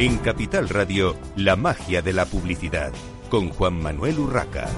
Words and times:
En 0.00 0.16
Capital 0.18 0.68
Radio, 0.68 1.16
la 1.34 1.56
magia 1.56 2.02
de 2.02 2.12
la 2.12 2.24
publicidad, 2.24 2.92
con 3.28 3.48
Juan 3.48 3.82
Manuel 3.82 4.20
Urraca. 4.20 4.68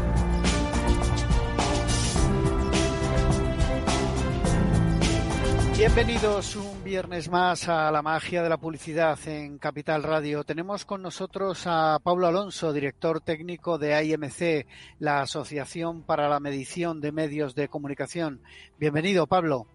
Bienvenidos 5.77 6.57
un 6.57 6.83
viernes 6.83 7.31
más 7.31 7.69
a 7.69 7.91
la 7.91 8.01
magia 8.01 8.43
de 8.43 8.49
la 8.49 8.57
publicidad 8.57 9.19
en 9.27 9.59
Capital 9.59 10.05
Radio. 10.05 10.43
Tenemos 10.45 10.87
con 10.87 11.03
nosotros 11.03 11.65
a 11.67 11.99
Pablo 12.03 12.27
Alonso, 12.27 12.73
director 12.73 13.21
técnico 13.21 13.77
de 13.77 14.03
IMC, 14.03 14.67
la 15.01 15.21
Asociación 15.21 16.03
para 16.03 16.31
la 16.31 16.41
Medición 16.41 17.03
de 17.03 17.13
Medios 17.13 17.55
de 17.55 17.69
Comunicación. 17.69 18.41
Bienvenido, 18.79 19.27
Pablo. 19.27 19.67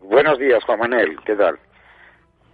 Buenos 0.00 0.38
días, 0.38 0.64
Juan 0.64 0.78
Manuel. 0.78 1.18
¿Qué 1.26 1.34
tal? 1.34 1.58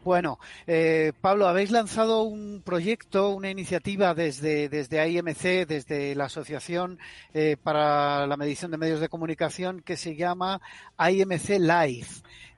Bueno, 0.05 0.39
eh, 0.67 1.15
Pablo, 1.23 1.49
habéis 1.49 1.71
lanzado 1.71 2.25
un 2.25 2.61
proyecto, 2.63 3.31
una 3.31 3.49
iniciativa 3.49 4.13
desde, 4.13 4.69
desde 4.69 5.09
IMC, 5.09 5.67
desde 5.67 6.15
la 6.15 6.27
Asociación 6.27 6.99
eh, 7.33 7.57
para 7.57 8.27
la 8.27 8.37
Medición 8.37 8.71
de 8.71 8.77
Medios 8.77 9.01
de 9.01 9.09
Comunicación, 9.09 9.81
que 9.81 9.97
se 9.97 10.15
llama 10.15 10.61
IMC 10.99 11.59
Live. 11.59 12.09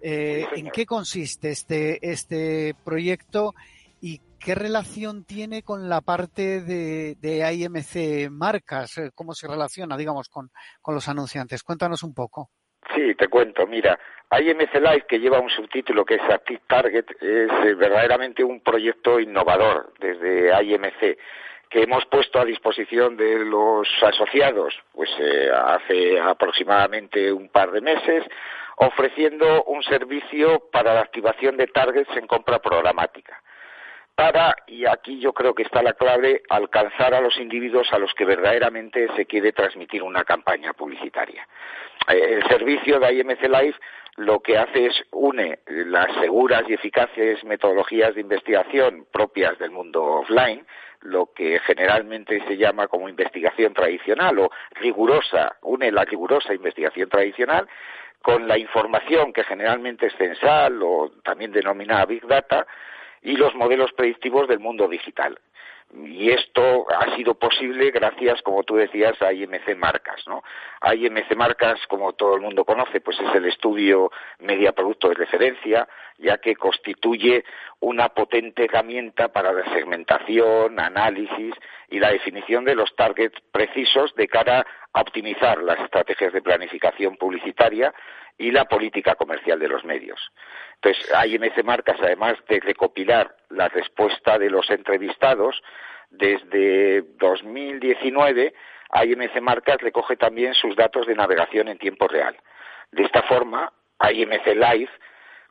Eh, 0.01 0.45
¿En 0.57 0.73
qué 0.73 0.87
consiste 0.87 1.53
este, 1.53 2.11
este 2.11 2.75
proyecto 2.85 3.55
y 4.01 4.21
qué 4.41 4.57
relación 4.57 5.23
tiene 5.23 5.63
con 5.63 5.89
la 5.89 6.01
parte 6.01 6.61
de, 6.63 7.17
de 7.21 7.55
IMC 7.55 8.29
Marcas? 8.29 8.95
¿Cómo 9.15 9.35
se 9.35 9.47
relaciona, 9.47 9.97
digamos, 9.97 10.29
con, 10.29 10.51
con 10.83 10.97
los 10.97 11.07
anunciantes? 11.07 11.63
Cuéntanos 11.63 12.03
un 12.03 12.13
poco. 12.13 12.51
Sí, 12.95 13.15
te 13.15 13.29
cuento. 13.29 13.67
Mira, 13.67 13.99
IMC 14.31 14.75
Live, 14.75 15.07
que 15.09 15.19
lleva 15.19 15.41
un 15.41 15.51
subtítulo 15.51 16.05
que 16.05 16.15
es 16.15 16.23
Active 16.23 16.63
Target, 16.67 17.05
es 17.21 17.51
eh, 17.51 17.75
verdaderamente 17.75 18.43
un 18.43 18.61
proyecto 18.61 19.21
innovador 19.21 19.93
desde 19.99 20.51
IMC 20.63 21.19
que 21.69 21.83
hemos 21.83 22.05
puesto 22.07 22.39
a 22.39 22.45
disposición 22.45 23.17
de 23.17 23.41
los 23.45 23.89
asociados 24.03 24.75
pues 24.93 25.11
eh, 25.19 25.51
hace 25.53 26.19
aproximadamente 26.21 27.33
un 27.33 27.49
par 27.49 27.73
de 27.73 27.81
meses 27.81 28.25
ofreciendo 28.77 29.65
un 29.65 29.83
servicio 29.83 30.69
para 30.71 30.95
la 30.95 31.01
activación 31.01 31.57
de 31.57 31.67
targets 31.67 32.17
en 32.17 32.27
compra 32.27 32.61
programática 32.61 33.43
para, 34.17 34.57
y 34.67 34.87
aquí 34.87 35.21
yo 35.21 35.33
creo 35.35 35.55
que 35.55 35.63
está 35.63 35.83
la 35.83 35.93
clave, 35.93 36.43
alcanzar 36.49 37.15
a 37.15 37.21
los 37.21 37.39
individuos 37.39 37.93
a 37.93 37.99
los 37.99 38.13
que 38.15 38.25
verdaderamente 38.25 39.09
se 39.15 39.27
quiere 39.27 39.53
transmitir 39.53 40.03
una 40.03 40.25
campaña 40.25 40.73
publicitaria. 40.73 41.47
Eh, 42.09 42.39
el 42.41 42.49
servicio 42.49 42.99
de 42.99 43.13
IMC 43.13 43.43
Live 43.43 43.77
lo 44.17 44.41
que 44.41 44.57
hace 44.57 44.87
es 44.87 45.05
une 45.13 45.59
las 45.67 46.11
seguras 46.19 46.63
y 46.67 46.73
eficaces 46.73 47.45
metodologías 47.45 48.15
de 48.15 48.23
investigación 48.23 49.07
propias 49.13 49.59
del 49.59 49.71
mundo 49.71 50.03
offline, 50.03 50.67
lo 51.03 51.33
que 51.35 51.59
generalmente 51.61 52.43
se 52.49 52.57
llama 52.57 52.89
como 52.89 53.11
investigación 53.11 53.75
tradicional 53.75 54.39
o 54.39 54.51
rigurosa, 54.81 55.57
une 55.61 55.93
la 55.93 56.07
rigurosa 56.07 56.55
investigación 56.55 57.11
tradicional 57.11 57.69
con 58.23 58.49
la 58.49 58.57
información 58.57 59.35
que 59.35 59.45
generalmente 59.45 60.07
es 60.07 60.17
censal 60.17 60.83
o 60.83 61.13
también 61.23 61.53
denominada 61.53 62.07
Big 62.07 62.27
Data 62.27 62.67
y 63.27 63.37
los 63.37 63.57
modelos 63.57 63.93
predictivos 63.93 64.47
del 64.47 64.61
mundo 64.61 64.87
digital. 64.87 65.37
Y 65.93 66.31
esto 66.31 66.87
ha 66.91 67.17
sido 67.17 67.35
posible 67.35 67.91
gracias, 67.91 68.41
como 68.43 68.63
tú 68.63 68.77
decías, 68.77 69.21
a 69.21 69.33
IMC 69.33 69.77
Marcas, 69.77 70.23
¿no? 70.27 70.43
IMC 70.83 71.35
Marcas, 71.37 71.81
como 71.89 72.13
todo 72.13 72.37
el 72.37 72.41
mundo 72.41 72.65
conoce, 72.65 73.01
pues 73.01 73.19
es 73.21 73.35
el 73.35 73.47
estudio 73.47 74.11
media 74.39 74.73
producto 74.73 75.09
de 75.09 75.15
referencia, 75.15 75.89
ya 76.19 76.39
que 76.39 76.55
constituye 76.55 77.45
una 77.81 78.09
potente 78.11 78.65
herramienta 78.65 79.29
para 79.29 79.53
la 79.53 79.65
segmentación, 79.75 80.79
análisis 80.79 81.55
y 81.89 81.99
la 81.99 82.11
definición 82.11 82.65
de 82.65 82.77
los 82.77 82.95
targets 82.95 83.41
precisos 83.51 84.15
de 84.15 84.29
cara 84.29 84.67
a 84.93 85.01
optimizar 85.01 85.63
las 85.63 85.81
estrategias 85.81 86.33
de 86.33 86.43
planificación 86.43 87.17
publicitaria 87.17 87.93
y 88.39 88.51
la 88.51 88.67
política 88.67 89.15
comercial 89.15 89.59
de 89.59 89.69
los 89.69 89.85
medios. 89.85 90.21
Entonces, 90.75 91.11
IMC 91.27 91.65
Marcas, 91.65 91.97
además 92.01 92.35
de 92.49 92.61
recopilar 92.61 93.37
la 93.51 93.69
respuesta 93.69 94.39
de 94.39 94.51
los 94.51 94.69
entrevistados, 94.71 95.63
desde 96.11 97.03
2019, 97.19 98.55
IMC 99.05 99.41
Marcas 99.41 99.79
recoge 99.81 100.17
también 100.17 100.55
sus 100.55 100.77
datos 100.77 101.07
de 101.07 101.15
navegación 101.15 101.69
en 101.69 101.79
tiempo 101.79 102.09
real. 102.09 102.37
De 102.93 103.05
esta 103.05 103.23
forma, 103.23 103.73
IMC 104.01 104.47
Live 104.55 104.91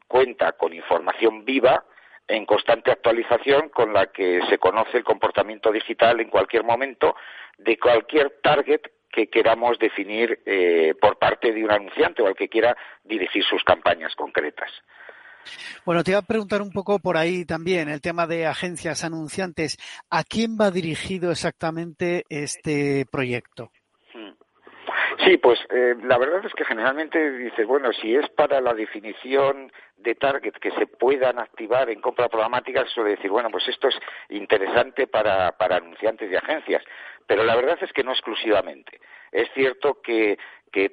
cuenta 0.07 0.53
con 0.53 0.73
información 0.73 1.45
viva 1.45 1.83
en 2.27 2.45
constante 2.45 2.91
actualización 2.91 3.69
con 3.69 3.93
la 3.93 4.07
que 4.07 4.41
se 4.49 4.57
conoce 4.57 4.97
el 4.97 5.03
comportamiento 5.03 5.71
digital 5.71 6.19
en 6.19 6.29
cualquier 6.29 6.63
momento 6.63 7.15
de 7.57 7.77
cualquier 7.77 8.39
target 8.41 8.81
que 9.15 9.27
queramos 9.27 9.79
definir 9.79 10.41
eh, 10.45 10.93
por 10.99 11.17
parte 11.17 11.53
de 11.53 11.63
un 11.63 11.71
anunciante 11.71 12.21
o 12.21 12.27
al 12.27 12.35
que 12.35 12.49
quiera 12.49 12.75
dirigir 13.03 13.43
sus 13.45 13.63
campañas 13.63 14.13
concretas. 14.15 14.69
Bueno, 15.85 16.03
te 16.03 16.11
iba 16.11 16.19
a 16.19 16.23
preguntar 16.23 16.61
un 16.61 16.71
poco 16.71 16.99
por 16.99 17.17
ahí 17.17 17.45
también 17.45 17.87
el 17.87 18.01
tema 18.01 18.27
de 18.27 18.45
agencias 18.45 19.03
anunciantes. 19.03 19.77
¿A 20.09 20.23
quién 20.23 20.57
va 20.59 20.71
dirigido 20.71 21.31
exactamente 21.31 22.25
este 22.29 23.05
proyecto? 23.09 23.71
Hmm. 24.13 24.31
Sí, 25.23 25.37
pues 25.37 25.59
eh, 25.69 25.95
la 26.03 26.17
verdad 26.17 26.45
es 26.45 26.53
que 26.53 26.65
generalmente 26.65 27.37
dices, 27.37 27.65
bueno, 27.67 27.91
si 27.93 28.15
es 28.15 28.27
para 28.31 28.59
la 28.59 28.73
definición 28.73 29.71
de 29.97 30.15
target 30.15 30.53
que 30.53 30.71
se 30.71 30.87
puedan 30.87 31.39
activar 31.39 31.89
en 31.89 32.01
compra 32.01 32.27
programática, 32.27 32.85
suele 32.87 33.11
decir, 33.11 33.31
bueno, 33.31 33.49
pues 33.49 33.67
esto 33.67 33.87
es 33.87 33.95
interesante 34.29 35.07
para, 35.07 35.51
para 35.53 35.77
anunciantes 35.77 36.31
y 36.31 36.35
agencias, 36.35 36.83
pero 37.27 37.43
la 37.43 37.55
verdad 37.55 37.77
es 37.81 37.91
que 37.93 38.03
no 38.03 38.11
exclusivamente. 38.11 38.99
Es 39.31 39.49
cierto 39.53 40.01
que, 40.01 40.37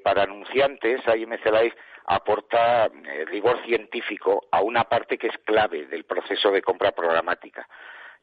para 0.03 0.23
anunciantes, 0.23 1.01
IMC 1.07 1.45
Live 1.47 1.77
aporta 2.07 2.87
eh, 2.87 3.25
rigor 3.27 3.65
científico 3.65 4.47
a 4.51 4.61
una 4.61 4.85
parte 4.85 5.19
que 5.19 5.29
es 5.29 5.39
clave 5.45 5.87
del 5.87 6.05
proceso 6.05 6.51
de 6.51 6.63
compra 6.63 6.93
programática. 6.93 7.69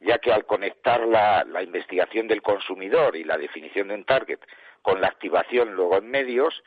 ya 0.01 0.17
que 0.19 0.31
al 0.31 0.45
conectar 0.45 1.01
la 1.06 1.61
investigación 1.61 2.29
del 2.29 2.41
consumidor 2.41 3.17
y 3.17 3.25
la 3.25 3.38
definición 3.38 3.89
de 3.89 3.95
un 3.95 4.06
target 4.06 4.39
con 4.81 5.01
la 5.01 5.07
activación 5.07 5.73
luego 5.73 5.97
en 5.97 6.09
medios, 6.09 6.63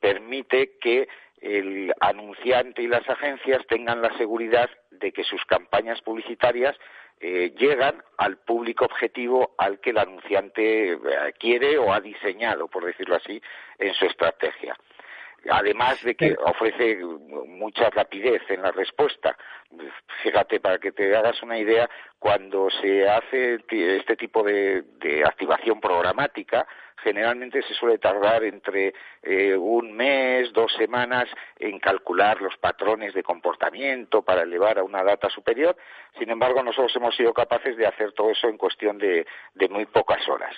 permite 0.00 0.78
que 0.80 1.08
el 1.42 1.92
anunciante 2.00 2.82
y 2.82 2.86
las 2.86 3.08
agencias 3.08 3.66
tengan 3.66 4.00
la 4.00 4.16
seguridad 4.16 4.70
de 4.90 5.12
que 5.12 5.24
sus 5.24 5.44
campañas 5.44 6.00
publicitarias 6.00 6.76
eh, 7.20 7.52
llegan 7.58 8.02
al 8.16 8.36
público 8.38 8.84
objetivo 8.84 9.54
al 9.58 9.80
que 9.80 9.90
el 9.90 9.98
anunciante 9.98 10.92
eh, 10.92 10.98
quiere 11.38 11.78
o 11.78 11.92
ha 11.92 12.00
diseñado, 12.00 12.68
por 12.68 12.84
decirlo 12.84 13.16
así, 13.16 13.42
en 13.78 13.92
su 13.94 14.06
estrategia. 14.06 14.76
Además 15.50 16.02
de 16.02 16.14
que 16.14 16.36
ofrece 16.44 16.98
mucha 17.46 17.90
rapidez 17.90 18.42
en 18.48 18.62
la 18.62 18.70
respuesta. 18.70 19.36
Fíjate, 20.22 20.60
para 20.60 20.78
que 20.78 20.92
te 20.92 21.16
hagas 21.16 21.42
una 21.42 21.58
idea, 21.58 21.88
cuando 22.18 22.68
se 22.70 23.08
hace 23.08 23.58
este 23.68 24.16
tipo 24.16 24.42
de 24.42 24.84
activación 25.24 25.80
programática, 25.80 26.66
generalmente 27.02 27.62
se 27.62 27.74
suele 27.74 27.98
tardar 27.98 28.44
entre 28.44 28.94
eh, 29.22 29.54
un 29.56 29.92
mes, 29.92 30.52
dos 30.52 30.72
semanas 30.74 31.28
en 31.58 31.78
calcular 31.78 32.40
los 32.40 32.56
patrones 32.58 33.14
de 33.14 33.22
comportamiento 33.22 34.22
para 34.22 34.42
elevar 34.42 34.78
a 34.78 34.84
una 34.84 35.02
data 35.02 35.28
superior. 35.28 35.76
Sin 36.18 36.30
embargo, 36.30 36.62
nosotros 36.62 36.94
hemos 36.96 37.16
sido 37.16 37.32
capaces 37.32 37.76
de 37.76 37.86
hacer 37.86 38.12
todo 38.12 38.30
eso 38.30 38.48
en 38.48 38.56
cuestión 38.56 38.98
de, 38.98 39.26
muy 39.70 39.86
pocas 39.86 40.26
horas, 40.28 40.54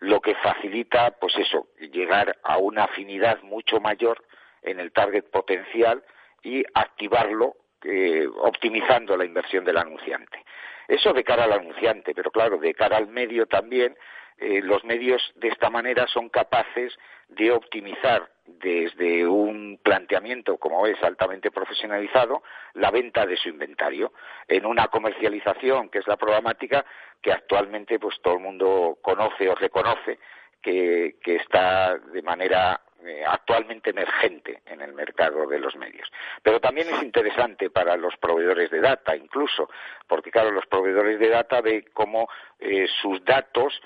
lo 0.00 0.20
que 0.20 0.34
facilita, 0.36 1.12
pues 1.20 1.36
eso, 1.36 1.68
llegar 1.78 2.38
a 2.42 2.58
una 2.58 2.84
afinidad 2.84 3.40
mucho 3.42 3.80
mayor 3.80 4.24
en 4.62 4.80
el 4.80 4.92
target 4.92 5.24
potencial 5.30 6.02
y 6.42 6.64
activarlo 6.74 7.56
eh, 7.82 8.26
optimizando 8.42 9.16
la 9.16 9.24
inversión 9.24 9.64
del 9.64 9.78
anunciante. 9.78 10.44
Eso 10.90 11.12
de 11.12 11.22
cara 11.22 11.44
al 11.44 11.52
anunciante, 11.52 12.12
pero 12.16 12.32
claro, 12.32 12.58
de 12.58 12.74
cara 12.74 12.96
al 12.96 13.06
medio 13.06 13.46
también, 13.46 13.96
eh, 14.38 14.60
los 14.60 14.82
medios 14.82 15.22
de 15.36 15.46
esta 15.46 15.70
manera 15.70 16.08
son 16.08 16.28
capaces 16.30 16.92
de 17.28 17.52
optimizar 17.52 18.28
desde 18.44 19.24
un 19.24 19.78
planteamiento, 19.80 20.56
como 20.56 20.88
es 20.88 21.00
altamente 21.04 21.52
profesionalizado, 21.52 22.42
la 22.74 22.90
venta 22.90 23.24
de 23.24 23.36
su 23.36 23.50
inventario. 23.50 24.12
En 24.48 24.66
una 24.66 24.88
comercialización 24.88 25.90
que 25.90 26.00
es 26.00 26.08
la 26.08 26.16
programática 26.16 26.84
que 27.22 27.32
actualmente 27.32 28.00
pues 28.00 28.20
todo 28.20 28.34
el 28.34 28.40
mundo 28.40 28.98
conoce 29.00 29.48
o 29.48 29.54
reconoce 29.54 30.18
que, 30.60 31.14
está 31.24 31.96
de 31.98 32.22
manera 32.22 32.80
eh, 33.04 33.24
actualmente 33.26 33.90
emergente 33.90 34.62
en 34.66 34.80
el 34.80 34.92
mercado 34.92 35.46
de 35.46 35.58
los 35.58 35.76
medios. 35.76 36.10
Pero 36.42 36.60
también 36.60 36.88
es 36.88 37.02
interesante 37.02 37.70
para 37.70 37.96
los 37.96 38.16
proveedores 38.16 38.70
de 38.70 38.80
data, 38.80 39.16
incluso, 39.16 39.68
porque 40.06 40.30
claro, 40.30 40.50
los 40.50 40.66
proveedores 40.66 41.18
de 41.18 41.28
data 41.28 41.60
ven 41.60 41.84
cómo 41.92 42.28
eh, 42.58 42.86
sus 43.00 43.24
datos 43.24 43.80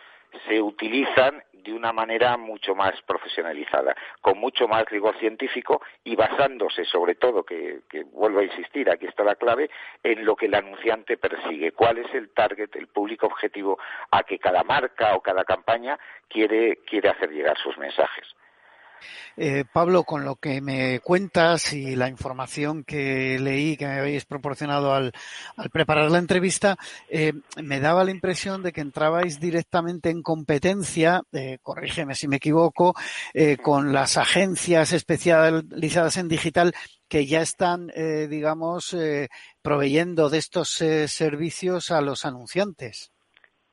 se 0.49 0.61
utilizan 0.61 1.43
de 1.53 1.73
una 1.73 1.93
manera 1.93 2.37
mucho 2.37 2.75
más 2.75 3.01
profesionalizada, 3.03 3.97
con 4.21 4.39
mucho 4.39 4.69
más 4.69 4.85
rigor 4.87 5.19
científico 5.19 5.81
y 6.05 6.15
basándose 6.15 6.85
sobre 6.85 7.15
todo, 7.15 7.43
que, 7.43 7.81
vuelvo 8.13 8.41
a 8.41 8.45
insistir, 8.45 8.91
aquí 8.91 9.07
está 9.07 9.25
la 9.25 9.37
clave, 9.37 9.71
en 10.03 10.25
lo 10.25 10.37
que 10.37 10.47
el 10.47 10.55
anunciante 10.55 11.17
persigue, 11.17 11.73
cuál 11.73 11.99
es 11.99 12.15
el 12.15 12.31
target, 12.31 12.75
el 12.75 12.89
público 12.89 13.27
objetivo 13.27 13.79
a 14.11 14.23
que 14.25 14.39
cada 14.39 14.63
marca 14.63 15.15
o 15.15 15.23
cada 15.23 15.45
campaña 15.45 15.99
quiere, 16.29 16.79
quiere 16.85 17.09
hacer 17.09 17.31
llegar 17.31 17.57
sus 17.59 17.79
mensajes. 17.79 18.35
Eh, 19.37 19.65
Pablo, 19.73 20.05
con 20.05 20.25
lo 20.25 20.37
que 20.37 20.61
me 20.61 21.01
cuentas 21.01 21.73
y 21.73 21.97
la 21.97 22.09
información 22.09 22.85
que 22.85 23.39
leí, 23.39 23.77
que 23.77 23.87
me 23.87 23.99
habéis 23.99 24.25
proporcionado 24.25 24.95
al, 24.95 25.13
preparar 25.73 26.11
la 26.11 26.19
entrevista, 26.19 26.77
eh, 27.09 27.33
me 27.63 27.81
daba 27.81 28.05
la 28.05 28.11
impresión 28.11 28.63
de 28.63 28.73
que 28.73 28.81
entrabais 28.81 29.41
directamente 29.41 30.11
en 30.11 30.23
competencia, 30.23 31.23
eh, 31.33 31.59
corrígeme 31.63 32.15
si 32.15 32.29
me 32.29 32.37
equivoco, 32.37 32.95
con 33.63 33.93
las 33.93 34.17
agencias 34.17 34.93
especializadas 34.93 36.17
en 36.17 36.29
digital 36.29 36.75
que 37.09 37.27
ya 37.27 37.41
están, 37.41 37.89
digamos, 38.29 38.97
proveyendo 39.63 40.31
de 40.31 40.39
estos 40.39 40.69
servicios 40.69 41.91
a 41.91 42.01
los 42.01 42.25
anunciantes. 42.25 43.14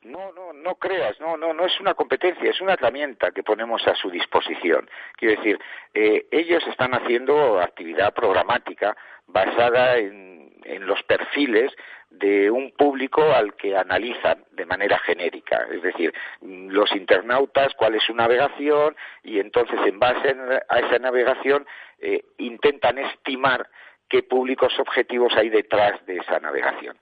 No, 0.04 0.32
no, 0.32 0.52
no 0.52 0.76
creas, 0.76 1.20
no, 1.20 1.38
no, 1.38 1.54
no 1.54 1.66
es 1.66 1.80
una 1.80 1.94
competencia, 1.94 2.50
es 2.50 2.60
una 2.60 2.74
herramienta 2.74 3.30
que 3.32 3.44
ponemos 3.44 3.86
a 3.88 3.94
su 3.94 4.10
disposición. 4.10 4.90
Quiero 5.16 5.40
decir, 5.40 5.60
eh, 5.94 6.26
ellos 6.32 6.66
están 6.68 6.96
haciendo 6.96 7.60
actividad 7.60 8.12
programática 8.14 8.98
basada 9.28 9.98
en, 9.98 10.32
los 10.64 11.04
perfiles 11.04 11.72
de 12.10 12.50
un 12.50 12.72
público 12.72 13.22
al 13.22 13.56
que 13.56 13.76
analizan 13.78 14.44
de 14.52 14.66
manera 14.66 14.98
genérica, 15.00 15.68
es 15.72 15.82
decir, 15.82 16.14
los 16.42 16.92
internautas, 16.96 17.74
cuál 17.76 17.96
es 17.96 18.04
su 18.04 18.14
navegación 18.14 18.96
y 19.24 19.40
entonces 19.40 19.80
en 19.86 20.00
base 20.00 20.36
a 20.70 20.80
esa 20.80 21.00
navegación 21.00 21.66
eh, 22.00 22.24
intentan 22.38 22.98
estimar 23.00 23.68
qué 24.10 24.24
públicos 24.24 24.78
objetivos 24.80 25.34
hay 25.36 25.50
detrás 25.50 26.06
de 26.06 26.18
esa 26.18 26.40
navegación. 26.40 26.98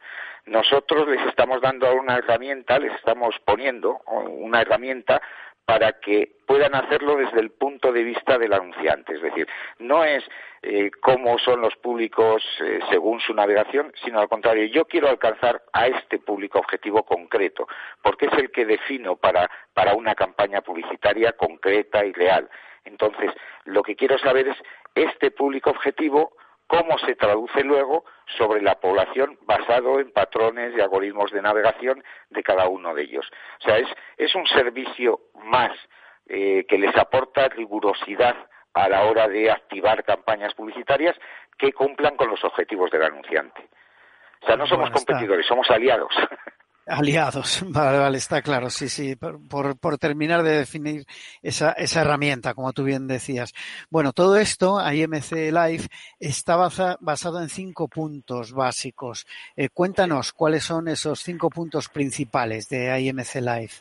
Nosotros 0.49 1.07
les 1.07 1.23
estamos 1.27 1.61
dando 1.61 1.93
una 1.93 2.17
herramienta, 2.17 2.79
les 2.79 2.91
estamos 2.95 3.35
poniendo 3.45 3.99
una 4.07 4.61
herramienta 4.61 5.21
para 5.63 5.99
que 5.99 6.37
puedan 6.47 6.73
hacerlo 6.73 7.17
desde 7.17 7.39
el 7.39 7.51
punto 7.51 7.91
de 7.91 8.01
vista 8.01 8.39
del 8.39 8.53
anunciante. 8.53 9.13
Es 9.13 9.21
decir, 9.21 9.47
no 9.77 10.03
es 10.03 10.23
eh, 10.63 10.89
cómo 11.01 11.37
son 11.37 11.61
los 11.61 11.75
públicos 11.75 12.43
eh, 12.61 12.79
según 12.89 13.19
su 13.19 13.35
navegación, 13.35 13.93
sino 14.03 14.19
al 14.19 14.27
contrario, 14.27 14.65
yo 14.65 14.85
quiero 14.85 15.07
alcanzar 15.07 15.61
a 15.71 15.85
este 15.85 16.17
público 16.17 16.57
objetivo 16.57 17.03
concreto, 17.03 17.67
porque 18.01 18.25
es 18.25 18.33
el 18.33 18.49
que 18.49 18.65
defino 18.65 19.17
para, 19.17 19.47
para 19.75 19.93
una 19.93 20.15
campaña 20.15 20.61
publicitaria 20.61 21.33
concreta 21.33 22.03
y 22.03 22.11
real. 22.11 22.49
Entonces, 22.85 23.31
lo 23.65 23.83
que 23.83 23.95
quiero 23.95 24.17
saber 24.17 24.47
es 24.47 24.57
este 24.95 25.29
público 25.29 25.69
objetivo 25.69 26.33
cómo 26.69 26.99
se 26.99 27.15
traduce 27.15 27.63
luego 27.63 28.05
sobre 28.37 28.61
la 28.61 28.79
población 28.79 29.39
basado 29.41 29.99
en 29.99 30.11
patrones 30.11 30.71
y 30.77 30.79
algoritmos 30.79 31.31
de 31.31 31.41
navegación 31.41 32.03
de 32.29 32.43
cada 32.43 32.69
uno 32.69 32.93
de 32.93 33.01
ellos. 33.01 33.25
O 33.59 33.63
sea, 33.63 33.77
es, 34.17 34.35
un 34.35 34.45
servicio 34.45 35.19
más 35.43 35.71
eh, 36.27 36.67
que 36.69 36.77
les 36.77 36.95
aporta 36.95 37.49
rigurosidad 37.49 38.35
a 38.75 38.87
la 38.87 39.05
hora 39.05 39.27
de 39.27 39.49
activar 39.49 40.03
campañas 40.03 40.53
publicitarias 40.53 41.17
que 41.57 41.73
cumplan 41.73 42.15
con 42.15 42.29
los 42.29 42.43
objetivos 42.43 42.91
del 42.91 43.01
anunciante. 43.01 43.67
O 44.43 44.45
sea, 44.45 44.55
no 44.55 44.67
somos 44.67 44.91
competidores, 44.91 45.47
somos 45.47 45.69
aliados. 45.71 46.13
Aliados, 46.89 47.63
vale, 47.69 47.99
vale, 47.99 48.17
está 48.17 48.41
claro, 48.41 48.69
sí, 48.69 48.89
sí, 48.89 49.15
por, 49.15 49.97
terminar 49.97 50.43
de 50.43 50.57
definir 50.57 51.05
esa, 51.43 51.73
esa 51.73 52.01
herramienta, 52.01 52.53
como 52.53 52.73
tú 52.73 52.83
bien 52.83 53.07
decías. 53.07 53.53
Bueno, 53.89 54.11
todo 54.11 54.37
esto, 54.37 54.79
IMC 54.81 55.51
Live, 55.51 55.83
está 56.19 56.55
basado 56.55 57.41
en 57.41 57.49
cinco 57.49 57.87
puntos 57.87 58.53
básicos. 58.53 59.27
Eh, 59.55 59.69
cuéntanos 59.69 60.33
cuáles 60.33 60.63
son 60.63 60.87
esos 60.87 61.19
cinco 61.19 61.49
puntos 61.49 61.89
principales 61.89 62.67
de 62.69 62.99
IMC 62.99 63.35
Live. 63.35 63.71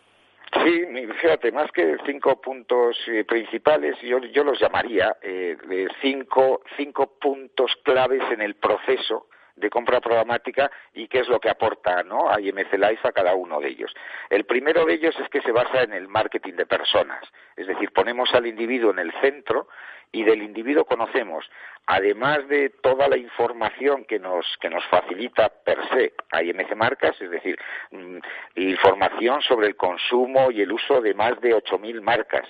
Sí, 0.64 0.84
fíjate, 1.20 1.52
más 1.52 1.70
que 1.72 1.96
cinco 2.06 2.40
puntos 2.40 2.96
eh, 3.08 3.24
principales, 3.24 3.96
yo, 4.02 4.18
yo 4.32 4.44
los 4.44 4.58
llamaría 4.60 5.16
eh, 5.22 5.56
de 5.68 5.88
cinco, 6.00 6.62
cinco 6.76 7.18
puntos 7.20 7.72
claves 7.82 8.22
en 8.32 8.40
el 8.42 8.54
proceso 8.56 9.26
de 9.58 9.70
compra 9.70 10.00
programática 10.00 10.70
y 10.94 11.08
qué 11.08 11.20
es 11.20 11.28
lo 11.28 11.40
que 11.40 11.50
aporta 11.50 12.02
¿no? 12.02 12.30
a 12.30 12.40
IMC 12.40 12.72
Life 12.74 13.06
a 13.06 13.12
cada 13.12 13.34
uno 13.34 13.60
de 13.60 13.68
ellos. 13.68 13.92
El 14.30 14.44
primero 14.44 14.84
de 14.84 14.94
ellos 14.94 15.14
es 15.20 15.28
que 15.28 15.42
se 15.42 15.52
basa 15.52 15.82
en 15.82 15.92
el 15.92 16.08
marketing 16.08 16.54
de 16.54 16.66
personas, 16.66 17.24
es 17.56 17.66
decir, 17.66 17.92
ponemos 17.92 18.32
al 18.34 18.46
individuo 18.46 18.90
en 18.90 18.98
el 18.98 19.12
centro 19.20 19.68
y 20.12 20.24
del 20.24 20.42
individuo 20.42 20.84
conocemos, 20.84 21.48
además 21.86 22.46
de 22.48 22.70
toda 22.70 23.08
la 23.08 23.16
información 23.16 24.04
que 24.04 24.18
nos, 24.18 24.46
que 24.60 24.70
nos 24.70 24.84
facilita 24.86 25.48
per 25.48 25.78
se 25.90 26.14
IMC 26.42 26.74
Marcas, 26.74 27.20
es 27.20 27.30
decir, 27.30 27.58
mm, 27.90 28.18
información 28.56 29.42
sobre 29.42 29.66
el 29.66 29.76
consumo 29.76 30.50
y 30.50 30.62
el 30.62 30.72
uso 30.72 31.00
de 31.00 31.14
más 31.14 31.40
de 31.40 31.54
8.000 31.54 32.00
marcas, 32.00 32.48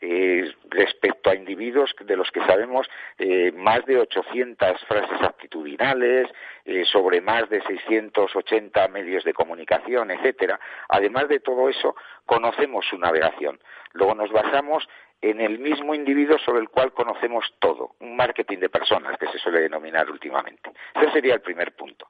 eh, 0.00 0.50
respecto 0.70 1.30
a 1.30 1.34
individuos 1.34 1.94
de 2.00 2.16
los 2.16 2.30
que 2.30 2.44
sabemos 2.46 2.88
eh, 3.18 3.52
más 3.52 3.84
de 3.84 3.98
800 3.98 4.80
frases 4.86 5.20
actitudinales, 5.22 6.28
eh, 6.64 6.84
sobre 6.84 7.20
más 7.20 7.48
de 7.50 7.62
680 7.62 8.88
medios 8.88 9.24
de 9.24 9.34
comunicación, 9.34 10.10
etcétera. 10.10 10.58
Además 10.88 11.28
de 11.28 11.40
todo 11.40 11.68
eso, 11.68 11.94
conocemos 12.24 12.86
su 12.86 12.98
navegación. 12.98 13.60
Luego 13.92 14.14
nos 14.14 14.32
basamos 14.32 14.88
en 15.22 15.40
el 15.40 15.58
mismo 15.58 15.94
individuo 15.94 16.38
sobre 16.38 16.60
el 16.60 16.70
cual 16.70 16.92
conocemos 16.92 17.44
todo, 17.58 17.94
un 18.00 18.16
marketing 18.16 18.58
de 18.58 18.70
personas 18.70 19.18
que 19.18 19.26
se 19.28 19.38
suele 19.38 19.60
denominar 19.60 20.10
últimamente. 20.10 20.70
Ese 20.94 21.12
sería 21.12 21.34
el 21.34 21.42
primer 21.42 21.72
punto. 21.72 22.06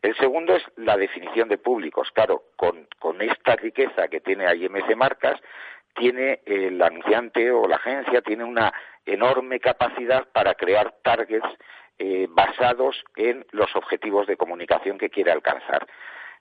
El 0.00 0.16
segundo 0.16 0.54
es 0.56 0.62
la 0.76 0.96
definición 0.96 1.48
de 1.48 1.58
públicos. 1.58 2.10
Claro, 2.12 2.42
con, 2.56 2.88
con 2.98 3.22
esta 3.22 3.56
riqueza 3.56 4.08
que 4.08 4.20
tiene 4.20 4.52
IMC 4.52 4.96
Marcas, 4.96 5.40
tiene 5.94 6.40
el 6.46 6.80
anunciante 6.82 7.50
o 7.50 7.66
la 7.66 7.76
agencia 7.76 8.22
tiene 8.22 8.44
una 8.44 8.72
enorme 9.04 9.60
capacidad 9.60 10.28
para 10.32 10.54
crear 10.54 10.94
targets 11.02 11.48
eh, 11.98 12.26
basados 12.30 13.02
en 13.16 13.46
los 13.52 13.74
objetivos 13.76 14.26
de 14.26 14.36
comunicación 14.36 14.98
que 14.98 15.10
quiere 15.10 15.30
alcanzar. 15.30 15.86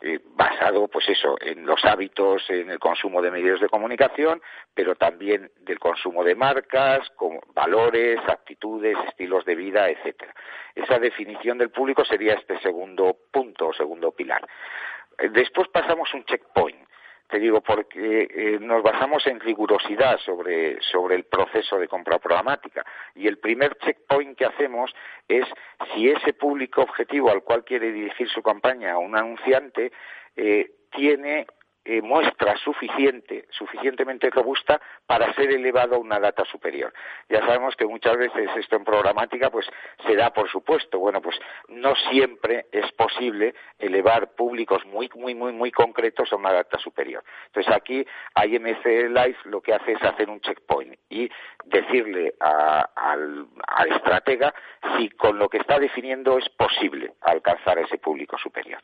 eh, 0.01 0.19
basado, 0.25 0.87
pues 0.87 1.07
eso, 1.09 1.37
en 1.39 1.65
los 1.65 1.85
hábitos, 1.85 2.49
en 2.49 2.71
el 2.71 2.79
consumo 2.79 3.21
de 3.21 3.29
medios 3.29 3.61
de 3.61 3.69
comunicación, 3.69 4.41
pero 4.73 4.95
también 4.95 5.51
del 5.59 5.77
consumo 5.77 6.23
de 6.23 6.33
marcas, 6.33 7.07
valores, 7.53 8.19
actitudes, 8.27 8.97
estilos 9.09 9.45
de 9.45 9.55
vida, 9.55 9.89
etcétera. 9.89 10.33
Esa 10.73 10.97
definición 10.97 11.59
del 11.59 11.69
público 11.69 12.03
sería 12.03 12.33
este 12.33 12.59
segundo 12.61 13.15
punto 13.31 13.67
o 13.67 13.73
segundo 13.73 14.11
pilar. 14.11 14.47
Eh, 15.19 15.29
después 15.29 15.67
pasamos 15.67 16.11
un 16.13 16.25
checkpoint 16.25 16.90
te 17.31 17.39
digo, 17.39 17.61
porque 17.61 18.27
eh, 18.29 18.57
nos 18.59 18.83
basamos 18.83 19.25
en 19.25 19.39
rigurosidad 19.39 20.19
sobre, 20.19 20.81
sobre 20.81 21.15
el 21.15 21.23
proceso 21.23 21.79
de 21.79 21.87
compra 21.87 22.19
programática. 22.19 22.85
Y 23.15 23.27
el 23.27 23.37
primer 23.39 23.77
checkpoint 23.77 24.37
que 24.37 24.45
hacemos 24.45 24.93
es 25.27 25.45
si 25.93 26.09
ese 26.09 26.33
público 26.33 26.81
objetivo 26.81 27.31
al 27.31 27.43
cual 27.43 27.63
quiere 27.63 27.91
dirigir 27.91 28.27
su 28.29 28.43
campaña 28.43 28.97
un 28.97 29.17
anunciante 29.17 29.91
eh, 30.35 30.71
tiene 30.91 31.47
eh, 31.83 32.01
muestra 32.01 32.55
suficiente, 32.57 33.45
suficientemente 33.49 34.29
robusta 34.29 34.79
para 35.05 35.33
ser 35.33 35.51
elevado 35.51 35.95
a 35.95 35.99
una 35.99 36.19
data 36.19 36.45
superior. 36.45 36.93
Ya 37.27 37.39
sabemos 37.39 37.75
que 37.75 37.85
muchas 37.85 38.17
veces 38.17 38.49
esto 38.55 38.75
en 38.75 38.83
programática 38.83 39.49
pues 39.49 39.65
se 40.05 40.15
da 40.15 40.31
por 40.31 40.49
supuesto. 40.49 40.99
Bueno, 40.99 41.21
pues 41.21 41.39
no 41.69 41.95
siempre 42.11 42.67
es 42.71 42.91
posible 42.91 43.55
elevar 43.79 44.35
públicos 44.35 44.85
muy, 44.85 45.09
muy, 45.15 45.33
muy, 45.33 45.53
muy 45.53 45.71
concretos 45.71 46.31
a 46.31 46.35
una 46.35 46.53
data 46.53 46.77
superior. 46.77 47.23
Entonces 47.47 47.73
aquí 47.73 48.05
IMC 48.45 48.85
Live 49.09 49.37
lo 49.45 49.61
que 49.61 49.73
hace 49.73 49.93
es 49.93 50.03
hacer 50.03 50.29
un 50.29 50.39
checkpoint 50.41 50.95
y 51.09 51.29
decirle 51.65 52.35
al, 52.39 53.47
al 53.67 53.91
estratega 53.91 54.53
si 54.97 55.09
con 55.09 55.39
lo 55.39 55.49
que 55.49 55.57
está 55.57 55.79
definiendo 55.79 56.37
es 56.37 56.47
posible 56.49 57.13
alcanzar 57.21 57.79
ese 57.79 57.97
público 57.97 58.37
superior. 58.37 58.81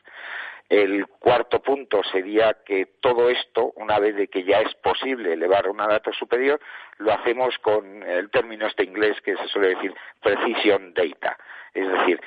El 0.68 1.06
cuarto 1.06 1.62
punto 1.62 2.02
sería 2.12 2.58
que 2.64 2.86
todo 3.00 3.30
esto, 3.30 3.72
una 3.76 3.98
vez 3.98 4.16
de 4.16 4.28
que 4.28 4.44
ya 4.44 4.60
es 4.60 4.74
posible 4.74 5.32
elevar 5.32 5.68
una 5.68 5.86
data 5.86 6.12
superior, 6.12 6.60
lo 6.98 7.12
hacemos 7.12 7.56
con 7.58 8.02
el 8.02 8.30
término 8.30 8.66
este 8.66 8.84
inglés 8.84 9.18
que 9.22 9.36
se 9.36 9.48
suele 9.48 9.68
decir 9.68 9.94
precision 10.20 10.92
data. 10.92 11.38
Es 11.72 11.90
decir, 11.90 12.20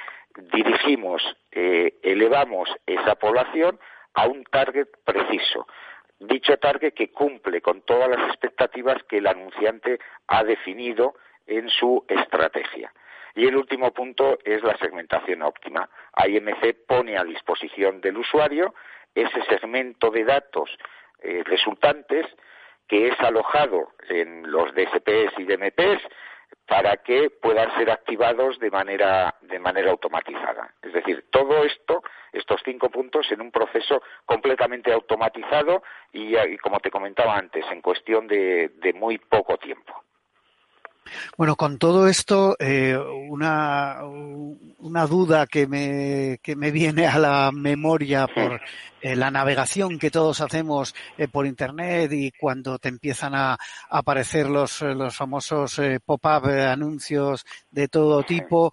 dirigimos, 0.52 1.22
eh, 1.52 1.94
elevamos 2.02 2.70
esa 2.88 3.16
población 3.16 3.80
a 4.16 4.28
un 4.28 4.44
target 4.46 4.88
preciso. 5.06 5.68
Dicho 6.20 6.58
target 6.58 6.94
que 6.94 7.12
cumple 7.12 7.62
con 7.62 7.82
todas 7.82 8.10
las 8.10 8.28
expectativas 8.30 9.04
que 9.04 9.18
el 9.18 9.28
anunciante 9.28 10.00
ha 10.28 10.44
definido 10.44 11.16
en 11.46 11.70
su 11.70 12.06
estrategia. 12.08 12.92
Y 13.36 13.48
el 13.48 13.56
último 13.56 13.92
punto 13.92 14.38
es 14.44 14.64
la 14.64 14.78
segmentación 14.78 15.42
óptima. 15.42 15.90
IMC 16.28 16.86
pone 16.88 17.18
a 17.18 17.24
disposición 17.24 18.02
del 18.02 18.18
usuario 18.18 18.74
ese 19.16 19.44
segmento 19.46 20.10
de 20.10 20.24
datos 20.24 20.70
eh, 21.22 21.44
resultantes 21.46 22.26
que 22.88 23.08
es 23.08 23.20
alojado 23.20 23.94
en 24.10 24.52
los 24.52 24.74
DSPs 24.74 25.38
y 25.38 25.46
DMPs 25.46 26.02
para 26.68 26.98
que 26.98 27.30
puedan 27.30 27.74
ser 27.78 27.90
activados 27.90 28.60
de 28.60 28.70
manera 28.70 29.34
automatizada. 29.90 30.74
Es 30.82 30.94
decir, 30.94 31.26
todo 31.30 31.64
esto, 31.64 32.04
estos 32.34 32.62
cinco 32.66 32.90
puntos, 32.90 33.32
en 33.32 33.42
un 33.42 33.52
proceso 33.52 34.02
completamente 34.26 34.92
automatizado 34.92 35.84
y, 36.12 36.58
como 36.58 36.80
te 36.80 36.92
comentaba 36.92 37.38
antes, 37.38 37.66
en 37.72 37.82
cuestión 37.82 38.28
de 38.28 38.94
muy 38.96 39.18
poco 39.18 39.58
tiempo. 39.58 40.04
Bueno, 41.38 41.56
con 41.56 41.78
todo 41.78 42.08
esto, 42.08 42.56
eh, 42.60 42.98
una, 43.30 44.02
una 44.80 45.08
duda 45.08 45.48
que 45.48 45.68
me, 45.68 46.40
que 46.42 46.56
me 46.56 46.72
viene 46.72 47.08
a 47.08 47.18
la 47.20 47.52
memoria 47.52 48.28
por 48.28 48.62
eh, 49.02 49.16
la 49.16 49.32
navegación 49.32 49.98
que 49.98 50.12
todos 50.12 50.42
hacemos 50.42 50.94
eh, 51.18 51.28
por 51.28 51.46
Internet 51.46 52.12
y 52.14 52.32
cuando 52.32 52.80
te 52.80 52.90
empiezan 52.90 53.36
a, 53.36 53.58
aparecer 53.90 54.50
los, 54.50 54.82
los 54.82 55.16
famosos 55.16 55.80
pop-up 56.06 56.46
anuncios 56.48 57.46
de 57.70 57.88
todo 57.88 58.24
tipo, 58.24 58.72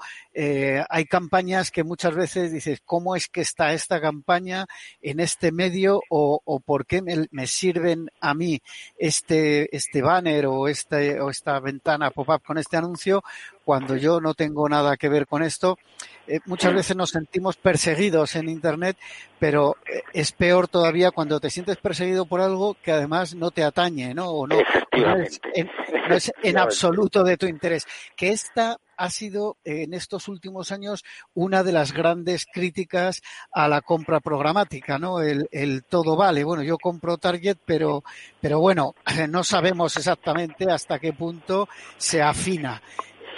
hay 0.88 1.04
campañas 1.07 1.71
que 1.71 1.83
muchas 1.83 2.14
veces 2.14 2.52
dices, 2.52 2.80
¿cómo 2.85 3.16
es 3.16 3.28
que 3.28 3.40
está 3.40 3.73
esta 3.73 4.00
campaña 4.00 4.66
en 5.02 5.21
este 5.21 5.50
medio 5.50 6.00
o, 6.11 6.40
o 6.45 6.61
por 6.61 6.87
qué 6.87 7.02
me, 7.02 7.26
me, 7.30 7.47
sirven 7.47 8.09
a 8.21 8.35
mí 8.35 8.61
este, 8.99 9.75
este 9.75 10.02
banner 10.02 10.47
o, 10.47 10.68
este, 10.68 11.21
o 11.21 11.30
esta 11.30 11.59
ventana 11.61 12.11
pop-up 12.11 12.42
con 12.45 12.59
este 12.59 12.76
anuncio 12.76 13.23
cuando 13.69 13.97
yo 13.97 14.19
no 14.19 14.33
tengo 14.33 14.67
nada 14.67 14.97
que 14.97 15.11
ver 15.11 15.27
con 15.27 15.43
esto. 15.43 15.79
Eh, 16.27 16.41
muchas 16.47 16.73
veces 16.73 16.97
nos 16.97 17.11
sentimos 17.11 17.57
perseguidos 17.57 18.35
en 18.35 18.49
Internet, 18.49 18.97
pero 19.39 19.77
eh, 19.87 20.01
es 20.15 20.33
peor 20.33 20.69
todavía 20.69 21.11
cuando 21.11 21.39
te 21.39 21.51
sientes 21.51 21.77
perseguido 21.77 22.25
por 22.25 22.41
algo 22.41 22.79
que 22.83 22.93
además 22.93 23.35
no 23.35 23.51
te 23.51 23.63
atañe, 23.63 24.15
¿no? 24.15 24.31
O 24.31 24.47
no, 24.47 24.57
es, 24.57 26.33
en, 26.43 26.57
absoluto 26.57 27.23
de 27.23 27.37
tu 27.37 27.45
interés. 27.45 27.87
Que 28.17 28.31
esta 28.31 28.79
ha 28.97 29.11
sido 29.11 29.59
en 29.65 29.93
estos 29.93 30.29
últimos 30.29 30.73
años 30.73 31.05
una 31.35 31.63
de 31.63 31.73
las 31.73 31.93
grandes 31.93 32.47
críticas 32.51 33.21
a 33.53 33.69
la 33.69 33.83
compra 33.83 34.21
programática, 34.21 34.99
¿no? 34.99 35.21
El, 35.21 35.47
el, 35.53 35.85
todo 35.85 36.17
vale. 36.17 36.43
Bueno, 36.43 36.63
yo 36.63 36.79
compro 36.79 37.19
Target, 37.19 37.59
pero, 37.67 38.03
pero 38.41 38.61
bueno, 38.61 38.95
no 39.29 39.45
sabemos 39.45 39.95
exactamente 39.99 40.71
hasta 40.71 40.99
qué 40.99 41.13
punto 41.13 41.69
se 41.99 42.23
afina. 42.23 42.81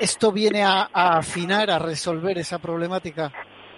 ¿Esto 0.00 0.33
viene 0.33 0.64
a, 0.64 0.88
afinar, 0.95 1.71
a 1.71 1.78
resolver 1.78 2.38
esa 2.38 2.59
problemática? 2.59 3.30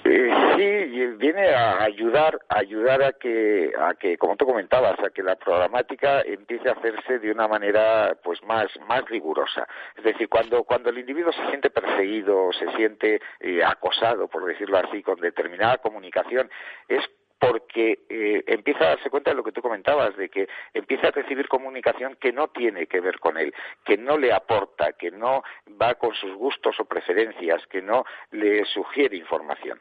Eh, 0.04 0.30
sí, 0.56 1.06
viene 1.16 1.48
a 1.48 1.82
ayudar, 1.82 2.38
a 2.48 2.60
ayudar 2.60 3.02
a 3.02 3.12
que, 3.14 3.72
a 3.76 3.94
que, 3.94 4.16
como 4.16 4.36
tú 4.36 4.46
comentabas, 4.46 5.00
a 5.00 5.10
que 5.10 5.24
la 5.24 5.34
programática 5.34 6.20
empiece 6.20 6.68
a 6.68 6.74
hacerse 6.74 7.18
de 7.18 7.32
una 7.32 7.48
manera, 7.48 8.16
pues 8.22 8.40
más, 8.44 8.68
más 8.86 9.04
rigurosa. 9.06 9.66
Es 9.96 10.04
decir, 10.04 10.28
cuando, 10.28 10.62
cuando 10.62 10.90
el 10.90 10.98
individuo 10.98 11.32
se 11.32 11.44
siente 11.48 11.70
perseguido, 11.70 12.52
se 12.52 12.70
siente 12.76 13.20
eh, 13.40 13.64
acosado, 13.64 14.28
por 14.28 14.44
decirlo 14.44 14.78
así, 14.78 15.02
con 15.02 15.18
determinada 15.18 15.78
comunicación, 15.78 16.48
es 16.86 17.02
porque 17.42 18.04
eh, 18.08 18.44
empieza 18.46 18.84
a 18.84 18.88
darse 18.90 19.11
cuenta 19.11 19.30
de 19.30 19.37
lo 19.37 19.42
que 19.42 19.50
tú 19.50 19.61
comentabas, 19.61 20.16
de 20.16 20.28
que 20.28 20.49
empieza 20.72 21.08
a 21.08 21.11
recibir 21.11 21.49
comunicación 21.49 22.16
que 22.20 22.32
no 22.32 22.46
tiene 22.46 22.87
que 22.87 23.00
ver 23.00 23.18
con 23.18 23.37
él, 23.37 23.52
que 23.84 23.96
no 23.96 24.16
le 24.16 24.32
aporta, 24.32 24.92
que 24.92 25.11
no 25.11 25.42
va 25.70 25.96
con 25.96 26.14
sus 26.14 26.32
gustos 26.37 26.78
o 26.78 26.84
preferencias, 26.84 27.66
que 27.66 27.82
no 27.82 28.04
le 28.30 28.64
sugiere 28.66 29.16
información. 29.16 29.80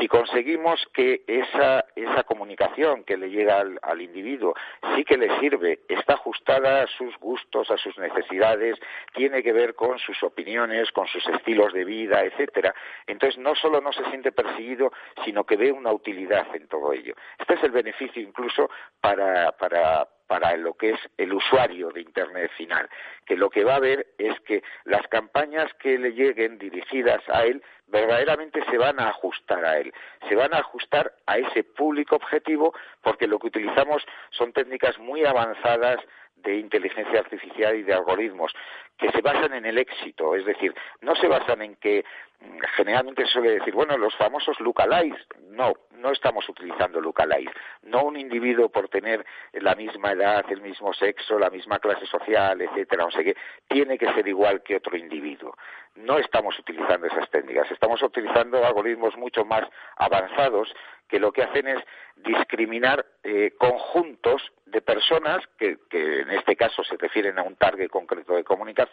Si 0.00 0.08
conseguimos 0.08 0.84
que 0.92 1.22
esa, 1.28 1.84
comunicación 2.26 3.04
que 3.04 3.16
le 3.16 3.30
llega 3.30 3.60
al, 3.60 3.78
al 3.82 4.00
individuo 4.00 4.54
sí 4.96 5.04
que 5.04 5.16
le 5.16 5.38
sirve, 5.38 5.78
está 5.88 6.14
ajustada 6.14 6.82
a 6.82 6.86
sus 6.88 7.16
gustos, 7.18 7.70
a 7.70 7.76
sus 7.76 7.96
necesidades, 7.98 8.76
tiene 9.14 9.44
que 9.44 9.52
ver 9.52 9.76
con 9.76 10.00
sus 10.00 10.20
opiniones, 10.24 10.90
con 10.90 11.06
sus 11.06 11.24
estilos 11.28 11.72
de 11.72 11.84
vida, 11.84 12.24
etcétera, 12.24 12.74
entonces 13.06 13.38
no 13.38 13.54
solo 13.54 13.80
no 13.80 13.92
se 13.92 14.04
siente 14.06 14.32
perseguido, 14.32 14.92
sino 15.24 15.44
que 15.44 15.56
ve 15.56 15.70
una 15.70 15.92
utilidad 15.92 16.48
en 16.56 16.66
todo 16.66 16.95
este 17.38 17.54
es 17.54 17.62
el 17.62 17.70
beneficio 17.70 18.22
incluso 18.22 18.70
para, 19.00 19.52
para, 19.52 20.08
para 20.26 20.56
lo 20.56 20.74
que 20.74 20.90
es 20.90 21.00
el 21.16 21.32
usuario 21.32 21.90
de 21.90 22.00
Internet 22.00 22.50
final, 22.56 22.88
que 23.24 23.36
lo 23.36 23.50
que 23.50 23.64
va 23.64 23.76
a 23.76 23.80
ver 23.80 24.06
es 24.18 24.38
que 24.40 24.62
las 24.84 25.06
campañas 25.08 25.72
que 25.74 25.98
le 25.98 26.12
lleguen 26.12 26.58
dirigidas 26.58 27.22
a 27.28 27.44
él 27.44 27.62
verdaderamente 27.86 28.64
se 28.70 28.78
van 28.78 29.00
a 29.00 29.08
ajustar 29.08 29.64
a 29.64 29.78
él, 29.78 29.92
se 30.28 30.34
van 30.34 30.52
a 30.54 30.58
ajustar 30.58 31.12
a 31.26 31.38
ese 31.38 31.62
público 31.64 32.16
objetivo 32.16 32.74
porque 33.02 33.26
lo 33.26 33.38
que 33.38 33.48
utilizamos 33.48 34.04
son 34.30 34.52
técnicas 34.52 34.98
muy 34.98 35.24
avanzadas 35.24 35.98
de 36.36 36.58
inteligencia 36.58 37.20
artificial 37.20 37.76
y 37.76 37.82
de 37.82 37.94
algoritmos 37.94 38.52
que 38.96 39.10
se 39.10 39.20
basan 39.20 39.52
en 39.54 39.66
el 39.66 39.78
éxito, 39.78 40.34
es 40.34 40.44
decir, 40.44 40.74
no 41.00 41.14
se 41.16 41.28
basan 41.28 41.62
en 41.62 41.76
que 41.76 42.04
mm, 42.40 42.58
generalmente 42.76 43.26
se 43.26 43.32
suele 43.32 43.58
decir, 43.58 43.74
bueno, 43.74 43.96
los 43.98 44.14
famosos 44.16 44.58
lookalikes, 44.60 45.22
no, 45.50 45.74
no 45.92 46.12
estamos 46.12 46.48
utilizando 46.48 47.00
lookalikes, 47.00 47.52
no 47.82 48.04
un 48.04 48.16
individuo 48.16 48.68
por 48.68 48.88
tener 48.88 49.24
la 49.52 49.74
misma 49.74 50.12
edad, 50.12 50.44
el 50.50 50.62
mismo 50.62 50.94
sexo, 50.94 51.38
la 51.38 51.50
misma 51.50 51.78
clase 51.78 52.06
social, 52.06 52.60
etcétera, 52.60 53.04
no 53.04 53.10
sé 53.10 53.24
qué, 53.24 53.36
tiene 53.68 53.98
que 53.98 54.12
ser 54.12 54.26
igual 54.28 54.62
que 54.62 54.76
otro 54.76 54.96
individuo. 54.96 55.56
No 55.96 56.18
estamos 56.18 56.58
utilizando 56.58 57.06
esas 57.06 57.30
técnicas, 57.30 57.70
estamos 57.70 58.02
utilizando 58.02 58.64
algoritmos 58.64 59.16
mucho 59.16 59.44
más 59.44 59.66
avanzados 59.96 60.74
que 61.08 61.20
lo 61.20 61.32
que 61.32 61.42
hacen 61.42 61.68
es 61.68 61.82
discriminar 62.16 63.04
eh, 63.22 63.52
conjuntos 63.58 64.42
de 64.66 64.80
personas 64.82 65.38
que, 65.58 65.78
que 65.88 66.20
en 66.20 66.30
este 66.30 66.56
caso 66.56 66.82
se 66.82 66.96
refieren 66.96 67.38
a 67.38 67.42
un 67.42 67.56
target 67.56 67.88
concreto 67.88 68.34
de 68.34 68.44
comunicación, 68.44 68.85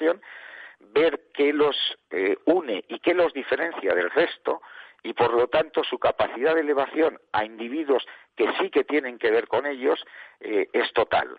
ver 0.80 1.22
qué 1.34 1.54
los 1.54 1.76
eh, 2.12 2.38
une 2.46 2.84
y 2.88 3.00
qué 3.00 3.14
los 3.14 3.34
diferencia 3.34 3.94
del 3.94 4.10
resto 4.12 4.62
y 5.04 5.14
por 5.14 5.34
lo 5.34 5.48
tanto 5.48 5.84
su 5.84 6.00
capacidad 6.00 6.56
de 6.56 6.62
elevación 6.62 7.20
a 7.32 7.44
individuos 7.44 8.06
que 8.36 8.52
sí 8.60 8.70
que 8.70 8.84
tienen 8.84 9.18
que 9.18 9.32
ver 9.32 9.48
con 9.48 9.66
ellos 9.66 10.04
eh, 10.40 10.68
es 10.74 10.92
total. 10.94 11.38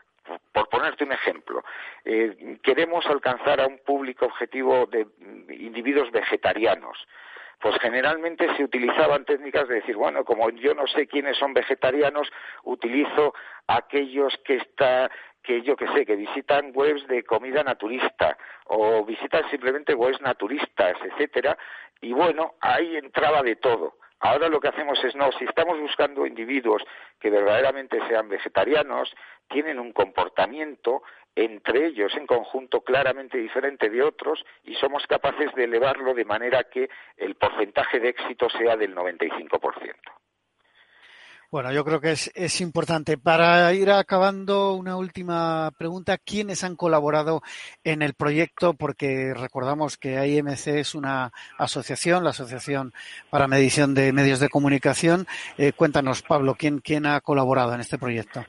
Por 0.52 0.68
ponerte 0.68 1.04
un 1.04 1.12
ejemplo, 1.12 1.62
eh, 2.04 2.58
queremos 2.62 3.04
alcanzar 3.06 3.60
a 3.60 3.66
un 3.66 3.78
público 3.78 4.24
objetivo 4.26 4.86
de 4.86 5.06
individuos 5.50 6.10
vegetarianos 6.10 7.06
pues 7.60 7.76
generalmente 7.80 8.46
se 8.56 8.64
utilizaban 8.64 9.24
técnicas 9.24 9.66
de 9.68 9.76
decir, 9.76 9.96
bueno, 9.96 10.22
como 10.22 10.50
yo 10.50 10.74
no 10.74 10.86
sé 10.86 11.06
quiénes 11.06 11.38
son 11.38 11.54
vegetarianos, 11.54 12.30
utilizo 12.64 13.32
aquellos 13.66 14.36
que 14.44 14.56
está 14.56 15.10
que 15.44 15.62
yo 15.62 15.76
que 15.76 15.86
sé, 15.88 16.04
que 16.04 16.16
visitan 16.16 16.72
webs 16.74 17.06
de 17.06 17.22
comida 17.22 17.62
naturista 17.62 18.36
o 18.66 19.04
visitan 19.04 19.48
simplemente 19.50 19.94
webs 19.94 20.20
naturistas, 20.20 20.96
etcétera, 21.04 21.56
y 22.00 22.12
bueno, 22.12 22.54
ahí 22.60 22.96
entraba 22.96 23.42
de 23.42 23.56
todo. 23.56 23.98
Ahora 24.20 24.48
lo 24.48 24.58
que 24.58 24.68
hacemos 24.68 25.02
es, 25.04 25.14
no, 25.14 25.30
si 25.32 25.44
estamos 25.44 25.78
buscando 25.78 26.26
individuos 26.26 26.82
que 27.20 27.28
verdaderamente 27.28 28.00
sean 28.08 28.28
vegetarianos, 28.28 29.14
tienen 29.48 29.78
un 29.78 29.92
comportamiento 29.92 31.02
entre 31.36 31.86
ellos 31.86 32.14
en 32.16 32.26
conjunto 32.26 32.80
claramente 32.80 33.36
diferente 33.36 33.90
de 33.90 34.02
otros 34.02 34.44
y 34.62 34.74
somos 34.76 35.06
capaces 35.06 35.52
de 35.54 35.64
elevarlo 35.64 36.14
de 36.14 36.24
manera 36.24 36.64
que 36.64 36.88
el 37.16 37.34
porcentaje 37.34 38.00
de 38.00 38.08
éxito 38.10 38.48
sea 38.48 38.76
del 38.76 38.94
95%. 38.94 39.94
Bueno, 41.50 41.72
yo 41.72 41.84
creo 41.84 42.00
que 42.00 42.12
es, 42.12 42.30
es, 42.34 42.60
importante. 42.60 43.16
Para 43.16 43.72
ir 43.74 43.90
acabando, 43.90 44.74
una 44.74 44.96
última 44.96 45.70
pregunta. 45.78 46.18
¿Quiénes 46.18 46.64
han 46.64 46.76
colaborado 46.76 47.42
en 47.84 48.02
el 48.02 48.14
proyecto? 48.14 48.74
Porque 48.74 49.34
recordamos 49.34 49.96
que 49.96 50.18
AIMC 50.18 50.66
es 50.68 50.94
una 50.94 51.32
asociación, 51.58 52.24
la 52.24 52.30
Asociación 52.30 52.92
para 53.30 53.46
Medición 53.46 53.94
de 53.94 54.12
Medios 54.12 54.40
de 54.40 54.48
Comunicación. 54.48 55.26
Eh, 55.56 55.72
cuéntanos, 55.72 56.22
Pablo, 56.22 56.56
¿quién, 56.56 56.80
¿quién 56.80 57.06
ha 57.06 57.20
colaborado 57.20 57.74
en 57.74 57.80
este 57.80 57.98
proyecto? 57.98 58.44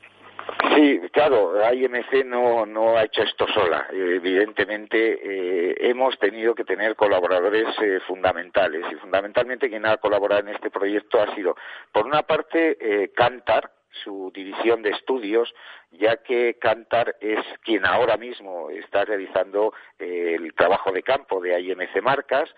Claro, 1.15 1.53
IMC 1.73 2.25
no, 2.25 2.65
no 2.65 2.97
ha 2.97 3.05
hecho 3.05 3.21
esto 3.23 3.47
sola. 3.47 3.87
Evidentemente 3.89 4.97
eh, 5.23 5.75
hemos 5.89 6.19
tenido 6.19 6.53
que 6.53 6.65
tener 6.65 6.97
colaboradores 6.97 7.67
eh, 7.81 8.01
fundamentales 8.05 8.85
y 8.91 8.95
fundamentalmente 8.95 9.69
quien 9.69 9.85
ha 9.85 9.95
colaborado 9.95 10.41
en 10.41 10.49
este 10.49 10.69
proyecto 10.69 11.21
ha 11.21 11.33
sido, 11.33 11.55
por 11.93 12.05
una 12.05 12.23
parte, 12.23 12.77
eh, 12.81 13.13
Cantar, 13.15 13.71
su 14.03 14.29
división 14.35 14.81
de 14.81 14.89
estudios, 14.89 15.53
ya 15.91 16.17
que 16.17 16.57
Cantar 16.59 17.15
es 17.21 17.39
quien 17.63 17.85
ahora 17.85 18.17
mismo 18.17 18.69
está 18.69 19.05
realizando 19.05 19.73
el 19.97 20.53
trabajo 20.53 20.91
de 20.91 21.01
campo 21.01 21.39
de 21.39 21.57
IMC 21.61 22.01
Marcas 22.01 22.53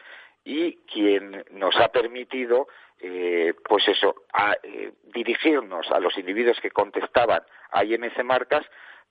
y 0.48 0.78
quien 0.90 1.44
nos 1.52 1.76
ha 1.76 1.90
permitido 1.90 2.70
eh, 3.02 3.54
pues 3.66 3.86
eso, 3.90 4.16
eh, 4.64 4.94
dirigirnos 5.14 5.92
a 5.92 6.00
los 6.00 6.18
individuos 6.18 6.58
que 6.62 6.72
contestaban 6.72 7.44
a 7.72 7.84
IMC 7.84 8.24
Marcas 8.24 8.66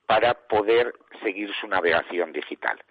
para 0.07 0.33
poder 0.33 0.95
seguir 1.23 1.53
su 1.61 1.69
navegación 1.69 2.33
digital. 2.33 2.83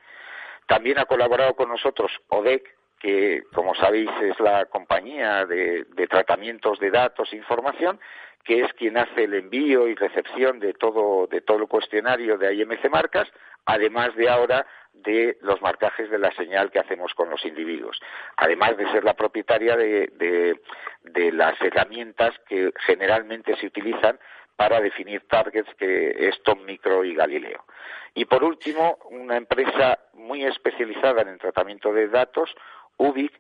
También 0.68 1.00
ha 1.00 1.06
colaborado 1.06 1.56
con 1.56 1.70
nosotros 1.70 2.12
ODEC, 2.30 2.76
que 3.00 3.42
como 3.52 3.74
sabéis 3.74 4.12
es 4.22 4.40
la 4.40 4.66
compañía 4.66 5.48
de, 5.48 5.86
de 5.86 6.08
tratamientos 6.08 6.80
de 6.80 6.92
datos 6.92 7.34
e 7.34 7.38
información, 7.38 8.00
que 8.44 8.62
es 8.62 8.72
quien 8.74 8.96
hace 8.98 9.24
el 9.24 9.34
envío 9.34 9.88
y 9.88 9.96
recepción 9.96 10.60
de 10.60 10.74
todo, 10.74 11.26
de 11.26 11.42
todo 11.42 11.64
el 11.64 11.68
cuestionario 11.68 12.38
de 12.38 12.54
IMC 12.54 12.92
Marcas, 12.92 13.28
además 13.66 14.16
de 14.16 14.30
ahora 14.30 14.68
de 15.04 15.38
los 15.42 15.62
marcajes 15.62 16.10
de 16.10 16.18
la 16.18 16.32
señal 16.32 16.72
que 16.72 16.80
hacemos 16.80 17.14
con 17.14 17.30
los 17.30 17.46
individuos, 17.46 18.00
además 18.38 18.78
de 18.78 18.92
ser 18.92 19.04
la 19.04 19.14
propietaria 19.14 19.76
de, 19.76 20.60
las 21.04 21.60
herramientas 21.62 22.34
que 22.48 22.72
generalmente 22.86 23.56
se 23.58 23.68
utilizan 23.68 24.20
para 24.56 24.80
definir 24.80 25.28
targets 25.28 25.74
que 25.76 26.28
es 26.28 26.42
Tom 26.44 26.64
Micro 26.66 27.04
y 27.04 27.14
Galileo. 27.14 27.66
Y 28.14 28.26
por 28.26 28.44
último, 28.44 28.98
una 29.12 29.36
empresa 29.36 30.00
muy 30.14 30.46
especializada 30.46 31.22
en 31.22 31.28
el 31.28 31.40
tratamiento 31.40 31.92
de 31.92 32.08
datos, 32.08 32.56
UBIC, 32.98 33.34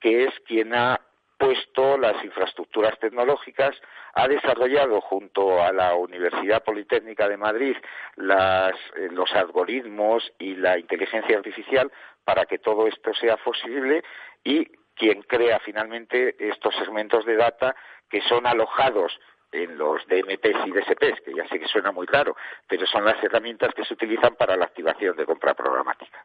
que 0.00 0.24
es 0.24 0.34
quien 0.46 0.74
ha 0.74 1.00
puesto 1.38 1.96
las 1.96 2.22
infraestructuras 2.24 2.98
tecnológicas, 2.98 3.76
ha 4.14 4.26
desarrollado 4.26 5.00
junto 5.00 5.62
a 5.62 5.72
la 5.72 5.94
Universidad 5.94 6.64
Politécnica 6.64 7.28
de 7.28 7.36
Madrid 7.36 7.76
eh, 7.76 9.08
los 9.12 9.32
algoritmos 9.32 10.32
y 10.38 10.56
la 10.56 10.78
inteligencia 10.78 11.36
artificial 11.36 11.90
para 12.24 12.44
que 12.46 12.58
todo 12.58 12.86
esto 12.86 13.14
sea 13.14 13.36
posible 13.36 14.02
y 14.42 14.66
quien 14.94 15.22
crea 15.22 15.60
finalmente 15.60 16.34
estos 16.38 16.74
segmentos 16.74 17.24
de 17.24 17.36
data 17.36 17.76
que 18.10 18.20
son 18.22 18.46
alojados 18.46 19.18
en 19.52 19.78
los 19.78 20.06
DMPs 20.08 20.66
y 20.66 20.72
DSPs, 20.72 21.20
que 21.24 21.34
ya 21.34 21.48
sé 21.48 21.58
que 21.58 21.68
suena 21.68 21.92
muy 21.92 22.06
claro, 22.06 22.36
pero 22.66 22.86
son 22.86 23.04
las 23.04 23.22
herramientas 23.22 23.72
que 23.74 23.84
se 23.84 23.94
utilizan 23.94 24.34
para 24.34 24.56
la 24.56 24.64
activación 24.64 25.16
de 25.16 25.24
compra 25.24 25.54
programática. 25.54 26.24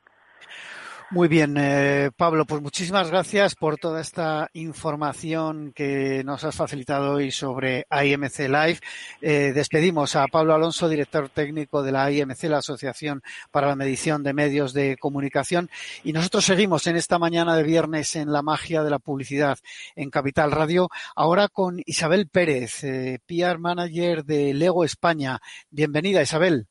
Muy 1.11 1.27
bien, 1.27 1.55
eh, 1.57 2.09
Pablo, 2.15 2.45
pues 2.45 2.61
muchísimas 2.61 3.11
gracias 3.11 3.55
por 3.55 3.77
toda 3.77 4.01
esta 4.01 4.49
información 4.53 5.71
que 5.73 6.23
nos 6.23 6.43
has 6.43 6.55
facilitado 6.55 7.13
hoy 7.13 7.31
sobre 7.31 7.85
IMC 7.91 8.47
Live. 8.49 8.79
Eh, 9.21 9.51
despedimos 9.53 10.15
a 10.15 10.27
Pablo 10.27 10.53
Alonso, 10.53 10.89
director 10.89 11.29
técnico 11.29 11.83
de 11.83 11.91
la 11.91 12.11
IMC, 12.11 12.43
la 12.45 12.57
Asociación 12.57 13.21
para 13.51 13.67
la 13.67 13.75
Medición 13.75 14.23
de 14.23 14.33
Medios 14.33 14.73
de 14.73 14.97
Comunicación. 14.97 15.69
Y 16.03 16.13
nosotros 16.13 16.45
seguimos 16.45 16.87
en 16.87 16.95
esta 16.95 17.19
mañana 17.19 17.55
de 17.55 17.63
viernes 17.63 18.15
en 18.15 18.31
la 18.31 18.41
magia 18.41 18.83
de 18.83 18.89
la 18.89 18.99
publicidad 18.99 19.59
en 19.95 20.09
Capital 20.09 20.51
Radio. 20.51 20.89
Ahora 21.15 21.47
con 21.47 21.79
Isabel 21.85 22.27
Pérez, 22.27 22.83
eh, 22.83 23.19
PR 23.27 23.59
Manager 23.59 24.23
de 24.25 24.53
Lego 24.53 24.83
España. 24.83 25.39
Bienvenida, 25.69 26.21
Isabel. 26.21 26.67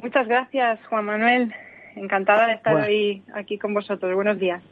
Muchas 0.00 0.26
gracias, 0.28 0.78
Juan 0.88 1.06
Manuel 1.06 1.54
encantada 1.96 2.46
de 2.46 2.54
estar 2.54 2.74
hoy 2.76 3.22
aquí 3.34 3.58
con 3.58 3.74
vosotros. 3.74 4.14
Buenos 4.14 4.38
días. 4.38 4.62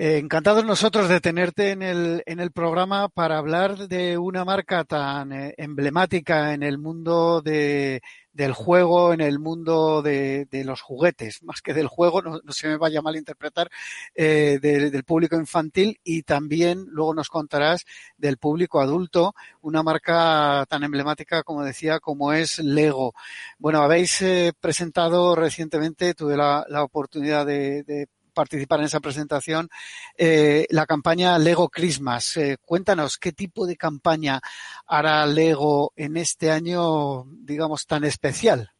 Eh, 0.00 0.18
encantados 0.18 0.64
nosotros 0.64 1.08
de 1.08 1.20
tenerte 1.20 1.72
en 1.72 1.82
el, 1.82 2.22
en 2.26 2.38
el 2.38 2.52
programa 2.52 3.08
para 3.08 3.36
hablar 3.36 3.88
de 3.88 4.16
una 4.16 4.44
marca 4.44 4.84
tan 4.84 5.32
eh, 5.32 5.54
emblemática 5.56 6.54
en 6.54 6.62
el 6.62 6.78
mundo 6.78 7.42
de, 7.42 8.00
del 8.38 8.52
juego, 8.52 9.12
en 9.12 9.20
el 9.20 9.40
mundo 9.40 10.00
de, 10.00 10.46
de, 10.48 10.62
los 10.62 10.80
juguetes, 10.80 11.42
más 11.42 11.60
que 11.60 11.74
del 11.74 11.88
juego, 11.88 12.22
no, 12.22 12.40
se 12.50 12.68
me 12.68 12.76
vaya 12.76 13.00
a 13.00 13.02
malinterpretar, 13.02 13.68
eh, 14.14 14.60
del 14.62 15.02
público 15.02 15.34
infantil 15.34 15.98
y 16.04 16.22
también 16.22 16.86
luego 16.88 17.14
nos 17.14 17.30
contarás 17.30 17.84
del 18.16 18.38
público 18.38 18.80
adulto, 18.80 19.34
una 19.60 19.82
marca 19.82 20.64
tan 20.68 20.84
emblemática 20.84 21.42
como 21.42 21.64
decía, 21.64 21.98
como 21.98 22.32
es 22.32 22.60
Lego. 22.60 23.12
Bueno, 23.58 23.80
habéis 23.82 24.22
eh, 24.22 24.52
presentado 24.60 25.34
recientemente, 25.34 26.14
tuve 26.14 26.36
la, 26.36 26.64
la 26.68 26.84
oportunidad 26.84 27.44
de, 27.44 27.82
de 27.82 28.06
participar 28.38 28.78
en 28.78 28.84
esa 28.86 29.00
presentación, 29.00 29.68
eh, 30.16 30.64
la 30.70 30.86
campaña 30.86 31.36
Lego 31.40 31.68
Christmas. 31.68 32.36
Eh, 32.36 32.56
cuéntanos 32.64 33.18
qué 33.18 33.32
tipo 33.32 33.66
de 33.66 33.76
campaña 33.76 34.38
hará 34.86 35.26
Lego 35.26 35.90
en 35.96 36.16
este 36.16 36.52
año, 36.52 37.24
digamos, 37.24 37.84
tan 37.84 38.04
especial. 38.04 38.70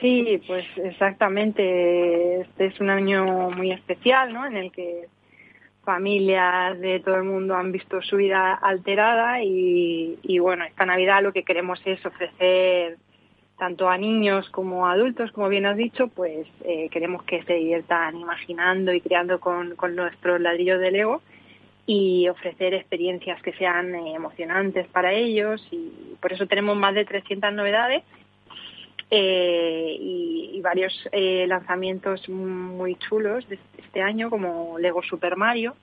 Sí, 0.00 0.42
pues 0.48 0.66
exactamente. 0.76 2.40
Este 2.40 2.66
es 2.66 2.80
un 2.80 2.90
año 2.90 3.50
muy 3.50 3.70
especial, 3.70 4.32
¿no? 4.32 4.44
En 4.44 4.56
el 4.56 4.72
que 4.72 5.06
familias 5.84 6.80
de 6.80 6.98
todo 6.98 7.14
el 7.14 7.24
mundo 7.24 7.54
han 7.54 7.70
visto 7.70 8.02
su 8.02 8.16
vida 8.16 8.54
alterada 8.54 9.40
y, 9.40 10.18
y 10.22 10.40
bueno, 10.40 10.64
esta 10.64 10.84
Navidad 10.84 11.22
lo 11.22 11.32
que 11.32 11.44
queremos 11.44 11.80
es 11.84 12.04
ofrecer 12.04 12.98
tanto 13.58 13.88
a 13.88 13.98
niños 13.98 14.48
como 14.50 14.86
a 14.86 14.92
adultos, 14.92 15.32
como 15.32 15.48
bien 15.48 15.66
has 15.66 15.76
dicho, 15.76 16.08
pues 16.08 16.46
eh, 16.64 16.88
queremos 16.90 17.24
que 17.24 17.42
se 17.42 17.54
diviertan 17.54 18.16
imaginando 18.16 18.92
y 18.92 19.00
creando 19.00 19.40
con, 19.40 19.74
con 19.74 19.96
nuestros 19.96 20.40
ladrillos 20.40 20.80
de 20.80 20.92
Lego 20.92 21.22
y 21.84 22.28
ofrecer 22.28 22.74
experiencias 22.74 23.42
que 23.42 23.52
sean 23.54 23.94
eh, 23.94 24.14
emocionantes 24.14 24.86
para 24.88 25.12
ellos 25.12 25.66
y 25.70 26.14
por 26.20 26.32
eso 26.32 26.46
tenemos 26.46 26.76
más 26.76 26.94
de 26.94 27.04
300 27.04 27.52
novedades 27.52 28.04
eh, 29.10 29.96
y, 29.98 30.50
y, 30.54 30.60
varios 30.60 31.08
lanzamientos 31.12 32.28
muy 32.28 32.94
chulos 32.96 33.48
de 33.48 33.58
este 33.78 34.02
año 34.02 34.28
como 34.28 34.78
Lego 34.78 35.02
Super 35.02 35.36
Mario 35.36 35.74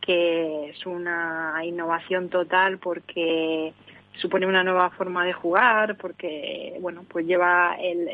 que 0.00 0.70
es 0.70 0.86
una 0.86 1.60
innovación 1.64 2.28
total 2.28 2.78
porque 2.78 3.72
supone 4.16 4.46
una 4.46 4.64
nueva 4.64 4.90
forma 4.90 5.24
de 5.24 5.32
jugar 5.32 5.96
porque 5.96 6.76
bueno 6.80 7.04
pues 7.08 7.26
lleva 7.26 7.76
el, 7.78 8.08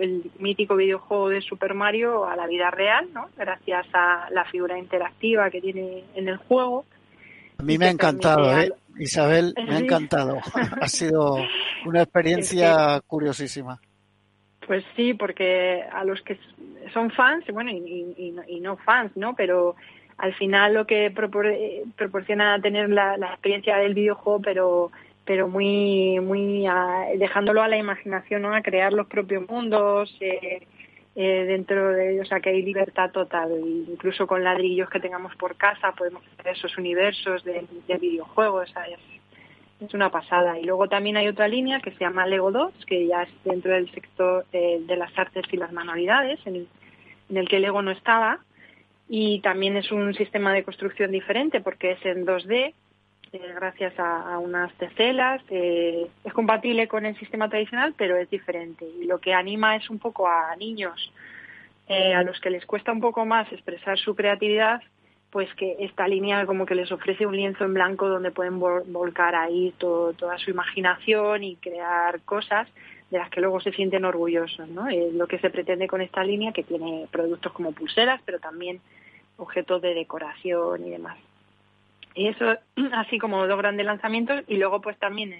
el, 0.00 0.30
mítico 0.38 0.76
videojuego 0.76 1.28
de 1.30 1.40
Super 1.40 1.74
Mario 1.74 2.26
a 2.26 2.36
la 2.36 2.46
vida 2.46 2.70
real 2.70 3.08
no 3.12 3.28
gracias 3.36 3.86
a 3.92 4.28
la 4.30 4.44
figura 4.44 4.78
interactiva 4.78 5.50
que 5.50 5.60
tiene 5.60 6.04
en 6.14 6.28
el 6.28 6.36
juego. 6.36 6.84
A 7.58 7.62
mí 7.62 7.78
me 7.78 7.86
ha 7.86 7.90
encantado 7.90 8.58
¿eh? 8.58 8.72
Isabel 8.98 9.54
me 9.56 9.76
ha 9.76 9.78
encantado. 9.80 10.38
Ha 10.80 10.88
sido 10.88 11.36
una 11.84 12.02
experiencia 12.02 13.00
curiosísima. 13.06 13.80
Pues 14.66 14.84
sí 14.96 15.14
porque 15.14 15.82
a 15.92 16.04
los 16.04 16.20
que 16.22 16.38
son 16.92 17.10
fans 17.10 17.44
bueno 17.52 17.70
y, 17.70 18.34
y, 18.48 18.60
no 18.60 18.76
fans 18.78 19.12
no 19.16 19.34
pero 19.34 19.76
al 20.18 20.34
final 20.34 20.74
lo 20.74 20.86
que 20.86 21.10
proporciona 21.10 22.60
tener 22.60 22.88
la, 22.88 23.16
la, 23.16 23.28
experiencia 23.28 23.76
del 23.76 23.94
videojuego, 23.94 24.40
pero 24.40 24.90
pero 25.26 25.48
muy 25.48 26.20
muy 26.20 26.66
dejándolo 27.16 27.62
a 27.62 27.68
la 27.68 27.76
imaginación, 27.76 28.42
¿no? 28.42 28.54
a 28.54 28.62
crear 28.62 28.92
los 28.92 29.08
propios 29.08 29.46
mundos, 29.48 30.16
eh, 30.20 30.62
eh, 31.18 31.44
dentro 31.46 31.94
de 31.94 32.12
ellos, 32.12 32.30
o 32.30 32.40
que 32.42 32.50
hay 32.50 32.60
libertad 32.60 33.10
total. 33.10 33.50
Incluso 33.88 34.26
con 34.26 34.44
ladrillos 34.44 34.90
que 34.90 35.00
tengamos 35.00 35.34
por 35.36 35.56
casa 35.56 35.92
podemos 35.92 36.22
hacer 36.38 36.52
esos 36.52 36.76
universos 36.76 37.42
de, 37.42 37.66
videojuegos, 37.98 38.70
es, 39.80 39.94
una 39.94 40.10
pasada. 40.10 40.58
Y 40.58 40.64
luego 40.64 40.88
también 40.88 41.16
hay 41.16 41.28
otra 41.28 41.48
línea 41.48 41.80
que 41.80 41.92
se 41.92 42.00
llama 42.00 42.26
Lego 42.26 42.52
2, 42.52 42.84
que 42.86 43.06
ya 43.06 43.22
es 43.22 43.30
dentro 43.44 43.72
del 43.72 43.90
sector 43.92 44.44
eh, 44.52 44.80
de 44.86 44.96
las 44.96 45.16
artes 45.18 45.44
y 45.50 45.56
las 45.56 45.72
manualidades, 45.72 46.38
en 46.46 46.56
el, 46.56 46.68
en 47.30 47.36
el 47.38 47.48
que 47.48 47.60
Lego 47.60 47.80
no 47.80 47.92
estaba. 47.92 48.40
Y 49.08 49.40
también 49.40 49.78
es 49.78 49.90
un 49.92 50.12
sistema 50.12 50.52
de 50.52 50.64
construcción 50.64 51.12
diferente 51.12 51.62
porque 51.62 51.92
es 51.92 52.04
en 52.04 52.26
2D, 52.26 52.74
eh, 53.32 53.52
gracias 53.54 53.94
a, 53.98 54.38
unas 54.38 54.72
tecelas. 54.74 55.42
Eh, 55.50 56.06
es 56.24 56.32
compatible 56.32 56.88
con 56.88 57.06
el 57.06 57.16
sistema 57.18 57.48
tradicional, 57.48 57.94
pero 57.96 58.16
es 58.16 58.30
diferente. 58.30 58.86
Y 59.00 59.04
lo 59.04 59.18
que 59.18 59.34
anima 59.34 59.76
es 59.76 59.90
un 59.90 59.98
poco 59.98 60.28
a 60.28 60.54
niños 60.56 61.12
eh, 61.88 62.14
a 62.14 62.22
los 62.22 62.40
que 62.40 62.50
les 62.50 62.66
cuesta 62.66 62.92
un 62.92 63.00
poco 63.00 63.24
más 63.24 63.50
expresar 63.52 63.98
su 63.98 64.14
creatividad, 64.14 64.82
pues 65.30 65.52
que 65.54 65.76
esta 65.80 66.08
línea 66.08 66.46
como 66.46 66.66
que 66.66 66.74
les 66.74 66.90
ofrece 66.90 67.26
un 67.26 67.36
lienzo 67.36 67.64
en 67.64 67.74
blanco 67.74 68.08
donde 68.08 68.30
pueden 68.30 68.58
volcar 68.58 69.34
ahí 69.34 69.74
toda 69.78 70.38
su 70.38 70.50
imaginación 70.50 71.44
y 71.44 71.56
crear 71.56 72.20
cosas 72.22 72.68
de 73.10 73.18
las 73.18 73.30
que 73.30 73.40
luego 73.40 73.60
se 73.60 73.72
sienten 73.72 74.04
orgullosos, 74.04 74.68
¿no? 74.68 74.88
Es 74.88 75.12
lo 75.12 75.28
que 75.28 75.38
se 75.38 75.50
pretende 75.50 75.86
con 75.86 76.00
esta 76.00 76.24
línea 76.24 76.52
que 76.52 76.64
tiene 76.64 77.06
productos 77.10 77.52
como 77.52 77.72
pulseras, 77.72 78.20
pero 78.24 78.40
también 78.40 78.80
objetos 79.36 79.80
de 79.82 79.94
decoración 79.94 80.86
y 80.86 80.90
demás. 80.90 81.16
Y 82.16 82.28
eso 82.28 82.56
así 82.94 83.18
como 83.18 83.46
dos 83.46 83.58
grandes 83.58 83.86
lanzamientos 83.86 84.42
y 84.48 84.56
luego 84.56 84.80
pues 84.80 84.98
también 84.98 85.34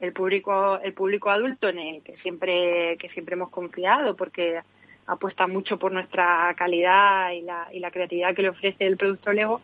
el, 0.00 0.12
público 0.12 0.80
el 0.82 0.94
público 0.94 1.30
adulto 1.30 1.68
en 1.68 1.78
el 1.78 2.02
que 2.02 2.16
siempre 2.18 2.96
que 2.98 3.10
siempre 3.10 3.34
hemos 3.34 3.50
confiado 3.50 4.16
porque 4.16 4.60
apuesta 5.06 5.46
mucho 5.46 5.78
por 5.78 5.92
nuestra 5.92 6.52
calidad 6.56 7.30
y 7.30 7.42
la, 7.42 7.68
y 7.72 7.78
la 7.78 7.90
creatividad 7.90 8.34
que 8.34 8.42
le 8.42 8.48
ofrece 8.48 8.86
el 8.86 8.96
producto 8.96 9.32
Lego, 9.32 9.60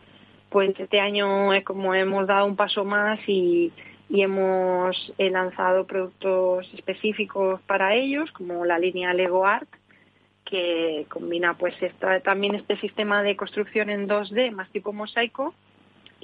pues 0.49 0.79
este 0.79 1.01
año 1.01 1.53
es 1.53 1.65
como 1.65 1.93
hemos 1.93 2.27
dado 2.27 2.45
un 2.45 2.55
paso 2.55 2.85
más 2.85 3.19
y, 3.27 3.73
y 4.09 4.21
hemos 4.21 5.13
lanzado 5.17 5.85
productos 5.85 6.71
específicos 6.73 7.59
para 7.63 7.93
ellos, 7.93 8.31
como 8.31 8.63
la 8.63 8.79
línea 8.79 9.13
Lego 9.13 9.45
Art, 9.45 9.67
que 10.45 11.05
combina 11.09 11.55
pues 11.55 11.75
también 12.23 12.55
este 12.55 12.77
sistema 12.77 13.21
de 13.21 13.35
construcción 13.35 13.89
en 13.89 14.07
2D 14.07 14.51
más 14.51 14.69
tipo 14.69 14.93
mosaico 14.93 15.53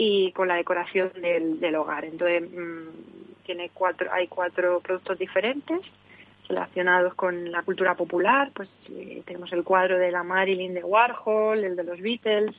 y 0.02 0.32
con 0.32 0.48
la 0.48 0.56
decoración 0.56 1.12
del, 1.22 1.76
hogar. 1.76 2.06
Entonces, 2.06 2.50
mm, 2.50 3.44
tiene 3.44 3.70
cuatro, 3.74 4.10
hay 4.14 4.30
cuatro 4.30 4.80
productos 4.80 5.20
diferentes 5.20 5.82
relacionados 6.48 7.14
con 7.16 7.52
la 7.52 7.64
cultura 7.64 7.96
popular. 7.96 8.50
Pues 8.56 8.70
eh, 8.90 9.22
tenemos 9.26 9.52
el 9.52 9.66
cuadro 9.66 10.00
de 10.00 10.10
la 10.10 10.24
Marilyn 10.24 10.74
de 10.74 10.86
Warhol, 10.86 11.66
el 11.66 11.76
de 11.76 11.84
los 11.84 12.00
Beatles. 12.00 12.56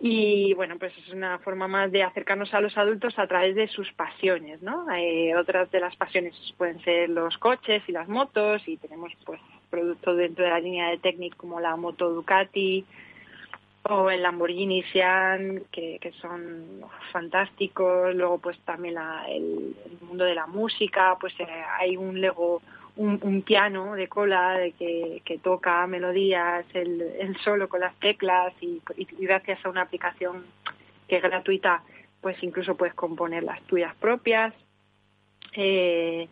Y 0.00 0.54
bueno, 0.54 0.78
pues 0.78 0.96
es 0.96 1.12
una 1.12 1.38
forma 1.40 1.68
más 1.68 1.92
de 1.92 2.02
acercarnos 2.02 2.54
a 2.54 2.62
los 2.62 2.76
adultos 2.78 3.18
a 3.18 3.26
través 3.26 3.54
de 3.54 3.68
sus 3.68 3.92
pasiones, 3.92 4.62
¿no? 4.62 4.86
Eh, 4.96 5.36
otras 5.36 5.70
de 5.70 5.80
las 5.80 5.94
pasiones 5.94 6.34
pueden 6.56 6.80
ser 6.84 7.10
los 7.10 7.36
coches 7.36 7.82
y 7.86 7.92
las 7.92 8.08
motos 8.08 8.66
y 8.66 8.78
tenemos 8.78 9.12
pues 9.26 9.42
productos 9.68 10.16
dentro 10.16 10.44
de 10.44 10.50
la 10.50 10.60
línea 10.60 10.88
de 10.88 10.98
Technic 10.98 11.36
como 11.36 11.60
la 11.60 11.76
moto 11.76 12.08
Ducati, 12.08 12.86
o 13.88 14.10
el 14.10 14.22
Lamborghini 14.22 14.82
Sian, 14.84 15.64
que, 15.70 15.98
que 16.00 16.12
son 16.12 16.82
fantásticos. 17.12 18.14
Luego, 18.14 18.38
pues 18.38 18.58
también 18.60 18.96
el, 19.28 19.76
mundo 20.00 20.24
de 20.24 20.34
la 20.34 20.46
música, 20.46 21.16
pues 21.20 21.38
eh, 21.38 21.46
hay 21.78 21.96
un 21.96 22.20
Lego, 22.20 22.62
un, 22.96 23.42
piano 23.42 23.94
de 23.94 24.08
cola 24.08 24.52
de 24.58 24.72
que, 24.72 25.22
que 25.24 25.38
toca 25.38 25.86
melodías, 25.86 26.64
el, 26.72 27.36
solo 27.44 27.68
con 27.68 27.80
las 27.80 27.94
teclas 27.96 28.54
y, 28.60 28.80
gracias 29.18 29.64
a 29.64 29.68
una 29.68 29.82
aplicación 29.82 30.44
que 31.08 31.16
es 31.16 31.22
gratuita, 31.22 31.82
pues 32.20 32.42
incluso 32.42 32.76
puedes 32.76 32.94
componer 32.94 33.42
las 33.42 33.60
tuyas 33.62 33.94
propias. 33.96 34.54
Eh, 35.56 36.28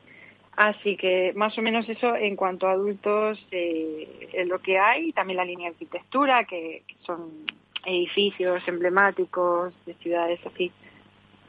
Así 0.57 0.97
que 0.97 1.33
más 1.35 1.57
o 1.57 1.63
menos 1.63 1.89
eso 1.89 2.15
en 2.15 2.37
cuanto 2.37 2.67
a 2.67 2.73
adultos 2.73 3.39
eh, 3.51 4.29
es 4.33 4.47
lo 4.47 4.61
que 4.61 4.79
hay. 4.79 5.13
También 5.13 5.39
la 5.39 5.45
línea 5.45 5.71
de 5.71 5.75
arquitectura, 5.75 6.45
que, 6.45 6.83
son 7.07 7.47
edificios 7.85 8.63
emblemáticos 8.69 9.73
de 9.87 9.95
ciudades 9.95 10.39
así 10.47 10.71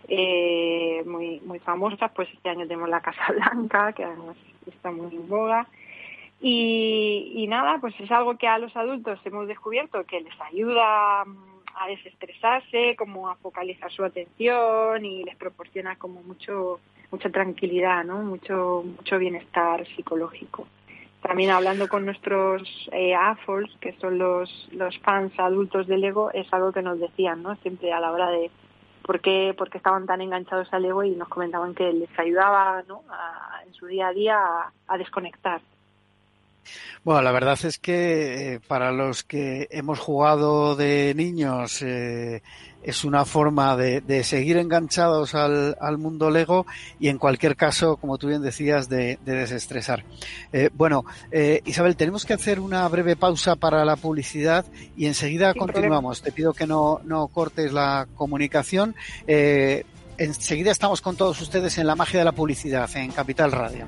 eh, 0.07 1.03
muy 1.05 1.41
muy 1.41 1.59
famosas. 1.59 2.11
Pues 2.11 2.29
este 2.33 2.49
año 2.49 2.67
tenemos 2.67 2.89
la 2.89 3.01
Casa 3.01 3.31
Blanca, 3.33 3.91
que 3.93 4.05
además 4.05 4.37
está 4.65 4.91
muy 4.91 5.13
en 5.13 5.27
boga. 5.27 5.67
Y, 6.41 7.33
y 7.35 7.47
nada, 7.47 7.77
pues 7.79 7.97
es 7.99 8.11
algo 8.11 8.37
que 8.37 8.47
a 8.47 8.57
los 8.57 8.75
adultos 8.75 9.19
hemos 9.25 9.47
descubierto 9.47 10.03
que 10.05 10.21
les 10.21 10.41
ayuda 10.41 11.25
a 11.79 11.87
desestresarse, 11.87 12.95
como 12.97 13.29
a 13.29 13.35
focalizar 13.35 13.91
su 13.91 14.03
atención 14.03 15.05
y 15.05 15.23
les 15.23 15.35
proporciona 15.35 15.95
como 15.97 16.21
mucho 16.23 16.79
mucha 17.13 17.29
tranquilidad, 17.29 18.03
¿no? 18.03 18.23
Mucho, 18.23 18.83
mucho 18.83 19.19
bienestar 19.19 19.85
psicológico. 19.95 20.67
También 21.21 21.51
hablando 21.51 21.87
con 21.87 22.05
nuestros 22.05 22.89
eh, 22.91 23.13
AFOLs, 23.13 23.77
que 23.79 23.93
son 23.93 24.17
los, 24.17 24.67
los 24.71 24.97
fans 24.99 25.31
adultos 25.37 25.85
del 25.85 26.01
Lego, 26.01 26.31
es 26.31 26.51
algo 26.51 26.71
que 26.71 26.81
nos 26.81 26.99
decían, 26.99 27.43
¿no? 27.43 27.55
Siempre 27.57 27.93
a 27.93 27.99
la 27.99 28.11
hora 28.11 28.29
de 28.31 28.49
por 29.03 29.21
qué, 29.21 29.53
por 29.55 29.69
qué 29.69 29.77
estaban 29.77 30.07
tan 30.07 30.21
enganchados 30.21 30.73
al 30.73 30.81
Lego 30.81 31.03
y 31.03 31.11
nos 31.11 31.29
comentaban 31.29 31.75
que 31.75 31.93
les 31.93 32.09
ayudaba, 32.17 32.83
¿no? 32.87 33.03
en 33.65 33.73
su 33.73 33.85
día 33.85 34.07
a 34.07 34.13
día 34.13 34.39
a 34.87 34.97
desconectar. 34.97 35.61
Bueno, 37.03 37.21
la 37.21 37.31
verdad 37.31 37.59
es 37.63 37.79
que 37.79 38.53
eh, 38.53 38.59
para 38.67 38.91
los 38.91 39.23
que 39.23 39.67
hemos 39.71 39.99
jugado 39.99 40.75
de 40.75 41.13
niños 41.15 41.81
eh, 41.81 42.41
es 42.81 43.03
una 43.03 43.25
forma 43.25 43.75
de, 43.75 44.23
seguir 44.23 44.57
enganchados 44.57 45.35
al, 45.35 45.97
mundo 45.97 46.29
Lego 46.29 46.65
y 46.99 47.09
en 47.09 47.17
cualquier 47.17 47.55
caso, 47.55 47.97
como 47.97 48.17
tú 48.17 48.27
bien 48.27 48.41
decías, 48.41 48.89
de, 48.89 49.19
desestresar. 49.25 50.03
Eh, 50.51 50.69
bueno, 50.73 51.05
Isabel, 51.65 51.95
tenemos 51.95 52.25
que 52.25 52.33
hacer 52.33 52.59
una 52.59 52.87
breve 52.89 53.15
pausa 53.15 53.55
para 53.55 53.85
la 53.85 53.95
publicidad 53.95 54.65
y 54.97 55.05
enseguida 55.05 55.53
continuamos. 55.53 56.21
Te 56.21 56.31
pido 56.31 56.53
que 56.53 56.67
no, 56.67 56.99
no 57.05 57.27
cortes 57.27 57.71
la 57.71 58.07
comunicación. 58.15 58.95
enseguida 59.25 60.71
estamos 60.71 60.99
con 60.99 61.15
todos 61.15 61.39
ustedes 61.39 61.77
en 61.77 61.87
la 61.87 61.95
magia 61.95 62.19
de 62.19 62.25
la 62.25 62.33
publicidad 62.33 62.89
en 62.97 63.11
Capital 63.11 63.53
Radio. 63.53 63.87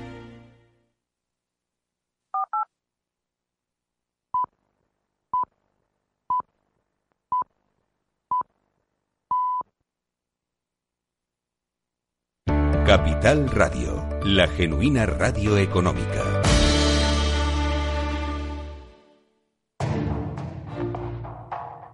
Capital 12.91 13.47
Radio, 13.47 14.05
la 14.25 14.49
genuina 14.49 15.05
radio 15.05 15.55
económica. 15.55 16.41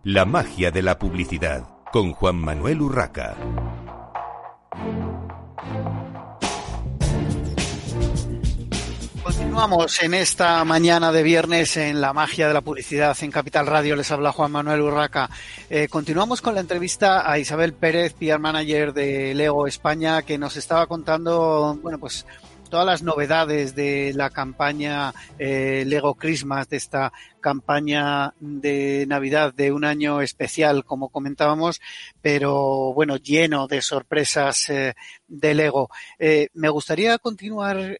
La 0.03 0.25
magia 0.25 0.71
de 0.71 0.81
la 0.81 0.97
publicidad 0.97 1.67
con 1.91 2.13
Juan 2.13 2.38
Manuel 2.38 2.81
Urraca. 2.81 3.36
Continuamos 9.58 10.04
en 10.04 10.13
esta 10.13 10.63
mañana 10.65 11.12
de 11.12 11.24
viernes 11.24 11.78
en 11.78 12.00
la 12.00 12.13
magia 12.13 12.48
de 12.48 12.54
la 12.54 12.62
publicidad 12.62 13.17
en 13.22 13.32
Capital 13.32 13.65
Radio. 13.65 13.96
Les 13.96 14.12
habla 14.12 14.32
Juan 14.32 14.52
Manuel 14.52 14.82
Urraca. 14.82 15.32
Eh, 15.72 15.88
continuamos 15.88 16.43
con 16.43 16.54
la 16.54 16.62
entrevista 16.62 17.28
a 17.28 17.39
Isabel 17.39 17.74
Pérez, 17.74 18.13
PR 18.13 18.38
Manager 18.38 18.93
de 18.93 19.34
Lego 19.34 19.65
España, 19.65 20.22
que 20.22 20.38
nos 20.38 20.58
estaba 20.58 20.86
contando, 20.86 21.76
bueno, 21.82 21.98
pues 21.98 22.28
todas 22.70 22.86
las 22.86 23.02
novedades 23.02 23.74
de 23.74 24.13
la 24.13 24.30
campaña 24.30 25.12
eh, 25.39 25.86
Lego 25.88 26.13
Christmas, 26.13 26.70
de 26.70 26.78
esta 26.78 27.12
campaña 27.41 28.36
de 28.39 29.06
Navidad 29.08 29.56
de 29.56 29.72
un 29.72 29.86
año 29.86 30.22
especial, 30.22 30.86
como 30.86 31.10
comentábamos, 31.10 31.82
pero 32.22 32.93
bueno, 32.93 33.17
lleno 33.17 33.67
de 33.67 33.82
sorpresas 33.82 34.70
eh, 34.70 34.93
de 35.28 35.56
Lego. 35.56 35.89
Me 36.54 36.70
gustaría 36.70 37.17
continuar, 37.17 37.98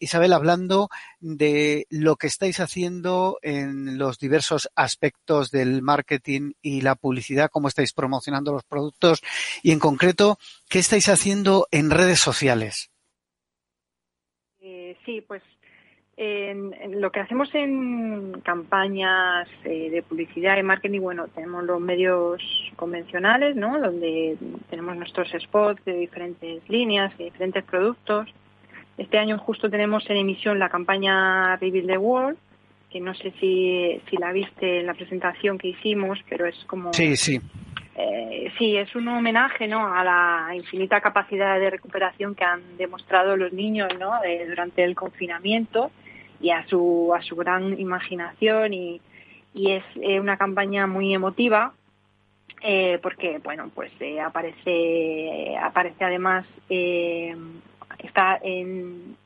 Isabel, 0.00 0.32
hablando 0.32 0.88
de 1.20 1.86
lo 1.90 2.16
que 2.16 2.26
estáis 2.26 2.58
haciendo 2.58 3.38
en 3.42 3.98
los 3.98 4.18
diversos 4.18 4.68
aspectos 4.74 5.52
del 5.52 5.82
marketing 5.82 6.52
y 6.60 6.80
la 6.80 6.96
publicidad, 6.96 7.50
cómo 7.52 7.68
estáis 7.68 7.92
promocionando 7.92 8.52
los 8.52 8.64
productos 8.64 9.22
y 9.62 9.70
en 9.70 9.78
concreto, 9.78 10.38
qué 10.68 10.80
estáis 10.80 11.08
haciendo 11.08 11.68
en 11.70 11.90
redes 11.90 12.18
sociales 12.18 12.90
sí, 15.04 15.20
pues 15.26 15.42
en, 16.16 17.00
lo 17.00 17.10
que 17.10 17.20
hacemos 17.20 17.54
en 17.54 18.40
campañas 18.42 19.48
eh, 19.64 19.90
de 19.90 20.02
publicidad 20.02 20.58
y 20.58 20.62
marketing, 20.62 21.00
bueno, 21.00 21.28
tenemos 21.28 21.64
los 21.64 21.80
medios 21.80 22.42
convencionales, 22.76 23.56
¿no? 23.56 23.80
Donde 23.80 24.36
tenemos 24.68 24.96
nuestros 24.96 25.28
spots 25.30 25.82
de 25.84 25.94
diferentes 25.94 26.68
líneas, 26.68 27.16
de 27.16 27.24
diferentes 27.24 27.64
productos. 27.64 28.28
Este 29.00 29.16
año 29.16 29.38
justo 29.38 29.70
tenemos 29.70 30.04
en 30.10 30.18
emisión 30.18 30.58
la 30.58 30.68
campaña 30.68 31.56
Rebuild 31.56 31.86
the 31.86 31.96
World, 31.96 32.36
que 32.90 33.00
no 33.00 33.14
sé 33.14 33.32
si, 33.40 33.98
si 34.10 34.18
la 34.18 34.30
viste 34.30 34.80
en 34.80 34.86
la 34.86 34.92
presentación 34.92 35.56
que 35.56 35.68
hicimos, 35.68 36.18
pero 36.28 36.44
es 36.44 36.54
como... 36.66 36.92
Sí, 36.92 37.16
sí. 37.16 37.40
Eh, 37.96 38.52
sí, 38.58 38.76
es 38.76 38.94
un 38.94 39.08
homenaje 39.08 39.66
¿no? 39.66 39.86
a 39.86 40.04
la 40.04 40.54
infinita 40.54 41.00
capacidad 41.00 41.58
de 41.58 41.70
recuperación 41.70 42.34
que 42.34 42.44
han 42.44 42.76
demostrado 42.76 43.38
los 43.38 43.54
niños 43.54 43.88
¿no? 43.98 44.12
durante 44.46 44.84
el 44.84 44.94
confinamiento 44.94 45.90
y 46.38 46.50
a 46.50 46.66
su, 46.66 47.14
a 47.16 47.22
su 47.22 47.36
gran 47.36 47.80
imaginación 47.80 48.74
y, 48.74 49.00
y 49.54 49.70
es 49.72 49.84
eh, 50.02 50.20
una 50.20 50.36
campaña 50.36 50.86
muy 50.86 51.14
emotiva 51.14 51.72
eh, 52.62 52.98
porque 53.02 53.38
bueno 53.42 53.70
pues 53.74 53.90
aparece 54.22 55.56
aparece 55.58 56.04
además 56.04 56.44
está 57.98 58.38
en, 58.42 59.16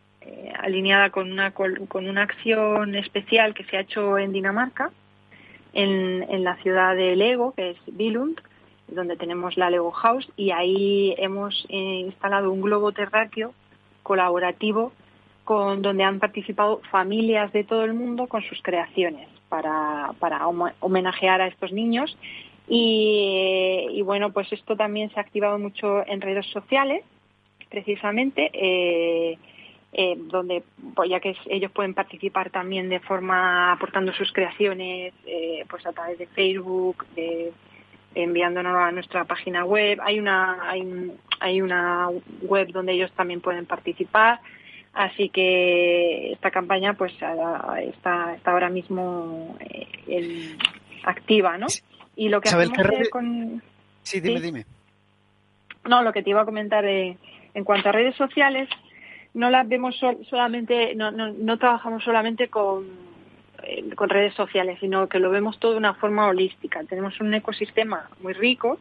alineada 0.59 1.11
con 1.11 1.31
una 1.31 1.53
con 1.53 2.09
una 2.09 2.23
acción 2.23 2.95
especial 2.95 3.55
que 3.55 3.65
se 3.65 3.77
ha 3.77 3.81
hecho 3.81 4.19
en 4.19 4.33
Dinamarca 4.33 4.91
en, 5.73 6.25
en 6.29 6.45
la 6.45 6.57
ciudad 6.57 6.97
de 6.97 7.15
Lego 7.17 7.53
que 7.53 7.71
es 7.71 7.79
Billund 7.87 8.41
donde 8.89 9.17
tenemos 9.17 9.57
la 9.57 9.71
Lego 9.71 9.91
House 9.91 10.31
y 10.37 10.51
ahí 10.51 11.15
hemos 11.19 11.67
eh, 11.69 11.77
instalado 11.77 12.51
un 12.51 12.61
globo 12.61 12.93
terráqueo 12.93 13.55
colaborativo 14.03 14.93
con 15.45 15.83
donde 15.83 16.05
han 16.05 16.21
participado 16.21 16.81
familias 16.91 17.53
de 17.53 17.65
todo 17.65 17.85
el 17.85 17.95
mundo 17.95 18.27
con 18.27 18.43
sus 18.43 18.63
creaciones 18.63 19.29
para, 19.49 20.13
para 20.19 20.47
homenajear 20.81 21.41
a 21.41 21.47
estos 21.49 21.73
niños. 21.73 22.17
Y, 22.67 24.01
bueno 24.05 24.33
pues 24.33 24.51
esto 24.53 24.75
también 24.77 25.11
se 25.11 25.19
ha 25.19 25.23
activado 25.23 25.59
mucho 25.59 26.07
en 26.07 26.21
redes 26.21 26.47
sociales 26.47 27.05
precisamente 27.75 28.51
eh, 28.53 29.37
eh, 29.93 30.15
donde 30.17 30.63
pues 30.95 31.11
ya 31.11 31.19
que 31.19 31.35
ellos 31.47 31.73
pueden 31.73 31.95
participar 31.95 32.51
también 32.51 32.89
de 32.89 33.01
forma 33.01 33.73
aportando 33.73 34.13
sus 34.13 34.33
creaciones 34.33 35.13
pues 35.69 35.85
a 35.87 35.93
través 35.93 36.19
de 36.19 36.27
Facebook 36.27 37.05
de 37.17 37.53
enviándonos 38.15 38.77
a 38.77 38.93
nuestra 38.93 39.25
página 39.25 39.65
web. 39.65 39.99
Hay 40.03 40.21
una, 40.21 40.71
hay, 40.71 41.13
hay 41.41 41.61
una 41.61 42.11
web 42.43 42.69
donde 42.73 42.93
ellos 42.93 43.11
también 43.13 43.41
pueden 43.41 43.67
participar. 43.67 44.41
Así 44.93 45.29
que 45.29 46.33
esta 46.33 46.53
campaña 46.53 46.95
pues 46.95 47.13
está, 47.15 48.35
está 48.37 48.51
ahora 48.53 48.69
mismo 48.71 49.57
eh, 49.59 50.57
activa, 51.03 51.59
¿no? 51.59 51.67
Y 52.15 52.29
lo 52.29 52.41
que 52.41 52.49
hacemos 52.49 53.09
con... 53.11 53.61
Sí, 54.03 54.21
dime, 54.21 54.41
dime. 54.41 54.67
No, 55.89 56.03
lo 56.03 56.13
que 56.13 56.23
te 56.23 56.31
iba 56.31 56.43
a 56.43 56.45
comentar 56.45 56.85
en 57.55 57.65
cuanto 57.65 57.89
a 57.89 57.93
redes 57.93 58.17
sociales, 58.17 58.69
no 59.33 59.51
las 59.51 59.69
vemos 59.69 59.97
solamente, 60.29 60.95
no, 60.95 61.59
trabajamos 61.59 62.05
solamente 62.05 62.49
con 62.49 62.87
eh, 63.63 63.95
con 63.95 64.11
redes 64.11 64.35
sociales, 64.35 64.79
sino 64.81 65.09
que 65.09 65.19
lo 65.19 65.31
vemos 65.31 65.59
todo 65.59 65.73
de 65.73 65.79
una 65.79 65.95
forma 65.95 66.27
holística. 66.27 66.85
Tenemos 66.85 67.19
un 67.21 67.33
ecosistema 67.33 68.11
muy 68.21 68.35
rico 68.35 68.79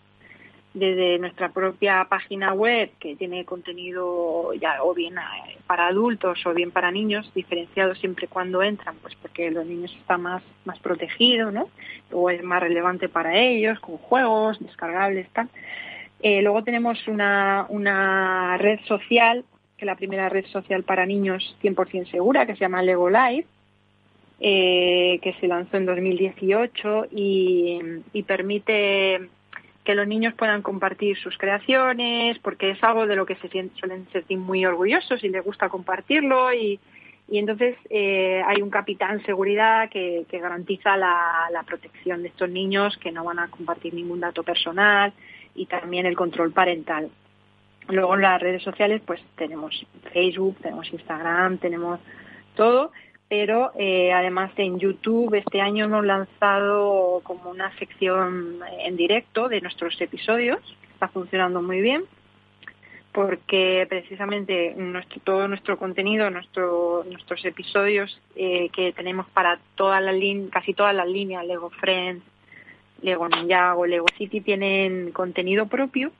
desde 0.73 1.19
nuestra 1.19 1.49
propia 1.49 2.05
página 2.09 2.53
web 2.53 2.89
que 2.99 3.15
tiene 3.15 3.45
contenido 3.45 4.53
ya 4.55 4.83
o 4.83 4.93
bien 4.93 5.17
eh, 5.17 5.57
para 5.67 5.87
adultos 5.87 6.43
o 6.45 6.53
bien 6.53 6.71
para 6.71 6.91
niños 6.91 7.31
diferenciado 7.35 7.93
siempre 7.95 8.27
cuando 8.27 8.63
entran 8.63 8.95
pues 9.01 9.13
porque 9.15 9.51
los 9.51 9.67
niños 9.67 9.95
están 9.99 10.23
más 10.23 10.41
más 10.65 10.79
protegidos 10.79 11.53
no 11.53 11.69
o 12.11 12.31
es 12.31 12.43
más 12.43 12.59
relevante 12.59 13.07
para 13.07 13.37
ellos 13.37 13.79
con 13.79 13.97
juegos 13.97 14.59
descargables 14.59 15.29
tal 15.29 15.47
eh, 16.23 16.41
luego 16.41 16.63
tenemos 16.63 17.07
una 17.07 17.67
una 17.69 18.57
red 18.57 18.79
social 18.87 19.45
que 19.77 19.85
es 19.85 19.87
la 19.87 19.95
primera 19.95 20.29
red 20.29 20.45
social 20.47 20.83
para 20.83 21.05
niños 21.05 21.55
100% 21.61 22.09
segura 22.09 22.47
que 22.47 22.53
se 22.53 22.61
llama 22.61 22.81
Lego 22.81 23.09
Live 23.09 23.45
eh, 24.45 25.19
que 25.21 25.33
se 25.39 25.47
lanzó 25.47 25.77
en 25.77 25.85
2018 25.85 27.05
y, 27.11 27.79
permite 28.27 29.29
que 29.85 29.95
los 29.95 30.05
niños 30.05 30.33
puedan 30.33 30.61
compartir 30.61 31.17
sus 31.17 31.37
creaciones, 31.37 32.39
porque 32.39 32.71
es 32.71 32.83
algo 32.83 33.07
de 33.07 33.15
lo 33.15 33.25
que 33.25 33.35
se 33.35 33.47
suelen 33.47 34.05
sentir 34.11 34.37
muy 34.37 34.65
orgullosos 34.65 35.23
y 35.23 35.29
les 35.29 35.45
gusta 35.45 35.69
compartirlo 35.69 36.53
y, 36.53 36.77
entonces 37.31 37.77
eh, 37.89 38.43
hay 38.45 38.61
un 38.61 38.69
capitán 38.69 39.23
seguridad 39.25 39.89
que, 39.89 40.25
garantiza 40.29 40.97
la, 40.97 41.63
protección 41.65 42.21
de 42.21 42.27
estos 42.27 42.49
niños 42.49 42.97
que 42.97 43.13
no 43.13 43.23
van 43.23 43.39
a 43.39 43.47
compartir 43.47 43.93
ningún 43.93 44.19
dato 44.19 44.43
personal 44.43 45.13
y 45.55 45.65
también 45.65 46.05
el 46.05 46.15
control 46.15 46.51
parental. 46.51 47.09
Luego 47.87 48.15
en 48.15 48.21
las 48.21 48.41
redes 48.41 48.63
sociales 48.63 49.01
pues 49.05 49.21
tenemos 49.35 49.85
Facebook, 50.13 50.57
tenemos 50.61 50.91
Instagram, 50.91 51.57
tenemos 51.57 51.99
todo 52.55 52.91
pero 53.33 53.71
eh, 53.75 54.13
además 54.13 54.51
en 54.57 54.77
YouTube 54.77 55.33
este 55.33 55.59
año 55.59 55.85
hemos 55.85 56.05
lanzado 56.05 57.21
como 57.23 57.49
una 57.49 57.75
sección 57.79 58.59
en 58.79 58.95
directo 58.95 59.49
de 59.49 59.59
nuestros 59.59 59.99
episodios, 59.99 60.59
está 60.93 61.07
funcionando 61.07 61.59
muy 61.59 61.81
bien, 61.81 62.03
porque 63.11 63.87
precisamente 63.89 64.75
nuestro, 64.77 65.19
todo 65.23 65.47
nuestro 65.47 65.79
contenido, 65.79 66.29
nuestro, 66.29 67.05
nuestros 67.09 67.43
episodios 67.43 68.21
eh, 68.35 68.69
que 68.69 68.93
tenemos 68.93 69.27
para 69.29 69.59
todas 69.73 70.03
las 70.03 70.15
casi 70.51 70.75
todas 70.75 70.93
las 70.93 71.07
líneas, 71.07 71.43
Lego 71.43 71.71
Friends, 71.71 72.23
Lego 73.03 73.29
Ninjago, 73.29 73.85
Lego 73.85 74.07
City, 74.17 74.41
tienen 74.41 75.11
contenido 75.11 75.67
propio 75.67 76.11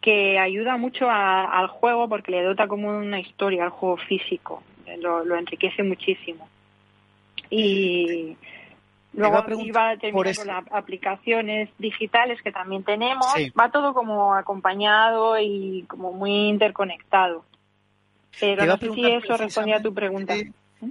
que 0.00 0.38
ayuda 0.38 0.76
mucho 0.76 1.08
al 1.10 1.66
juego 1.68 2.08
porque 2.08 2.30
le 2.30 2.42
dota 2.42 2.68
como 2.68 2.88
una 2.88 3.20
historia 3.20 3.64
al 3.64 3.70
juego 3.70 3.96
físico 3.96 4.62
lo, 4.98 5.36
enriquece 5.36 5.82
muchísimo. 5.82 6.48
Y 7.50 8.36
Luego 9.12 9.44
iba 9.60 9.90
a 9.90 9.96
terminar 9.96 10.34
con 10.34 10.46
las 10.46 10.64
aplicaciones 10.72 11.70
digitales 11.78 12.42
que 12.42 12.50
también 12.50 12.82
tenemos. 12.82 13.26
Va 13.58 13.70
todo 13.70 13.94
como 13.94 14.34
acompañado 14.34 15.38
y 15.38 15.84
como 15.88 16.12
muy 16.12 16.48
interconectado. 16.48 17.44
Pero 18.40 18.66
no 18.66 18.76
sé 18.76 18.90
si 18.92 19.06
eso 19.06 19.36
respondía 19.36 19.76
a 19.76 19.82
tu 19.82 19.94
pregunta. 19.94 20.34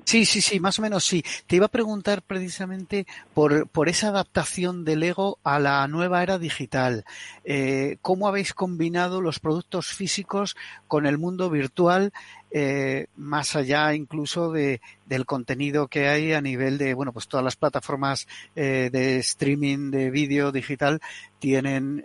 Sí, 0.05 0.25
sí, 0.25 0.41
sí, 0.41 0.59
más 0.59 0.79
o 0.79 0.81
menos 0.81 1.05
sí. 1.05 1.23
Te 1.47 1.55
iba 1.55 1.65
a 1.65 1.69
preguntar 1.69 2.21
precisamente 2.21 3.05
por, 3.33 3.67
por 3.67 3.89
esa 3.89 4.09
adaptación 4.09 4.85
del 4.85 5.01
Lego 5.01 5.39
a 5.43 5.59
la 5.59 5.87
nueva 5.87 6.23
era 6.23 6.37
digital. 6.37 7.05
Eh, 7.43 7.97
¿Cómo 8.01 8.27
habéis 8.27 8.53
combinado 8.53 9.21
los 9.21 9.39
productos 9.39 9.87
físicos 9.87 10.55
con 10.87 11.05
el 11.05 11.17
mundo 11.17 11.49
virtual, 11.49 12.13
eh, 12.51 13.07
más 13.15 13.55
allá 13.55 13.93
incluso 13.95 14.51
de, 14.51 14.79
del 15.05 15.25
contenido 15.25 15.87
que 15.87 16.07
hay 16.07 16.33
a 16.33 16.41
nivel 16.41 16.77
de, 16.77 16.93
bueno, 16.93 17.11
pues 17.11 17.27
todas 17.27 17.43
las 17.43 17.55
plataformas 17.55 18.27
eh, 18.55 18.89
de 18.91 19.17
streaming 19.17 19.91
de 19.91 20.11
vídeo 20.11 20.51
digital 20.51 21.01
tienen 21.39 22.03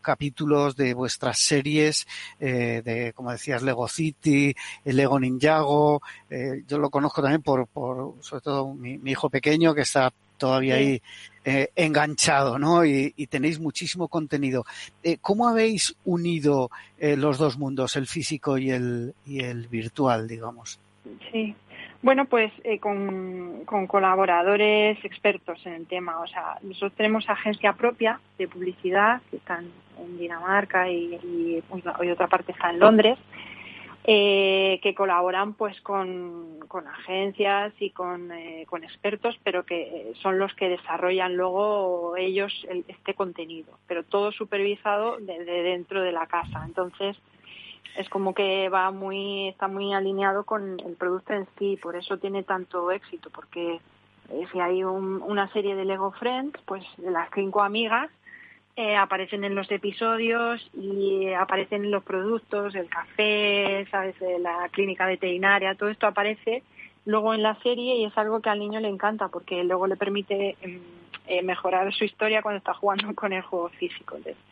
capítulos 0.00 0.76
de 0.76 0.94
vuestras 0.94 1.38
series, 1.38 2.06
eh, 2.40 2.82
de, 2.84 3.12
como 3.12 3.32
decías, 3.32 3.62
Lego 3.62 3.88
City, 3.88 4.54
Lego 4.84 5.18
Ninjago. 5.18 6.02
Eh, 6.30 6.62
yo 6.66 6.78
lo 6.78 6.90
conozco 6.90 7.22
también 7.22 7.42
por, 7.42 7.66
por 7.66 8.14
sobre 8.20 8.42
todo, 8.42 8.74
mi, 8.74 8.98
hijo 9.04 9.30
pequeño 9.30 9.74
que 9.74 9.82
está 9.82 10.12
todavía 10.36 10.76
ahí 10.76 11.02
eh, 11.44 11.70
enganchado, 11.74 12.58
¿no? 12.58 12.84
Y, 12.84 13.12
tenéis 13.28 13.58
muchísimo 13.58 14.08
contenido. 14.08 14.64
¿Cómo 15.20 15.48
habéis 15.48 15.96
unido 16.04 16.70
los 16.98 17.38
dos 17.38 17.58
mundos, 17.58 17.96
el 17.96 18.06
físico 18.06 18.56
y 18.56 18.70
el, 18.70 19.14
y 19.26 19.40
el 19.40 19.66
virtual, 19.66 20.28
digamos? 20.28 20.78
Sí, 21.32 21.54
bueno, 22.00 22.26
pues 22.26 22.52
eh, 22.62 22.78
con, 22.78 23.64
colaboradores 23.64 25.04
expertos 25.04 25.58
en 25.66 25.72
el 25.74 25.86
tema. 25.86 26.20
O 26.20 26.26
sea, 26.26 26.58
nosotros 26.62 26.92
tenemos 26.94 27.28
agencia 27.28 27.72
propia 27.72 28.20
de 28.38 28.46
publicidad 28.46 29.20
que 29.30 29.36
están 29.36 29.66
en 29.98 30.18
Dinamarca 30.18 30.88
y, 30.90 31.62
otra 32.12 32.28
parte 32.28 32.52
está 32.52 32.70
en 32.70 32.78
Londres, 32.78 33.18
eh, 34.04 34.78
que 34.82 34.94
colaboran 34.94 35.54
pues 35.54 35.80
con, 35.80 36.60
agencias 37.00 37.74
y 37.80 37.90
con, 37.90 38.30
eh, 38.30 38.64
con, 38.68 38.84
expertos, 38.84 39.36
pero 39.42 39.64
que 39.64 40.12
son 40.22 40.38
los 40.38 40.54
que 40.54 40.68
desarrollan 40.68 41.36
luego 41.36 42.16
ellos 42.16 42.52
este 42.86 43.14
contenido, 43.14 43.76
pero 43.88 44.04
todo 44.04 44.30
supervisado 44.30 45.18
desde 45.18 45.62
dentro 45.64 46.00
de 46.00 46.12
la 46.12 46.26
casa. 46.26 46.62
Entonces, 46.64 47.16
es 47.96 48.08
como 48.08 48.34
que 48.34 48.68
va 48.68 48.90
muy 48.90 49.48
está 49.48 49.68
muy 49.68 49.92
alineado 49.92 50.44
con 50.44 50.80
el 50.80 50.94
producto 50.96 51.32
en 51.32 51.46
sí 51.58 51.78
por 51.80 51.96
eso 51.96 52.18
tiene 52.18 52.42
tanto 52.42 52.90
éxito 52.90 53.30
porque 53.30 53.80
eh, 54.30 54.46
si 54.52 54.60
hay 54.60 54.84
una 54.84 55.50
serie 55.52 55.74
de 55.74 55.84
Lego 55.84 56.12
Friends 56.12 56.58
pues 56.64 56.84
las 56.98 57.28
cinco 57.34 57.62
amigas 57.62 58.10
eh, 58.76 58.96
aparecen 58.96 59.42
en 59.42 59.54
los 59.54 59.70
episodios 59.70 60.70
y 60.72 61.32
aparecen 61.32 61.84
en 61.84 61.90
los 61.90 62.04
productos 62.04 62.74
el 62.74 62.88
café 62.88 63.86
sabes 63.90 64.14
la 64.40 64.68
clínica 64.70 65.06
veterinaria 65.06 65.74
todo 65.74 65.88
esto 65.88 66.06
aparece 66.06 66.62
luego 67.08 67.32
en 67.32 67.42
la 67.42 67.54
serie 67.62 67.96
y 67.96 68.04
es 68.04 68.16
algo 68.18 68.40
que 68.40 68.50
al 68.50 68.58
niño 68.58 68.80
le 68.80 68.88
encanta 68.88 69.28
porque 69.28 69.64
luego 69.64 69.86
le 69.86 69.96
permite 69.96 70.56
em, 70.60 70.80
eh, 71.26 71.42
mejorar 71.42 71.92
su 71.94 72.04
historia 72.04 72.42
cuando 72.42 72.58
está 72.58 72.74
jugando 72.74 73.14
con 73.14 73.32
el 73.32 73.42
juego 73.42 73.70
físico. 73.70 74.16
Entonces, 74.16 74.42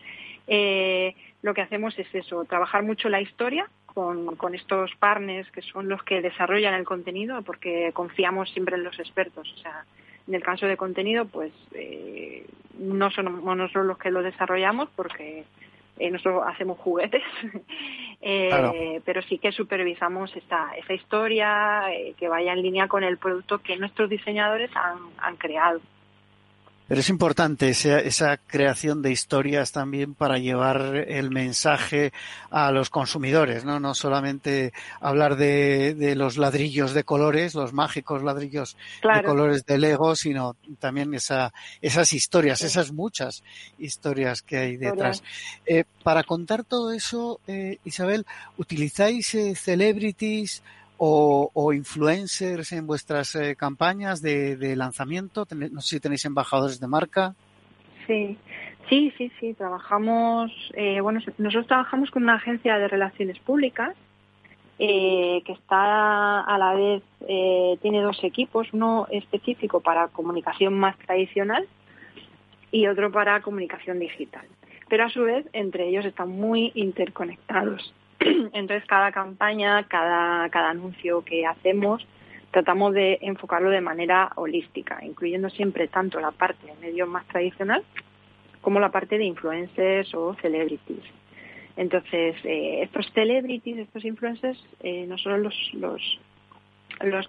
eh, 0.47 1.15
lo 1.43 1.55
que 1.55 1.63
hacemos 1.63 1.99
es 1.99 2.13
eso, 2.15 2.45
trabajar 2.45 2.83
mucho 2.83 3.09
la 3.09 3.21
historia 3.21 3.69
con, 3.87 4.55
estos 4.55 4.95
partners 4.97 5.51
que 5.53 5.63
son 5.63 5.89
los 5.89 6.03
que 6.03 6.21
desarrollan 6.21 6.75
el 6.75 6.85
contenido, 6.85 7.41
porque 7.43 7.93
confiamos 7.95 8.51
siempre 8.51 8.77
en 8.77 8.85
los 8.85 8.99
expertos. 8.99 9.51
O 9.57 9.57
sea, 9.63 9.87
en 10.29 10.35
el 10.35 10.43
caso 10.43 10.67
de 10.67 10.77
contenido, 10.77 11.25
pues 11.25 11.53
eh, 11.73 12.47
no 12.79 13.11
somos 13.11 13.57
nosotros 13.57 13.87
los 13.87 13.97
que 13.97 14.11
lo 14.11 14.23
desarrollamos, 14.23 14.91
porque 14.95 15.45
eh, 15.99 16.11
nosotros 16.11 16.43
hacemos 16.47 16.79
juguetes, 16.79 17.23
eh, 18.21 19.01
pero 19.07 19.23
sí 19.23 19.39
que 19.39 19.51
supervisamos 19.51 20.37
esta, 20.37 20.73
esa 20.77 20.93
historia 20.93 21.85
que 22.19 22.29
vaya 22.29 22.53
en 22.53 22.61
línea 22.61 22.89
con 22.89 23.03
el 23.03 23.17
producto 23.17 23.61
que 23.61 23.79
nuestros 23.79 24.11
diseñadores 24.11 24.71
han 24.77 25.37
creado. 25.37 25.81
Pero 26.89 27.01
es 27.01 27.09
importante 27.09 27.69
esa, 27.69 27.99
esa, 27.99 28.37
creación 28.37 29.03
de 29.03 29.11
historias 29.11 29.73
también 29.73 30.15
para 30.15 30.39
llevar 30.39 30.95
el 31.09 31.31
mensaje 31.31 32.13
a 32.51 32.71
los 32.71 32.91
consumidores, 32.91 33.65
¿no? 33.65 33.81
No 33.81 33.95
solamente 33.95 34.73
hablar 35.01 35.37
de, 35.37 35.95
de 35.95 36.15
los 36.15 36.37
ladrillos 36.37 36.95
de 36.95 37.03
colores, 37.03 37.55
los 37.55 37.73
mágicos 37.73 38.23
ladrillos 38.23 38.77
de 39.03 39.23
colores 39.25 39.67
de 39.67 39.79
Lego, 39.79 40.15
sino 40.15 40.55
también 40.79 41.13
esa, 41.15 41.53
esas 41.83 42.13
historias, 42.13 42.63
esas 42.63 42.93
muchas 42.93 43.43
historias 43.79 44.43
que 44.43 44.57
hay 44.57 44.77
detrás. 44.77 45.25
Eh, 45.67 45.85
para 46.03 46.23
contar 46.23 46.65
todo 46.65 46.93
eso, 46.93 47.41
eh, 47.47 47.79
Isabel, 47.85 48.27
¿utilizáis 48.59 49.35
eh, 49.35 49.55
celebrities 49.55 50.63
o, 50.99 51.73
influencers 51.73 52.73
en 52.73 52.87
vuestras 52.87 53.35
eh, 53.35 53.57
campañas 53.57 54.23
de, 54.23 54.75
lanzamiento? 54.77 55.47
No 55.71 55.81
sé 55.81 55.97
si 55.97 56.01
tenéis 56.01 56.25
embajadores 56.25 56.81
de 56.81 56.87
marca. 56.87 57.35
Sí, 58.07 58.37
sí, 58.89 59.13
sí, 59.19 59.31
sí. 59.41 59.55
Trabajamos, 59.55 60.51
eh, 60.75 61.01
bueno, 61.01 61.21
nosotros 61.39 61.67
trabajamos 61.67 62.11
con 62.11 62.23
una 62.23 62.37
agencia 62.37 62.79
de 62.79 62.89
relaciones 62.89 63.39
públicas 63.41 63.95
eh, 64.79 65.43
que 65.45 65.53
está 65.53 66.41
a 66.43 66.59
la 66.59 66.75
vez, 66.75 67.03
tiene 67.81 68.03
dos 68.03 68.23
equipos, 68.23 68.69
uno 68.73 69.07
específico 69.11 69.81
para 69.81 70.09
comunicación 70.09 70.75
más 70.75 70.97
tradicional 70.99 71.67
y 72.71 72.87
otro 72.87 73.11
para 73.11 73.41
comunicación 73.41 73.99
digital. 73.99 74.47
Pero 74.89 75.05
a 75.05 75.11
su 75.11 75.23
vez, 75.23 75.47
entre 75.53 75.89
ellos 75.89 76.05
están 76.05 76.29
muy 76.29 76.73
interconectados. 76.75 77.93
Entonces, 78.53 78.85
cada 78.87 79.13
campaña, 79.13 79.85
cada, 79.85 80.49
anuncio 80.71 81.25
que 81.25 81.47
hacemos, 81.47 82.07
tratamos 82.51 82.95
de 82.95 83.19
enfocarlo 83.23 83.71
de 83.71 83.81
manera 83.81 84.31
holística, 84.37 84.99
incluyendo 85.03 85.51
siempre 85.51 85.89
tanto 85.89 86.21
la 86.21 86.31
parte 86.31 86.67
de 86.67 86.75
medios 86.81 87.09
más 87.09 87.27
tradicional 87.27 87.85
como 88.61 88.81
la 88.81 88.91
parte 88.91 89.19
de 89.19 89.25
influencers 89.25 90.13
o 90.15 90.35
celebrities. 90.41 91.05
Entonces, 91.77 92.35
eh, 92.45 92.83
estos 92.83 93.07
celebrities, 93.13 93.79
estos 93.79 94.05
influencers, 94.05 94.59
eh, 94.81 95.07
nosotros 95.07 95.53
los, 95.75 96.21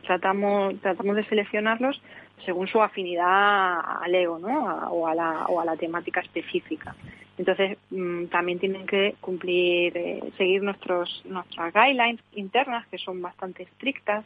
tratamos, 0.01 0.79
tratamos 0.81 1.15
de 1.17 1.25
seleccionarlos 1.25 2.01
según 2.45 2.67
su 2.67 2.81
afinidad 2.81 3.79
al 4.01 4.15
ego, 4.15 4.39
¿no? 4.39 4.89
o 4.89 5.07
a 5.07 5.65
la 5.65 5.75
temática 5.75 6.21
específica. 6.21 6.95
Entonces, 7.37 7.77
mm, 7.91 8.25
también 8.25 8.59
tienen 8.59 8.87
que 8.87 9.15
cumplir, 9.21 9.95
eh, 9.95 10.31
seguir 10.37 10.63
nuestros, 10.63 11.21
nuestras 11.25 11.73
guidelines 11.73 12.21
internas, 12.33 12.87
que 12.87 12.97
son 12.97 13.21
bastante 13.21 13.63
estrictas, 13.63 14.25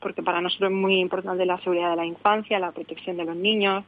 porque 0.00 0.22
para 0.22 0.40
nosotros 0.40 0.70
es 0.70 0.76
muy 0.76 1.00
importante 1.00 1.46
la 1.46 1.58
seguridad 1.58 1.90
de 1.90 1.96
la 1.96 2.06
infancia, 2.06 2.58
la 2.58 2.72
protección 2.72 3.16
de 3.16 3.24
los 3.24 3.36
niños. 3.36 3.84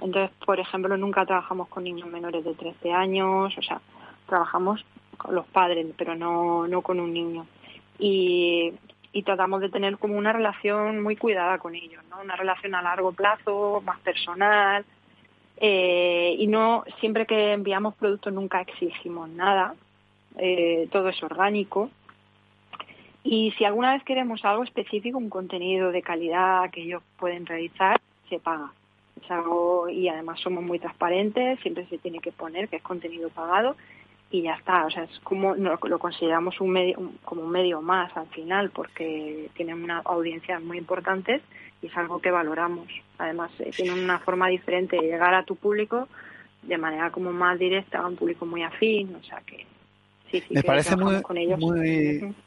Entonces, 0.00 0.36
por 0.44 0.58
ejemplo, 0.58 0.96
nunca 0.96 1.24
trabajamos 1.26 1.68
con 1.68 1.84
niños 1.84 2.08
menores 2.08 2.44
de 2.44 2.54
13 2.54 2.92
años, 2.92 3.56
o 3.56 3.62
sea, 3.62 3.80
trabajamos 4.26 4.84
con 5.16 5.34
los 5.34 5.46
padres, 5.46 5.86
pero 5.96 6.16
no, 6.16 6.66
no 6.66 6.82
con 6.82 6.98
un 6.98 7.12
niño. 7.12 7.46
Y, 7.98 8.72
y 9.12 9.22
tratamos 9.22 9.60
de 9.60 9.68
tener 9.68 9.98
como 9.98 10.16
una 10.16 10.32
relación 10.32 11.02
muy 11.02 11.16
cuidada 11.16 11.58
con 11.58 11.74
ellos, 11.74 12.02
¿no? 12.10 12.20
Una 12.20 12.34
relación 12.34 12.74
a 12.74 12.82
largo 12.82 13.12
plazo, 13.12 13.82
más 13.84 14.00
personal, 14.00 14.84
eh, 15.64 16.34
y 16.40 16.48
no 16.48 16.82
siempre 16.98 17.24
que 17.24 17.52
enviamos 17.52 17.94
productos 17.94 18.32
nunca 18.32 18.62
exigimos 18.62 19.28
nada, 19.30 19.76
eh, 20.36 20.88
todo 20.90 21.08
es 21.08 21.22
orgánico. 21.22 21.88
Y 23.22 23.52
si 23.52 23.64
alguna 23.64 23.92
vez 23.92 24.02
queremos 24.02 24.44
algo 24.44 24.64
específico, 24.64 25.18
un 25.18 25.30
contenido 25.30 25.92
de 25.92 26.02
calidad 26.02 26.68
que 26.72 26.82
ellos 26.82 27.04
pueden 27.16 27.46
realizar, 27.46 28.00
se 28.28 28.40
paga. 28.40 28.72
Y 29.90 30.08
además 30.08 30.40
somos 30.40 30.64
muy 30.64 30.80
transparentes, 30.80 31.60
siempre 31.60 31.86
se 31.86 31.96
tiene 31.96 32.18
que 32.18 32.32
poner 32.32 32.68
que 32.68 32.76
es 32.76 32.82
contenido 32.82 33.30
pagado 33.30 33.76
y 34.32 34.42
ya 34.42 34.54
está. 34.54 34.86
O 34.86 34.90
sea, 34.90 35.04
es 35.04 35.20
como 35.20 35.54
lo, 35.54 35.78
consideramos 35.98 36.60
un 36.60 36.70
medio, 36.70 37.12
como 37.24 37.42
un 37.42 37.50
medio 37.50 37.80
más 37.82 38.16
al 38.16 38.26
final, 38.28 38.70
porque 38.70 39.50
tienen 39.54 39.84
una 39.84 39.98
audiencia 39.98 40.58
muy 40.58 40.78
importante 40.78 41.42
y 41.80 41.86
es 41.86 41.96
algo 41.96 42.20
que 42.20 42.30
valoramos. 42.30 42.88
Además, 43.18 43.52
eh, 43.60 43.70
tienen 43.76 44.02
una 44.02 44.18
forma 44.18 44.48
diferente 44.48 44.96
de 44.96 45.02
llegar 45.02 45.34
a 45.34 45.44
tu 45.44 45.54
público 45.54 46.08
de 46.62 46.78
manera 46.78 47.10
como 47.10 47.32
más 47.32 47.58
directa, 47.58 47.98
a 47.98 48.06
un 48.06 48.16
público 48.16 48.46
muy 48.46 48.62
afín, 48.62 49.14
o 49.14 49.22
sea 49.24 49.40
que 49.44 49.66
me 50.50 50.62
parece 50.62 50.96
muy, 50.96 51.22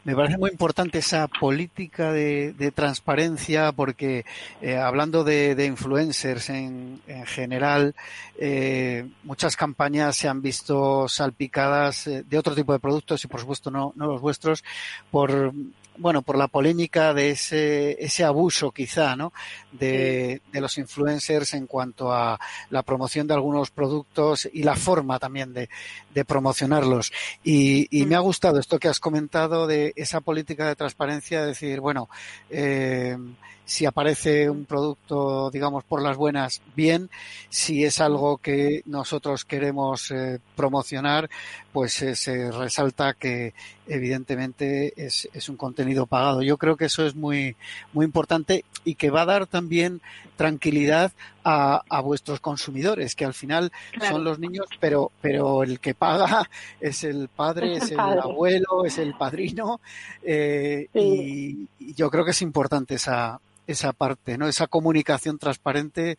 me 0.04 0.16
parece 0.16 0.38
muy 0.38 0.50
importante 0.50 1.00
esa 1.00 1.28
política 1.28 2.12
de, 2.12 2.72
transparencia 2.74 3.72
porque 3.72 4.26
eh, 4.62 4.78
hablando 4.78 5.24
de, 5.24 5.66
influencers 5.66 6.50
en, 6.50 7.02
en 7.08 7.26
general 7.26 7.96
eh, 8.40 9.08
muchas 9.24 9.56
campañas 9.56 10.16
se 10.16 10.28
han 10.28 10.42
visto 10.42 11.08
salpicadas 11.08 12.08
eh, 12.08 12.24
de 12.28 12.38
otro 12.38 12.56
tipo 12.56 12.74
de 12.74 12.80
productos 12.80 13.24
y 13.24 13.28
por 13.28 13.40
supuesto 13.40 13.72
no, 13.72 13.94
no 13.96 14.08
los 14.08 14.22
vuestros 14.22 14.64
por 15.12 15.54
bueno, 15.98 16.22
por 16.22 16.38
la 16.38 16.48
polémica 16.48 17.14
de 17.14 17.32
ese, 17.32 18.04
ese 18.04 18.24
abuso 18.24 18.72
quizá, 18.72 19.16
¿no? 19.16 19.34
De, 19.72 20.42
de 20.52 20.62
los 20.62 20.78
influencers 20.78 21.54
en 21.54 21.68
cuanto 21.68 22.12
a 22.12 22.40
la 22.70 22.84
promoción 22.84 23.28
de 23.28 23.34
algunos 23.34 23.72
productos 23.72 24.48
y 24.52 24.64
la 24.64 24.76
forma 24.76 25.20
también 25.20 25.54
de, 25.54 25.70
de 26.14 26.26
promocionarlos. 26.26 27.12
Y, 27.44 27.88
y 27.92 28.06
me 28.06 28.16
ha 28.16 28.20
gustado 28.20 28.60
esto 28.60 28.80
que 28.80 28.88
has 28.88 29.00
comentado 29.00 29.68
de 29.68 29.94
esa 29.96 30.22
política 30.22 30.68
de 30.68 30.76
transparencia, 30.76 31.42
de 31.42 31.48
decir, 31.48 31.80
bueno, 31.80 32.10
eh, 32.50 33.18
si 33.66 33.86
aparece 33.86 34.50
un 34.50 34.66
producto, 34.66 35.50
digamos, 35.50 35.84
por 35.84 36.02
las 36.02 36.16
buenas, 36.16 36.62
bien. 36.76 37.10
Si 37.50 37.84
es 37.84 38.00
algo 38.00 38.38
que 38.38 38.84
nosotros 38.86 39.44
queremos 39.44 40.12
eh, 40.12 40.40
promocionar, 40.56 41.30
pues 41.74 42.02
eh, 42.04 42.16
se 42.16 42.52
resalta 42.52 43.14
que 43.14 43.54
evidentemente 43.88 44.94
es, 44.96 45.28
es, 45.34 45.50
un 45.50 45.58
contenido 45.58 46.06
pagado. 46.06 46.42
Yo 46.44 46.58
creo 46.58 46.78
que 46.78 46.86
eso 46.86 47.06
es 47.06 47.16
muy, 47.16 47.56
muy 47.92 48.06
importante 48.06 48.66
y 48.84 48.96
que 48.96 49.10
va 49.10 49.24
a 49.24 49.26
dar 49.26 49.48
también 49.48 50.02
tranquilidad 50.36 51.12
a, 51.44 51.84
a 51.90 52.02
vuestros 52.02 52.40
consumidores, 52.40 53.16
que 53.16 53.26
al 53.26 53.34
final 53.34 53.72
claro. 53.94 54.16
son 54.16 54.24
los 54.24 54.40
niños, 54.40 54.68
pero, 54.80 55.12
pero 55.22 55.64
el 55.64 55.80
que 55.80 55.94
paga 55.94 56.50
es 56.80 57.04
el 57.04 57.30
padre, 57.30 57.78
es 57.78 57.92
el, 57.92 57.98
padre. 57.98 58.22
abuelo, 58.22 58.86
es 58.86 58.98
el 58.98 59.14
padrino, 59.16 59.80
eh, 60.24 60.88
sí. 60.94 61.68
y, 61.80 61.86
y 61.90 61.94
yo 61.94 62.10
creo 62.10 62.26
que 62.26 62.32
es 62.32 62.42
importante 62.42 62.96
esa, 62.96 63.40
esa 63.68 63.94
parte, 63.94 64.38
¿no? 64.38 64.48
Esa 64.48 64.68
comunicación 64.68 65.38
transparente. 65.38 66.18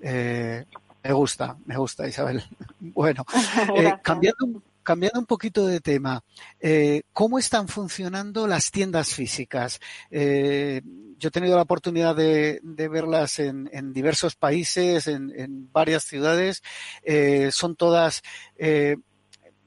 Eh, 0.00 0.64
me 1.02 1.12
gusta, 1.12 1.56
me 1.64 1.76
gusta, 1.76 2.06
Isabel. 2.08 2.42
Bueno, 2.80 3.24
eh, 3.76 3.94
cambiando, 4.02 4.62
cambiando 4.82 5.20
un 5.20 5.26
poquito 5.26 5.66
de 5.66 5.80
tema, 5.80 6.22
eh, 6.60 7.02
¿cómo 7.12 7.38
están 7.38 7.68
funcionando 7.68 8.46
las 8.46 8.70
tiendas 8.70 9.14
físicas? 9.14 9.80
Eh, 10.10 10.82
yo 11.22 11.28
he 11.28 11.30
tenido 11.30 11.54
la 11.54 11.62
oportunidad 11.62 12.16
de, 12.16 12.60
verlas 12.64 13.38
en, 13.38 13.92
diversos 13.92 14.34
países, 14.34 15.06
en, 15.06 15.70
varias 15.72 16.02
ciudades. 16.02 16.64
Eh, 17.04 17.50
son 17.52 17.76
todas, 17.76 18.22
eh, 18.56 18.96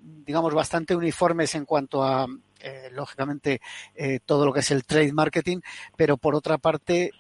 digamos, 0.01 0.53
bastante 0.53 0.97
uniformes 0.97 1.55
en 1.55 1.63
cuanto 1.63 2.03
a, 2.03 2.27
eh, 2.59 2.89
lógicamente 2.91 3.61
todo 4.25 4.45
lo 4.45 4.51
que 4.51 4.59
es 4.59 4.71
el 4.71 4.83
trade 4.83 5.13
marketing, 5.13 5.61
pero 5.95 6.17
por 6.17 6.35
otra 6.35 6.57
parte 6.57 7.11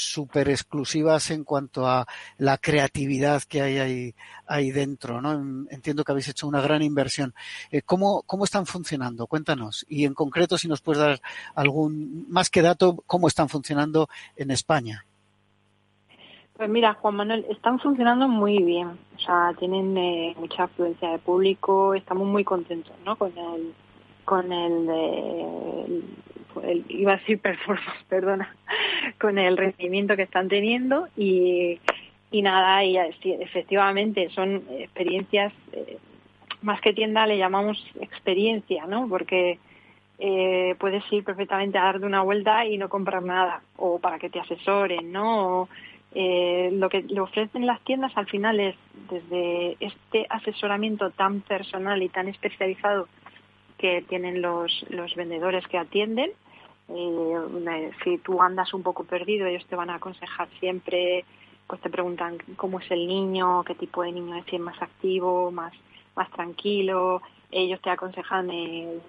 súper 0.00 0.48
exclusivas 0.48 1.30
en 1.30 1.44
cuanto 1.44 1.86
a 1.86 2.06
la 2.38 2.58
creatividad 2.58 3.42
que 3.42 3.62
hay 3.62 3.78
ahí, 3.78 4.14
ahí 4.46 4.70
dentro, 4.70 5.20
¿no? 5.20 5.32
Entiendo 5.70 6.04
que 6.04 6.12
habéis 6.12 6.28
hecho 6.28 6.48
una 6.48 6.60
gran 6.60 6.82
inversión. 6.82 7.34
Eh, 7.70 7.82
¿cómo, 7.82 8.22
¿Cómo 8.26 8.44
están 8.44 8.66
funcionando? 8.66 9.26
Cuéntanos. 9.26 9.86
Y 9.88 10.04
en 10.04 10.14
concreto, 10.14 10.58
si 10.58 10.68
nos 10.68 10.80
puedes 10.80 11.00
dar 11.00 11.20
algún, 11.54 12.26
más 12.28 12.50
que 12.50 12.62
dato, 12.62 13.02
cómo 13.06 13.28
están 13.28 13.48
funcionando 13.48 14.08
en 14.36 14.50
España. 14.50 15.04
Pues 16.60 16.68
mira, 16.68 16.92
Juan 16.92 17.16
Manuel, 17.16 17.46
están 17.48 17.78
funcionando 17.78 18.28
muy 18.28 18.62
bien. 18.62 18.88
O 18.88 19.18
sea, 19.18 19.54
tienen 19.58 19.96
eh, 19.96 20.34
mucha 20.38 20.64
afluencia 20.64 21.10
de 21.10 21.18
público, 21.18 21.94
estamos 21.94 22.28
muy 22.28 22.44
contentos, 22.44 22.92
¿no? 23.04 23.16
Con 23.16 23.32
el, 23.38 23.72
con 24.26 24.52
el, 24.52 24.88
eh, 24.90 25.84
iba 26.88 27.12
a 27.12 27.16
decir 27.16 27.38
performance, 27.38 28.04
perdona, 28.08 28.54
con 29.20 29.38
el 29.38 29.56
rendimiento 29.56 30.16
que 30.16 30.22
están 30.22 30.48
teniendo 30.48 31.08
y, 31.16 31.78
nada, 32.32 32.84
y 32.84 32.96
efectivamente 32.96 34.30
son 34.30 34.62
experiencias, 34.78 35.52
eh, 35.72 35.98
más 36.62 36.80
que 36.80 36.92
tienda 36.92 37.26
le 37.26 37.38
llamamos 37.38 37.82
experiencia, 38.00 38.86
¿no? 38.86 39.08
Porque 39.08 39.58
eh, 40.18 40.74
puedes 40.78 41.02
ir 41.12 41.24
perfectamente 41.24 41.78
a 41.78 41.84
darte 41.84 42.04
una 42.04 42.22
vuelta 42.22 42.66
y 42.66 42.76
no 42.76 42.88
comprar 42.88 43.22
nada, 43.22 43.62
o 43.76 43.98
para 43.98 44.18
que 44.18 44.28
te 44.28 44.38
asesoren, 44.38 45.10
¿no? 45.10 45.68
Eh, 46.12 46.70
lo 46.72 46.88
que 46.88 47.02
le 47.02 47.20
ofrecen 47.20 47.66
las 47.66 47.80
tiendas 47.82 48.12
al 48.16 48.26
final 48.26 48.58
es 48.58 48.76
desde 49.08 49.76
este 49.80 50.26
asesoramiento 50.28 51.10
tan 51.10 51.40
personal 51.40 52.02
y 52.02 52.08
tan 52.08 52.28
especializado 52.28 53.08
que 53.78 54.04
tienen 54.08 54.42
los 54.42 55.14
vendedores 55.16 55.66
que 55.68 55.78
atienden. 55.78 56.30
Eh, 56.94 57.90
si 58.04 58.18
tú 58.18 58.42
andas 58.42 58.72
un 58.74 58.82
poco 58.82 59.04
perdido, 59.04 59.46
ellos 59.46 59.66
te 59.66 59.76
van 59.76 59.90
a 59.90 59.96
aconsejar 59.96 60.48
siempre, 60.58 61.24
pues 61.66 61.80
te 61.80 61.90
preguntan 61.90 62.38
cómo 62.56 62.80
es 62.80 62.90
el 62.90 63.06
niño, 63.06 63.62
qué 63.64 63.74
tipo 63.74 64.02
de 64.02 64.12
niño 64.12 64.36
es, 64.36 64.60
más 64.60 64.80
activo, 64.82 65.50
más, 65.50 65.72
más 66.16 66.30
tranquilo. 66.30 67.22
Ellos 67.50 67.80
te 67.80 67.90
aconsejan 67.90 68.50
eh, 68.50 69.00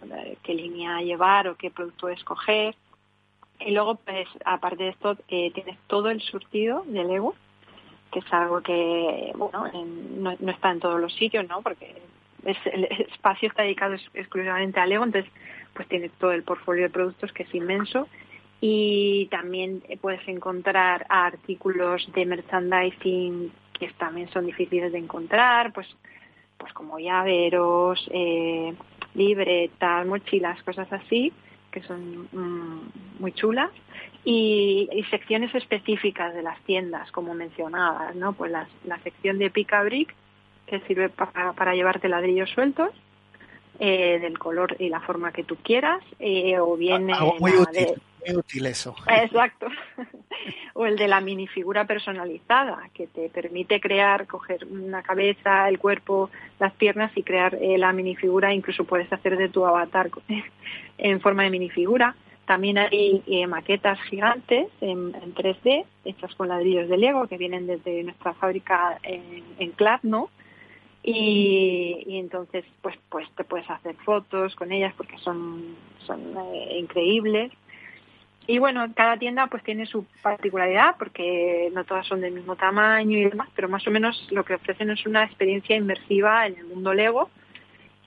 qué 0.44 0.54
línea 0.54 1.02
llevar 1.02 1.48
o 1.48 1.56
qué 1.56 1.72
producto 1.72 2.10
escoger. 2.10 2.76
Y 3.66 3.72
luego, 3.72 3.96
pues, 3.96 4.28
aparte 4.46 4.84
de 4.84 4.90
esto, 4.90 5.18
eh, 5.28 5.52
tienes 5.54 5.78
todo 5.88 6.10
el 6.10 6.22
surtido 6.22 6.84
de 6.88 7.04
Lego, 7.04 7.36
que 8.12 8.20
es 8.20 8.34
algo 8.34 8.62
que, 8.62 9.32
bueno, 9.36 9.68
en, 9.68 10.24
no, 10.24 10.32
está 10.32 10.72
en 10.72 10.80
todos 10.80 11.00
los 11.00 11.14
sitios, 11.14 11.48
¿no? 11.48 11.62
Porque 11.62 12.02
es, 12.46 12.58
el 12.66 12.86
espacio 13.12 13.50
está 13.50 13.64
dedicado 13.64 13.96
exclusivamente 14.14 14.80
a 14.80 14.86
Lego, 14.86 15.04
entonces, 15.04 15.32
pues 15.74 15.88
tiene 15.88 16.10
todo 16.10 16.32
el 16.32 16.44
portfolio 16.44 16.84
de 16.84 16.90
productos 16.90 17.32
que 17.32 17.44
es 17.44 17.56
inmenso. 17.56 18.08
Y 18.60 19.28
también 19.32 19.82
puedes 20.02 20.28
encontrar 20.28 21.06
artículos 21.10 22.08
de 22.14 22.26
merchandising 22.26 23.52
que 23.74 23.90
también 23.98 24.30
son 24.30 24.46
difíciles 24.46 24.92
de 24.92 25.00
encontrar, 25.00 25.74
pues, 25.74 25.88
pues 26.58 26.72
como 26.74 27.00
llaveros, 27.00 28.08
eh, 28.12 28.76
libretas, 29.16 30.06
mochilas, 30.06 30.62
cosas 30.62 30.92
así 30.94 31.34
que 31.72 31.82
son 31.84 32.28
mmm, 32.32 32.90
muy 33.20 33.32
chulas, 33.32 33.72
y, 34.24 34.88
secciones 35.10 35.54
específicas 35.56 36.34
de 36.36 36.44
las 36.44 36.60
tiendas, 36.62 37.12
como 37.12 37.34
mencionadas, 37.34 38.16
¿no? 38.16 38.34
Pues 38.34 38.52
las, 38.52 38.68
la 38.86 39.00
sección 39.00 39.40
de 39.40 39.50
Pica 39.50 39.82
Brick, 39.84 40.14
que 40.68 40.80
sirve 40.82 41.10
para, 41.10 41.54
para 41.54 41.74
llevarte 41.74 42.08
ladrillos 42.08 42.50
sueltos, 42.52 42.92
eh, 43.80 44.20
del 44.20 44.38
color 44.38 44.76
y 44.80 44.90
la 44.90 45.00
forma 45.02 45.32
que 45.32 45.44
tú 45.44 45.56
quieras, 45.58 46.04
eh, 46.20 46.60
o 46.60 46.76
bien... 46.78 47.12
Algo 47.12 47.36
muy 47.40 47.52
útil, 47.52 47.74
de... 47.74 47.98
muy 48.28 48.38
útil 48.38 48.66
eso. 48.68 48.96
Exacto. 49.08 49.68
o 50.74 50.86
el 50.86 50.98
de 50.98 51.08
la 51.08 51.22
minifigura 51.22 51.86
personalizada, 51.86 52.90
que 52.94 53.08
te 53.08 53.30
permite 53.30 53.80
crear, 53.80 54.28
coger 54.28 54.66
una 54.66 55.02
cabeza, 55.02 55.68
el 55.68 55.80
cuerpo, 55.80 56.30
las 56.60 56.74
piernas 56.74 57.12
y 57.16 57.24
crear 57.24 57.56
eh, 57.56 57.78
la 57.78 57.94
minifigura, 57.94 58.54
incluso 58.54 58.84
puedes 58.84 59.12
hacer 59.12 59.38
de 59.38 59.50
tu 59.50 59.66
avatar 59.66 60.10
en 60.98 61.22
forma 61.22 61.44
de 61.44 61.50
minifigura. 61.50 62.16
También 62.46 62.78
hay 62.78 63.24
eh, 63.28 63.48
maquetas 63.48 64.02
gigantes 64.10 64.68
en, 64.82 65.16
en, 65.16 65.34
3D, 65.34 65.86
hechas 66.04 66.36
con 66.36 66.50
ladrillos 66.50 66.90
de 66.90 66.98
Lego, 66.98 67.28
que 67.28 67.38
vienen 67.38 67.68
desde 67.68 68.04
nuestra 68.04 68.34
fábrica 68.34 69.00
en, 69.04 69.44
en 69.58 69.72
Kladno. 69.72 70.30
Y, 71.04 72.04
entonces, 72.08 72.64
pues, 72.82 72.96
pues 73.10 73.28
te 73.36 73.44
puedes 73.44 73.70
hacer 73.70 73.96
fotos 74.06 74.56
con 74.56 74.72
ellas 74.72 74.94
porque 74.96 75.18
son, 75.20 75.76
son 76.06 76.20
eh, 76.38 76.78
increíbles. 76.80 77.52
Y 78.48 78.60
bueno, 78.60 78.86
cada 78.96 79.18
tienda 79.18 79.48
pues 79.48 79.64
tiene 79.64 79.86
su 79.86 80.06
particularidad 80.22 80.96
porque 80.98 81.72
no 81.74 81.86
todas 81.86 82.08
son 82.08 82.22
del 82.22 82.34
mismo 82.34 82.56
tamaño 82.56 83.18
y 83.18 83.30
demás, 83.30 83.50
pero 83.56 83.70
más 83.70 83.88
o 83.88 83.92
menos 83.92 84.28
lo 84.32 84.44
que 84.44 84.56
ofrecen 84.56 84.90
es 84.90 85.06
una 85.06 85.24
experiencia 85.24 85.76
inmersiva 85.76 86.48
en 86.48 86.58
el 86.58 86.66
mundo 86.66 86.94
Lego 86.94 87.30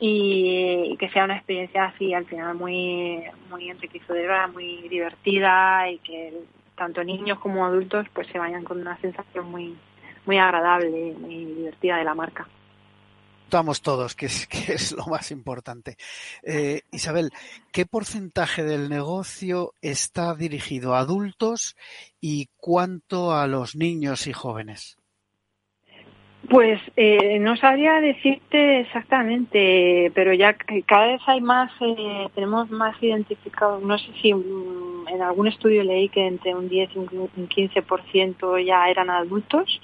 y 0.01 0.97
que 0.99 1.09
sea 1.11 1.25
una 1.25 1.37
experiencia 1.37 1.85
así 1.85 2.13
al 2.13 2.27
final 2.27 2.57
muy 2.57 3.23
muy 3.49 3.71
enriquecedora, 3.71 4.49
muy 4.49 4.89
divertida 4.89 5.89
y 5.89 5.99
que 5.99 6.35
tanto 6.75 7.05
niños 7.05 7.39
como 7.39 7.65
adultos 7.65 8.07
pues 8.13 8.27
se 8.27 8.39
vayan 8.39 8.65
con 8.65 8.81
una 8.81 8.99
sensación 8.99 9.51
muy 9.51 9.77
muy 10.27 10.39
agradable, 10.39 11.15
muy 11.17 11.45
divertida 11.45 11.97
de 11.97 12.05
la 12.05 12.15
marca 12.15 12.49
disfrutamos 13.45 13.83
todos, 13.83 14.15
que 14.15 14.27
es, 14.27 14.47
que 14.47 14.73
es 14.73 14.93
lo 14.93 15.05
más 15.07 15.31
importante. 15.31 15.97
Eh, 16.43 16.81
Isabel, 16.91 17.31
¿qué 17.73 17.87
porcentaje 17.87 18.65
del 18.65 18.89
negocio 18.89 19.73
está 19.83 20.35
dirigido 20.35 20.95
a 20.95 21.01
adultos 21.01 21.77
y 22.21 22.49
cuánto 22.57 23.35
a 23.35 23.47
los 23.47 23.77
niños 23.77 24.27
y 24.27 24.33
jóvenes? 24.33 24.97
Pues 26.49 26.79
eh, 26.97 27.39
no 27.39 27.57
sabría 27.57 28.01
decirte 28.01 28.81
exactamente, 28.81 30.11
pero 30.15 30.35
ya 30.35 30.55
cada 30.87 31.07
vez 31.07 31.21
hay 31.27 31.41
más, 31.41 31.71
eh, 31.81 32.29
tenemos 32.35 32.71
más 32.71 33.03
identificado, 33.03 33.81
no 33.81 33.97
sé 33.97 34.09
si 34.21 34.33
um, 34.35 35.09
en 35.09 35.23
algún 35.23 35.49
estudio 35.49 35.83
leí 35.83 36.11
que 36.11 36.27
entre 36.27 36.55
un 36.55 36.69
10 36.69 36.91
y 36.95 36.99
un 36.99 37.49
15% 37.49 38.67
ya 38.67 38.91
eran 38.91 39.09
adultos, 39.09 39.81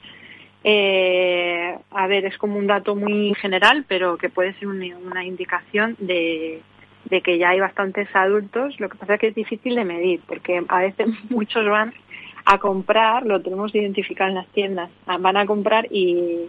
eh, 0.64 1.78
a 1.90 2.06
ver, 2.06 2.26
es 2.26 2.36
como 2.38 2.58
un 2.58 2.66
dato 2.66 2.94
muy 2.94 3.34
general, 3.34 3.84
pero 3.88 4.16
que 4.18 4.28
puede 4.28 4.54
ser 4.54 4.68
una, 4.68 4.96
una 4.98 5.24
indicación 5.24 5.96
de, 5.98 6.60
de, 7.06 7.20
que 7.22 7.38
ya 7.38 7.50
hay 7.50 7.60
bastantes 7.60 8.08
adultos. 8.14 8.78
Lo 8.78 8.88
que 8.88 8.98
pasa 8.98 9.14
es 9.14 9.20
que 9.20 9.28
es 9.28 9.34
difícil 9.34 9.74
de 9.74 9.84
medir, 9.84 10.20
porque 10.26 10.62
a 10.68 10.80
veces 10.80 11.08
muchos 11.30 11.66
van 11.66 11.94
a 12.44 12.58
comprar, 12.58 13.26
lo 13.26 13.40
tenemos 13.40 13.74
identificado 13.74 14.30
en 14.30 14.36
las 14.36 14.48
tiendas, 14.48 14.90
van 15.06 15.36
a 15.36 15.46
comprar 15.46 15.86
y 15.90 16.46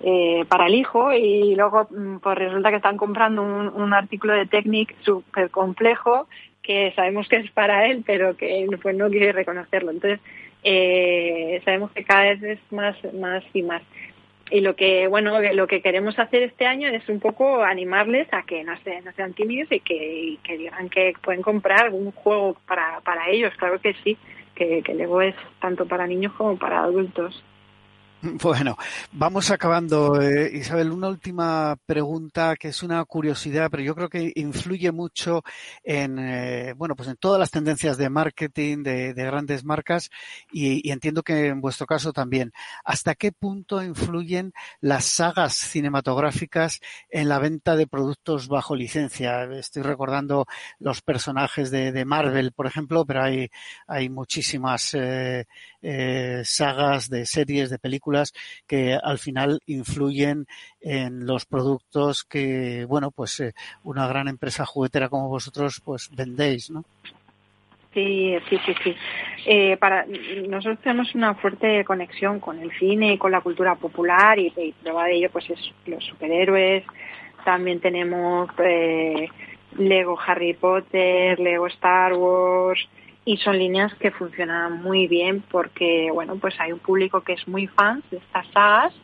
eh, 0.00 0.44
para 0.48 0.66
el 0.66 0.74
hijo 0.74 1.12
y 1.12 1.54
luego 1.54 1.88
pues 2.22 2.38
resulta 2.38 2.70
que 2.70 2.76
están 2.76 2.96
comprando 2.96 3.42
un, 3.42 3.68
un 3.68 3.92
artículo 3.92 4.32
de 4.32 4.46
Technic 4.46 4.94
súper 5.02 5.50
complejo 5.50 6.28
que 6.62 6.92
sabemos 6.94 7.26
que 7.28 7.36
es 7.36 7.50
para 7.50 7.86
él, 7.86 8.04
pero 8.06 8.36
que 8.36 8.66
pues 8.82 8.94
no 8.94 9.08
quiere 9.08 9.32
reconocerlo. 9.32 9.90
Entonces, 9.90 10.20
eh, 10.62 11.60
sabemos 11.64 11.90
que 11.92 12.04
cada 12.04 12.34
vez 12.34 12.42
es 12.42 12.72
más, 12.72 12.96
más 13.14 13.44
y 13.52 13.62
más. 13.62 13.82
Y 14.50 14.60
lo 14.60 14.76
que, 14.76 15.08
bueno, 15.08 15.40
lo 15.52 15.66
que 15.66 15.82
queremos 15.82 16.18
hacer 16.18 16.42
este 16.42 16.66
año 16.66 16.88
es 16.88 17.06
un 17.08 17.20
poco 17.20 17.62
animarles 17.62 18.28
a 18.32 18.44
que 18.44 18.64
no, 18.64 18.74
se, 18.82 19.02
no 19.02 19.12
sean 19.12 19.34
tímidos 19.34 19.70
y 19.70 19.80
que, 19.80 20.38
digan 20.56 20.88
que 20.88 21.12
pueden 21.22 21.42
comprar 21.42 21.84
algún 21.84 22.12
juego 22.12 22.56
para, 22.66 23.00
para 23.00 23.28
ellos. 23.28 23.52
Claro 23.58 23.78
que 23.78 23.94
sí, 24.04 24.16
que, 24.54 24.82
que 24.82 24.94
Lego 24.94 25.20
es 25.20 25.34
tanto 25.60 25.86
para 25.86 26.06
niños 26.06 26.32
como 26.32 26.56
para 26.56 26.82
adultos. 26.82 27.44
Bueno, 28.42 28.76
vamos 29.12 29.50
acabando. 29.50 30.20
Eh, 30.20 30.50
Isabel, 30.54 30.90
una 30.90 31.08
última 31.08 31.76
pregunta 31.86 32.56
que 32.56 32.68
es 32.68 32.82
una 32.82 33.04
curiosidad, 33.04 33.68
pero 33.70 33.82
yo 33.82 33.94
creo 33.94 34.08
que 34.08 34.32
influye 34.34 34.90
mucho 34.92 35.42
en, 35.84 36.18
eh, 36.18 36.72
bueno, 36.76 36.96
pues 36.96 37.08
en 37.08 37.16
todas 37.16 37.38
las 37.38 37.50
tendencias 37.50 37.96
de 37.96 38.10
marketing 38.10 38.82
de, 38.82 39.12
grandes 39.14 39.64
marcas 39.64 40.10
y, 40.50 40.90
entiendo 40.90 41.22
que 41.22 41.46
en 41.46 41.60
vuestro 41.60 41.86
caso 41.86 42.12
también. 42.12 42.52
¿Hasta 42.84 43.14
qué 43.14 43.30
punto 43.32 43.82
influyen 43.82 44.52
las 44.80 45.04
sagas 45.04 45.54
cinematográficas 45.54 46.80
en 47.10 47.28
la 47.28 47.38
venta 47.38 47.76
de 47.76 47.86
productos 47.86 48.48
bajo 48.48 48.74
licencia? 48.74 49.44
Estoy 49.44 49.82
recordando 49.82 50.46
los 50.78 51.02
personajes 51.02 51.70
de, 51.70 52.04
Marvel, 52.04 52.52
por 52.52 52.66
ejemplo, 52.66 53.04
pero 53.04 53.22
hay, 53.22 53.50
hay 53.86 54.08
muchísimas 54.08 54.94
eh, 54.94 55.46
sagas 56.44 57.08
de 57.08 57.24
series, 57.26 57.70
de 57.70 57.78
películas 57.78 58.32
que 58.66 58.98
al 59.00 59.18
final 59.18 59.60
influyen 59.66 60.46
en 60.80 61.26
los 61.26 61.46
productos 61.46 62.24
que, 62.24 62.84
bueno, 62.86 63.10
pues 63.10 63.40
eh, 63.40 63.52
una 63.84 64.06
gran 64.06 64.28
empresa 64.28 64.66
juguetera 64.66 65.08
como 65.08 65.28
vosotros, 65.28 65.80
pues 65.84 66.10
vendéis, 66.14 66.70
¿no? 66.70 66.84
Sí, 67.94 68.36
sí, 68.48 68.58
sí, 68.64 68.74
sí. 68.84 68.96
Eh, 69.46 69.76
para 69.78 70.04
nosotros 70.46 70.78
tenemos 70.82 71.14
una 71.14 71.34
fuerte 71.34 71.84
conexión 71.84 72.38
con 72.38 72.60
el 72.60 72.70
cine 72.78 73.14
y 73.14 73.18
con 73.18 73.32
la 73.32 73.40
cultura 73.40 73.74
popular 73.76 74.38
y, 74.38 74.50
prueba 74.82 75.06
de 75.06 75.16
ello, 75.16 75.30
pues 75.30 75.48
es 75.50 75.72
los 75.86 76.04
superhéroes. 76.04 76.84
También 77.44 77.80
tenemos 77.80 78.50
eh, 78.58 79.28
Lego 79.78 80.18
Harry 80.20 80.54
Potter, 80.54 81.40
Lego 81.40 81.66
Star 81.68 82.12
Wars, 82.12 82.86
y 83.28 83.36
son 83.36 83.58
líneas 83.58 83.94
que 83.96 84.10
funcionan 84.10 84.82
muy 84.82 85.06
bien 85.06 85.44
porque, 85.50 86.08
bueno, 86.10 86.36
pues 86.36 86.58
hay 86.58 86.72
un 86.72 86.78
público 86.78 87.20
que 87.20 87.34
es 87.34 87.46
muy 87.46 87.66
fan 87.66 88.02
de 88.10 88.16
estas 88.16 88.46
sagas 88.52 88.94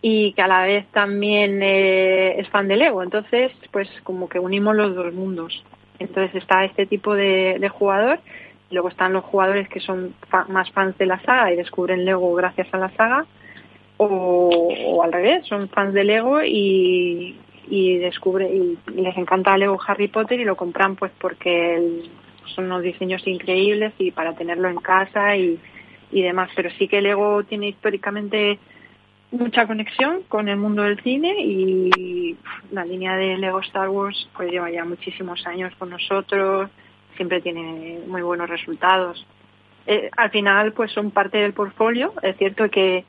y 0.00 0.32
que 0.34 0.42
a 0.42 0.46
la 0.46 0.62
vez 0.62 0.86
también 0.92 1.60
eh, 1.60 2.38
es 2.38 2.48
fan 2.50 2.68
de 2.68 2.76
Lego. 2.76 3.02
Entonces, 3.02 3.50
pues 3.72 3.88
como 4.04 4.28
que 4.28 4.38
unimos 4.38 4.76
los 4.76 4.94
dos 4.94 5.12
mundos. 5.12 5.64
Entonces 5.98 6.36
está 6.36 6.64
este 6.64 6.86
tipo 6.86 7.16
de, 7.16 7.68
jugador, 7.68 8.20
luego 8.70 8.90
están 8.90 9.12
los 9.12 9.24
jugadores 9.24 9.68
que 9.68 9.80
son 9.80 10.14
más 10.50 10.70
fans 10.70 10.96
de 10.96 11.06
la 11.06 11.20
saga 11.22 11.52
y 11.52 11.56
descubren 11.56 12.04
Lego 12.04 12.32
gracias 12.36 12.72
a 12.72 12.78
la 12.78 12.90
saga, 12.90 13.26
o, 13.96 15.02
al 15.02 15.12
revés, 15.12 15.44
son 15.48 15.68
fans 15.68 15.94
de 15.94 16.04
Lego 16.04 16.44
y, 16.44 17.36
y 17.68 17.98
descubre 17.98 18.48
y 18.48 18.78
les 18.92 19.16
encanta 19.16 19.58
Lego 19.58 19.80
Harry 19.84 20.06
Potter 20.06 20.38
y 20.38 20.44
lo 20.44 20.54
compran 20.54 20.94
pues 20.94 21.10
porque 21.18 21.74
el, 21.74 22.08
son 22.54 22.66
unos 22.66 22.82
diseños 22.82 23.26
increíbles 23.26 23.92
y 23.98 24.10
para 24.10 24.34
tenerlo 24.34 24.68
en 24.68 24.76
casa 24.76 25.36
y, 25.36 25.58
y 26.10 26.22
demás. 26.22 26.50
Pero 26.54 26.70
sí 26.78 26.88
que 26.88 27.02
Lego 27.02 27.44
tiene 27.44 27.68
históricamente 27.68 28.58
mucha 29.30 29.66
conexión 29.66 30.22
con 30.28 30.48
el 30.48 30.56
mundo 30.56 30.82
del 30.82 31.00
cine 31.02 31.34
y 31.44 32.36
la 32.70 32.84
línea 32.84 33.14
de 33.16 33.36
Lego 33.36 33.60
Star 33.60 33.88
Wars 33.88 34.28
pues 34.34 34.50
lleva 34.50 34.70
ya 34.70 34.84
muchísimos 34.84 35.46
años 35.46 35.74
con 35.78 35.90
nosotros, 35.90 36.70
siempre 37.16 37.40
tiene 37.40 38.00
muy 38.06 38.22
buenos 38.22 38.48
resultados. 38.48 39.24
Eh, 39.86 40.10
al 40.16 40.30
final 40.30 40.72
pues 40.72 40.92
son 40.92 41.10
parte 41.10 41.38
del 41.38 41.52
portfolio, 41.52 42.14
es 42.22 42.36
cierto 42.36 42.70
que, 42.70 43.04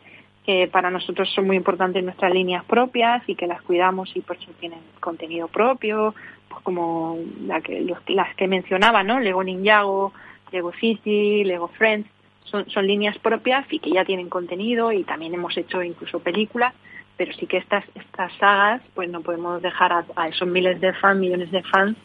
que 0.45 0.67
para 0.67 0.89
nosotros 0.89 1.29
son 1.33 1.47
muy 1.47 1.57
importantes 1.57 2.03
nuestras 2.03 2.33
líneas 2.33 2.63
propias 2.65 3.21
y 3.27 3.35
que 3.35 3.47
las 3.47 3.61
cuidamos 3.61 4.09
y 4.15 4.21
por 4.21 4.37
eso 4.37 4.51
tienen 4.59 4.79
contenido 4.99 5.47
propio, 5.47 6.15
como 6.63 7.17
la 7.45 7.61
que, 7.61 7.85
las 8.07 8.35
que 8.35 8.47
mencionaba, 8.47 9.03
¿no? 9.03 9.19
Lego 9.19 9.43
Ninjago, 9.43 10.13
Lego 10.51 10.71
City, 10.73 11.43
Lego 11.43 11.67
Friends, 11.69 12.09
son, 12.45 12.87
líneas 12.87 13.17
propias 13.19 13.65
y 13.71 13.79
que 13.79 13.91
ya 13.91 14.03
tienen 14.03 14.29
contenido 14.29 14.91
y 14.91 15.03
también 15.03 15.33
hemos 15.33 15.55
hecho 15.55 15.83
incluso 15.83 16.19
películas, 16.19 16.73
pero 17.15 17.31
sí 17.33 17.45
que 17.45 17.57
estas, 17.57 17.83
estas 17.93 18.33
sagas, 18.37 18.81
pues 18.95 19.09
no 19.09 19.21
podemos 19.21 19.61
dejar 19.61 20.05
a, 20.15 20.27
esos 20.27 20.47
miles 20.47 20.81
de 20.81 20.93
fans, 20.93 21.19
millones 21.19 21.51
de 21.51 21.61
fans, 21.63 21.97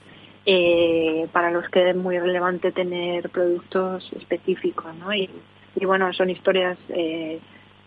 eh, 0.45 1.27
para 1.33 1.51
los 1.51 1.67
que 1.71 1.91
es 1.91 1.97
muy 1.97 2.19
relevante 2.19 2.73
tener 2.73 3.31
productos 3.31 4.07
específicos, 4.13 4.95
¿no? 4.97 5.15
Y, 5.15 5.31
y 5.77 5.85
bueno, 5.87 6.13
son 6.13 6.29
historias 6.29 6.77
eh, 6.91 7.41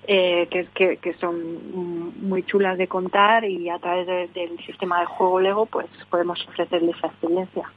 eh, 0.08 0.48
que, 0.74 1.14
son 1.20 2.22
muy 2.22 2.44
chulas 2.44 2.78
de 2.78 2.88
contar 2.88 3.44
y 3.44 3.70
a 3.70 3.78
través 3.78 4.34
del 4.34 4.58
sistema 4.66 5.02
de 5.02 5.06
juego 5.06 5.40
Lego 5.40 5.66
pues 5.66 5.88
podemos 6.10 6.40
ofrecerles 6.48 6.96
esa 6.98 7.08
experiencia. 7.08 7.70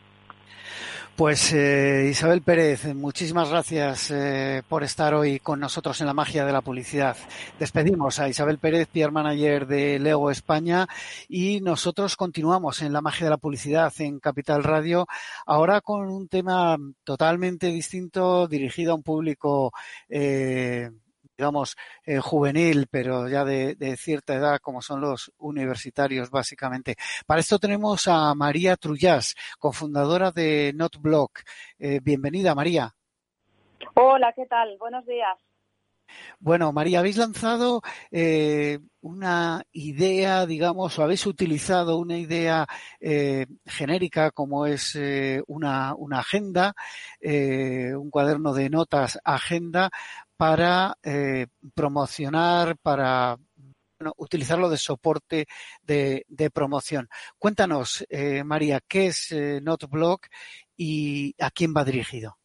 Pues 1.17 1.53
eh, 1.53 2.09
Isabel 2.09 2.41
Pérez, 2.41 2.95
muchísimas 2.95 3.51
gracias 3.51 4.11
eh, 4.11 4.63
por 4.67 4.83
estar 4.83 5.13
hoy 5.13 5.39
con 5.39 5.61
nosotros 5.61 6.01
en 6.01 6.07
la 6.07 6.15
magia 6.15 6.47
de 6.47 6.53
la 6.53 6.63
publicidad. 6.63 7.15
Despedimos 7.59 8.19
a 8.21 8.29
Isabel 8.29 8.59
Pérez, 8.59 8.89
PR 8.89 9.11
Manager 9.11 9.67
de 9.67 9.99
Lego 9.99 10.31
España, 10.31 10.87
y 11.29 11.61
nosotros 11.61 12.17
continuamos 12.17 12.81
en 12.81 12.95
la 12.95 13.03
magia 13.03 13.27
de 13.27 13.31
la 13.31 13.37
publicidad 13.37 13.93
en 13.99 14.19
Capital 14.19 14.63
Radio, 14.63 15.07
ahora 15.45 15.83
con 15.83 16.09
un 16.09 16.27
tema 16.29 16.79
totalmente 17.05 17.67
distinto, 17.67 18.49
dirigido 18.49 18.93
a 18.93 18.95
un 18.95 19.03
público 19.03 19.73
eh, 20.09 20.89
digamos, 21.41 21.75
eh, 22.05 22.19
juvenil, 22.19 22.87
pero 22.91 23.27
ya 23.27 23.47
de, 23.47 23.97
cierta 23.97 24.35
edad, 24.35 24.59
como 24.61 24.83
son 24.83 25.01
los 25.01 25.33
universitarios, 25.39 26.31
básicamente. 26.31 26.97
Para 27.27 27.41
esto 27.41 27.59
tenemos 27.59 28.09
a 28.09 28.35
María 28.35 28.77
Trullás, 28.77 29.35
cofundadora 29.59 30.33
de 30.33 30.73
NotBlock. 30.75 31.41
Eh, 31.79 32.01
bienvenida, 32.03 32.55
María. 32.55 32.95
Hola, 33.95 34.35
¿qué 34.37 34.45
tal? 34.45 34.77
Buenos 34.79 35.07
días. 35.07 35.39
Bueno, 36.39 36.73
María, 36.73 37.01
habéis 37.01 37.17
lanzado 37.17 37.83
eh, 38.11 38.79
una 39.01 39.63
idea, 39.73 40.47
digamos, 40.47 40.99
o 40.99 41.03
habéis 41.03 41.27
utilizado 41.27 41.99
una 41.99 42.19
idea 42.19 42.67
genérica 43.67 44.31
como 44.31 44.67
es 44.67 44.99
una, 45.47 45.95
una, 45.95 46.19
agenda, 46.19 46.75
un 47.23 48.11
cuaderno 48.11 48.53
de 48.53 48.71
notas 48.71 49.19
agenda 49.25 49.91
para 50.41 50.97
eh, 51.03 51.49
promocionar, 51.75 52.79
para 52.79 53.37
utilizarlo 54.17 54.71
de 54.71 54.79
soporte 54.79 55.47
de, 55.83 56.51
promoción. 56.51 57.11
Cuéntanos, 57.39 58.07
eh, 58.09 58.43
María, 58.43 58.81
¿qué 58.89 59.09
es 59.09 59.33
eh, 59.33 59.61
NotBlock 59.63 60.29
y 60.79 61.35
a 61.39 61.51
quién 61.51 61.75
va 61.77 61.85
dirigido? 61.85 62.40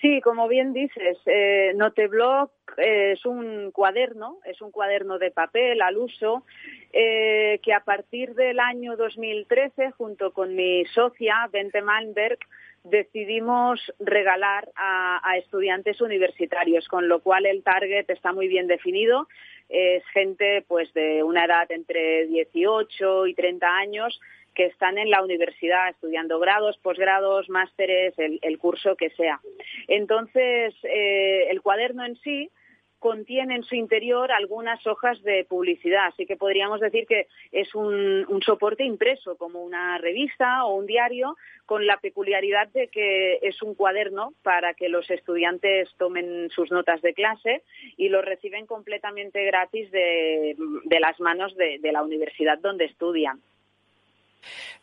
Sí, 0.00 0.20
como 0.20 0.46
bien 0.46 0.72
dices, 0.72 1.18
eh, 1.26 1.72
NoteBlock 1.74 2.52
es 2.76 3.26
un 3.26 3.72
cuaderno, 3.72 4.38
es 4.44 4.60
un 4.60 4.70
cuaderno 4.70 5.18
de 5.18 5.32
papel 5.32 5.82
al 5.82 5.96
uso 5.96 6.44
que 6.92 7.74
a 7.74 7.80
partir 7.84 8.34
del 8.34 8.60
año 8.60 8.96
2013, 8.96 9.90
junto 9.92 10.32
con 10.32 10.54
mi 10.54 10.84
socia 10.86 11.48
Bente 11.52 11.82
Malmberg, 11.82 12.38
decidimos 12.84 13.80
regalar 13.98 14.68
a, 14.76 15.36
estudiantes 15.36 16.00
universitarios, 16.00 16.88
con 16.88 17.08
lo 17.08 17.20
cual 17.20 17.46
el 17.46 17.62
target 17.62 18.08
está 18.08 18.32
muy 18.32 18.48
bien 18.48 18.66
definido. 18.66 19.28
Es 19.68 20.02
gente 20.12 20.64
pues 20.66 20.92
de 20.94 21.22
una 21.22 21.44
edad 21.44 21.70
entre 21.70 22.26
18 22.26 23.26
y 23.26 23.34
30 23.34 23.66
años 23.66 24.20
que 24.58 24.66
están 24.66 24.98
en 24.98 25.08
la 25.08 25.22
universidad 25.22 25.88
estudiando 25.88 26.40
grados, 26.40 26.76
posgrados, 26.78 27.48
másteres, 27.48 28.12
el, 28.18 28.58
curso 28.58 28.96
que 28.96 29.08
sea. 29.10 29.38
Entonces, 29.86 30.74
eh, 30.82 31.46
el 31.48 31.62
cuaderno 31.62 32.04
en 32.04 32.16
sí 32.16 32.50
contiene 32.98 33.54
en 33.54 33.62
su 33.62 33.76
interior 33.76 34.32
algunas 34.32 34.84
hojas 34.84 35.22
de 35.22 35.44
publicidad, 35.44 36.06
así 36.06 36.26
que 36.26 36.36
podríamos 36.36 36.80
decir 36.80 37.06
que 37.06 37.28
es 37.52 37.72
un, 37.72 38.26
soporte 38.44 38.82
impreso, 38.82 39.36
como 39.36 39.62
una 39.62 39.96
revista 39.98 40.64
o 40.64 40.74
un 40.74 40.86
diario, 40.86 41.36
con 41.64 41.86
la 41.86 41.98
peculiaridad 41.98 42.66
de 42.72 42.88
que 42.88 43.38
es 43.42 43.62
un 43.62 43.76
cuaderno 43.76 44.32
para 44.42 44.74
que 44.74 44.88
los 44.88 45.08
estudiantes 45.08 45.88
tomen 45.98 46.50
sus 46.50 46.72
notas 46.72 47.00
de 47.00 47.14
clase 47.14 47.62
y 47.96 48.08
lo 48.08 48.22
reciben 48.22 48.66
completamente 48.66 49.44
gratis 49.44 49.88
de, 49.92 50.56
las 50.98 51.20
manos 51.20 51.54
de, 51.54 51.78
la 51.92 52.02
universidad 52.02 52.58
donde 52.58 52.86
estudian. 52.86 53.40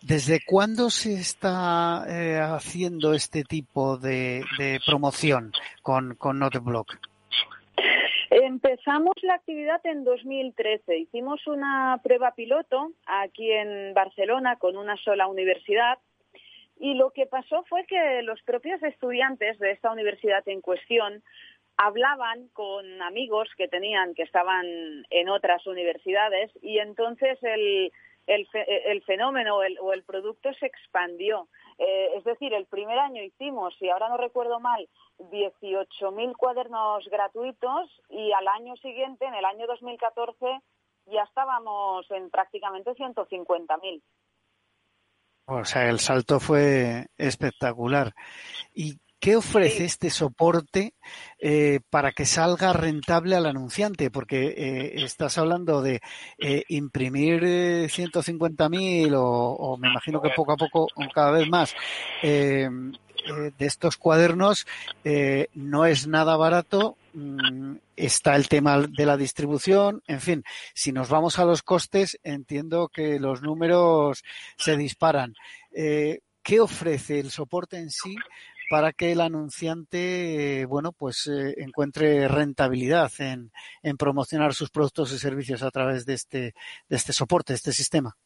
¿Desde 0.02 0.40
cuándo 0.46 0.90
se 0.90 1.14
está 1.14 2.06
eh, 2.08 2.40
haciendo 2.40 3.14
este 3.14 3.44
tipo 3.44 3.98
de, 3.98 4.44
promoción 4.86 5.52
con, 5.82 6.16
con? 6.16 6.42
Empezamos 8.30 9.14
la 9.22 9.36
actividad 9.36 9.82
en 9.86 10.04
2013. 10.04 10.98
Hicimos 10.98 11.46
una 11.48 12.00
prueba 12.04 12.36
piloto 12.36 12.92
aquí 13.06 13.52
en 13.52 13.94
Barcelona 13.94 14.58
con 14.58 14.78
una 14.78 14.98
sola 14.98 15.28
universidad 15.28 15.98
Y 16.78 16.96
lo 16.96 17.12
que 17.12 17.26
pasó 17.26 17.64
fue 17.70 17.86
que 17.86 18.22
los 18.24 18.42
propios 18.44 18.84
estudiantes 18.84 19.58
de 19.60 19.72
esta 19.72 19.92
universidad 19.92 20.44
en 20.48 20.62
cuestión 20.62 21.24
hablaban 21.78 22.48
con 22.54 23.02
amigos 23.02 23.50
que 23.58 23.68
tenían 23.68 24.14
que 24.14 24.24
estaban 24.24 24.66
en 25.10 25.30
otras 25.30 25.66
universidades 25.68 26.52
y 26.62 26.80
entonces 26.80 27.38
el, 27.42 27.92
el, 28.28 29.04
fenómeno 29.04 29.58
o 29.58 29.94
el 29.94 30.04
producto 30.04 30.54
se 30.54 30.66
expandió. 30.66 31.48
Eh, 31.78 32.14
es 32.16 32.24
decir, 32.24 32.54
el 32.54 32.66
primer 32.66 32.98
año 33.00 33.22
hicimos, 33.22 33.76
si 33.78 33.90
ahora 33.90 34.08
no 34.08 34.18
recuerdo 34.18 34.60
mal, 34.60 34.88
18.000 35.20 36.36
cuadernos 36.38 37.06
gratuitos 37.10 37.90
y 38.10 38.32
al 38.32 38.48
año 38.48 38.76
siguiente, 38.78 39.26
en 39.26 39.34
el 39.34 39.46
año 39.46 39.68
2014, 39.68 40.62
ya 41.08 41.24
estábamos 41.24 42.10
en 42.12 42.30
prácticamente 42.30 42.92
150.000. 42.92 44.02
O 45.48 45.64
sea, 45.64 45.90
el 45.90 46.00
salto 46.00 46.40
fue 46.40 47.08
espectacular. 47.18 48.14
¿Y 48.74 48.98
qué 49.26 49.36
ofrece 49.36 49.86
este 49.86 50.12
soporte 50.12 50.94
eh, 51.40 51.80
para 51.90 52.12
que 52.12 52.28
salga 52.28 52.74
rentable 52.74 53.36
al 53.36 53.48
anunciante? 53.48 54.12
Porque 54.12 54.54
eh, 54.56 55.04
estás 55.04 55.40
hablando 55.40 55.82
de 55.82 56.00
eh, 56.38 56.64
imprimir 56.70 57.42
150.000 57.42 59.16
o, 59.16 59.24
o 59.24 59.78
me 59.78 59.90
imagino 59.90 60.22
que 60.22 60.30
poco 60.30 60.52
a 60.52 60.58
poco, 60.58 60.88
cada 61.12 61.32
vez 61.32 61.50
más, 61.50 61.74
de 62.22 62.70
estos 63.58 63.98
cuadernos 63.98 64.68
no 65.56 65.86
es 65.88 66.06
nada 66.06 66.38
barato 66.38 66.96
mm, 67.14 67.78
está 67.96 68.36
el 68.36 68.48
tema 68.48 68.82
de 68.82 69.06
la 69.08 69.18
distribución, 69.18 70.04
en 70.06 70.22
fin, 70.22 70.44
si 70.76 70.92
nos 70.92 71.10
vamos 71.10 71.40
a 71.40 71.46
los 71.46 71.64
costes, 71.64 72.20
entiendo 72.22 72.90
que 72.90 73.20
los 73.20 73.42
números 73.42 74.24
se 74.56 74.78
disparan. 74.78 75.34
¿Qué 75.72 76.60
ofrece 76.60 77.20
el 77.20 77.32
soporte 77.32 77.78
en 77.78 77.90
sí 77.90 78.16
para 78.70 78.94
que 78.94 79.12
el 79.12 79.22
anunciante, 79.22 80.62
eh, 80.62 80.66
bueno, 80.66 80.92
pues 80.92 81.28
eh, 81.28 81.56
encuentre 81.58 82.28
rentabilidad 82.28 83.12
en, 83.20 83.52
en 83.82 83.98
promocionar 83.98 84.54
sus 84.54 84.70
productos 84.70 85.12
y 85.14 85.20
servicios 85.20 85.64
a 85.64 85.72
través 85.72 86.06
de 86.06 86.14
este, 86.14 86.40
de 86.90 86.96
este 86.96 87.14
soporte, 87.14 87.54
de 87.54 87.58
este 87.58 87.74
sistema. 87.74 88.18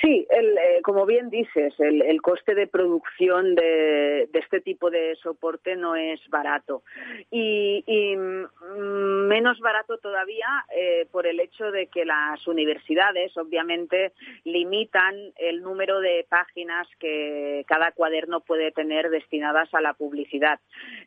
Sí, 0.00 0.26
el, 0.28 0.58
eh, 0.58 0.80
como 0.82 1.06
bien 1.06 1.30
dices, 1.30 1.72
el, 1.78 2.20
coste 2.20 2.54
de 2.54 2.66
producción 2.66 3.54
de, 3.54 4.28
este 4.32 4.60
tipo 4.60 4.90
de 4.90 5.14
soporte 5.16 5.76
no 5.76 5.94
es 5.94 6.20
barato 6.30 6.82
y, 7.30 8.16
mm, 8.16 9.26
menos 9.28 9.60
barato 9.60 9.98
todavía 9.98 10.46
eh, 10.74 11.06
por 11.12 11.26
el 11.26 11.38
hecho 11.38 11.70
de 11.70 11.86
que 11.86 12.04
las 12.04 12.46
universidades 12.46 13.36
obviamente 13.36 14.12
limitan 14.44 15.14
el 15.36 15.62
número 15.62 16.00
de 16.00 16.26
páginas 16.28 16.88
que 16.98 17.64
cada 17.68 17.92
cuaderno 17.92 18.40
puede 18.40 18.72
tener 18.72 19.10
destinadas 19.10 19.72
a 19.74 19.80
la 19.80 19.94
publicidad. 19.94 20.58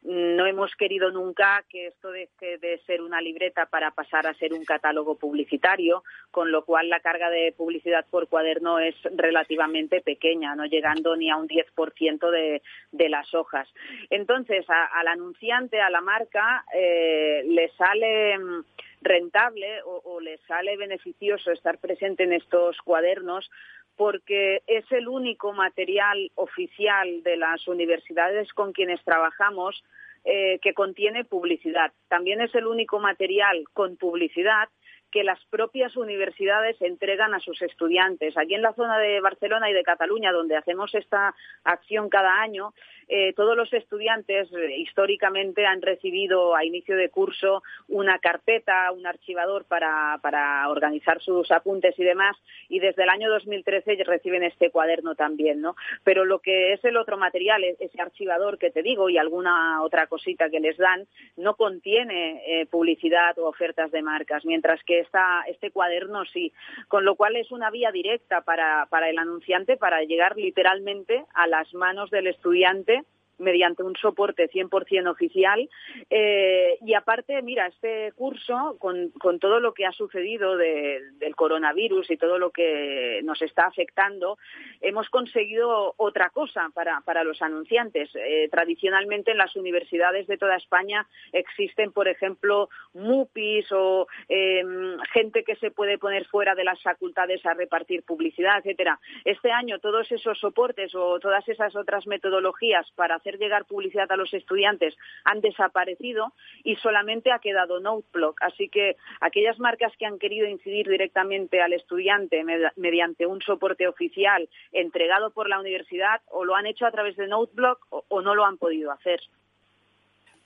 No 0.03 0.45
hemos 0.45 0.75
querido 0.75 1.11
nunca 1.11 1.63
que 1.69 1.87
esto 1.87 2.11
deje 2.11 2.57
de 2.59 2.79
ser 2.85 3.01
una 3.01 3.21
libreta 3.21 3.65
para 3.65 3.91
pasar 3.91 4.27
a 4.27 4.33
ser 4.35 4.53
un 4.53 4.63
catálogo 4.63 5.15
publicitario, 5.15 6.03
con 6.31 6.51
lo 6.51 6.63
cual 6.63 6.89
la 6.89 7.01
carga 7.01 7.29
de 7.29 7.53
publicidad 7.57 8.05
por 8.09 8.27
cuaderno 8.27 8.76
es 8.79 8.95
relativamente 9.15 10.01
pequeña, 10.01 10.55
no 10.55 10.65
llegando 10.65 11.15
ni 11.15 11.29
a 11.29 11.37
un 11.37 11.47
10% 11.47 12.31
de, 12.31 12.61
de 12.91 13.09
las 13.09 13.33
hojas. 13.33 13.67
Entonces, 14.09 14.65
al 14.69 15.07
anunciante, 15.07 15.81
a 15.81 15.89
la 15.89 16.01
marca, 16.01 16.65
eh, 16.73 17.43
le 17.45 17.69
sale 17.69 18.37
mm, 18.37 18.63
rentable 19.01 19.81
o, 19.85 20.19
le 20.19 20.37
sale 20.39 20.75
beneficioso 20.77 21.51
estar 21.51 21.77
presente 21.77 22.23
en 22.23 22.33
estos 22.33 22.77
cuadernos 22.81 23.49
porque 23.95 24.61
es 24.67 24.85
el 24.91 25.07
único 25.07 25.53
material 25.53 26.31
oficial 26.35 27.23
de 27.23 27.37
las 27.37 27.67
universidades 27.67 28.51
con 28.53 28.73
quienes 28.73 29.03
trabajamos 29.03 29.83
eh, 30.23 30.59
que 30.61 30.73
contiene 30.73 31.25
publicidad. 31.25 31.91
También 32.07 32.41
es 32.41 32.53
el 32.53 32.67
único 32.67 32.99
material 32.99 33.63
con 33.73 33.97
publicidad 33.97 34.69
que 35.11 35.23
las 35.23 35.43
propias 35.45 35.95
universidades 35.95 36.81
entregan 36.81 37.33
a 37.33 37.39
sus 37.39 37.61
estudiantes. 37.61 38.37
Aquí 38.37 38.55
en 38.55 38.61
la 38.61 38.73
zona 38.73 38.97
de 38.97 39.21
Barcelona 39.21 39.69
y 39.69 39.73
de 39.73 39.83
Cataluña, 39.83 40.31
donde 40.31 40.57
hacemos 40.57 40.93
esta 40.95 41.33
acción 41.63 42.09
cada 42.09 42.41
año, 42.41 42.73
eh, 43.09 43.33
todos 43.33 43.55
los 43.55 43.71
estudiantes 43.71 44.51
eh, 44.51 44.77
históricamente 44.77 45.65
han 45.65 45.81
recibido 45.81 46.55
a 46.55 46.65
inicio 46.65 46.97
de 46.97 47.09
curso 47.09 47.63
una 47.87 48.19
carpeta, 48.19 48.91
un 48.91 49.07
archivador 49.07 49.65
para, 49.65 50.19
organizar 50.67 51.21
sus 51.21 51.49
apuntes 51.51 51.97
y 51.97 52.03
demás, 52.03 52.35
y 52.67 52.79
desde 52.79 53.03
el 53.03 53.09
año 53.09 53.29
2013 53.29 54.03
reciben 54.03 54.43
este 54.43 54.69
cuaderno 54.69 55.15
también, 55.15 55.61
¿no? 55.61 55.75
Pero 56.03 56.25
lo 56.25 56.39
que 56.39 56.73
es 56.73 56.83
el 56.83 56.97
otro 56.97 57.17
material, 57.17 57.63
e-, 57.63 57.77
ese 57.79 58.01
archivador 58.01 58.57
que 58.57 58.71
te 58.71 58.83
digo 58.83 59.09
y 59.09 59.17
alguna 59.17 59.81
otra 59.83 60.07
cosita 60.07 60.49
que 60.49 60.59
les 60.59 60.77
dan, 60.77 61.07
no 61.37 61.55
contiene 61.55 62.41
eh, 62.45 62.65
publicidad 62.65 63.37
o 63.39 63.47
ofertas 63.47 63.91
de 63.91 64.01
marcas, 64.01 64.45
mientras 64.45 64.83
que 64.83 64.99
esta, 64.99 65.43
este 65.47 65.71
cuaderno 65.71 66.25
sí, 66.25 66.51
con 66.87 67.05
lo 67.05 67.15
cual 67.15 67.37
es 67.37 67.51
una 67.51 67.69
vía 67.69 67.91
directa 67.91 68.41
para, 68.41 68.87
para 68.89 69.09
el 69.09 69.17
anunciante 69.17 69.77
para 69.77 70.03
llegar 70.03 70.35
literalmente 70.35 71.23
a 71.33 71.47
las 71.47 71.73
manos 71.73 72.09
del 72.09 72.27
estudiante 72.27 72.96
mediante 73.39 73.83
un 73.83 73.95
soporte 73.95 74.49
100% 74.49 75.09
oficial. 75.09 75.69
Eh, 76.09 76.77
y 76.85 76.93
aparte, 76.93 77.41
mira, 77.41 77.67
este 77.67 78.11
curso, 78.13 78.77
con, 78.79 79.11
todo 79.39 79.59
lo 79.59 79.73
que 79.73 79.85
ha 79.85 79.91
sucedido 79.91 80.57
del 80.57 81.35
coronavirus 81.35 82.11
y 82.11 82.17
todo 82.17 82.37
lo 82.37 82.51
que 82.51 83.21
nos 83.23 83.41
está 83.41 83.65
afectando, 83.65 84.37
hemos 84.81 85.09
conseguido 85.09 85.93
otra 85.97 86.29
cosa 86.29 86.69
para, 86.73 87.01
para 87.01 87.23
los 87.23 87.41
anunciantes. 87.41 88.09
Eh, 88.15 88.47
tradicionalmente 88.49 89.31
en 89.31 89.37
las 89.37 89.55
universidades 89.55 90.27
de 90.27 90.37
toda 90.37 90.55
España 90.55 91.07
existen, 91.31 91.91
por 91.91 92.07
ejemplo, 92.07 92.69
MUPIs 92.93 93.71
o 93.71 94.07
em, 94.27 94.97
gente 95.13 95.43
que 95.43 95.55
se 95.55 95.71
puede 95.71 95.97
poner 95.97 96.25
fuera 96.25 96.55
de 96.55 96.63
las 96.63 96.81
facultades 96.81 97.45
a 97.45 97.53
repartir 97.53 98.03
publicidad, 98.03 98.59
etcétera. 98.59 98.99
Este 99.25 99.51
año 99.51 99.79
todos 99.79 100.11
esos 100.11 100.39
soportes 100.39 100.93
o 100.95 101.19
todas 101.19 101.47
esas 101.47 101.75
otras 101.75 102.07
metodologías 102.07 102.89
para 102.95 103.15
hacer 103.27 103.39
llegar 103.39 103.65
publicidad 103.65 104.11
a 104.11 104.15
los 104.15 104.33
estudiantes 104.33 104.95
han 105.25 105.41
desaparecido 105.41 106.33
y 106.63 106.75
solamente 106.77 107.31
ha 107.31 107.39
quedado 107.39 107.79
NoteBlock. 107.79 108.41
Así 108.41 108.69
que 108.69 108.95
aquellas 109.19 109.59
marcas 109.59 109.91
que 109.97 110.05
han 110.05 110.19
querido 110.19 110.47
incidir 110.47 110.87
directamente 110.87 111.61
al 111.61 111.73
estudiante 111.73 112.43
mediante 112.75 113.25
un 113.25 113.41
soporte 113.41 113.87
oficial 113.87 114.47
entregado 114.71 115.31
por 115.31 115.49
la 115.49 115.59
universidad 115.59 116.21
o 116.27 116.45
lo 116.45 116.55
han 116.55 116.65
hecho 116.65 116.85
a 116.85 116.91
través 116.91 117.15
de 117.17 117.27
NoteBlock 117.27 117.85
o 117.89 118.21
no 118.21 118.35
lo 118.35 118.45
han 118.45 118.57
podido 118.57 118.91
hacer. 118.91 119.19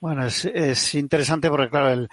Bueno, 0.02 0.26
es, 0.26 0.94
interesante 0.96 1.48
porque, 1.48 1.70
claro, 1.70 2.08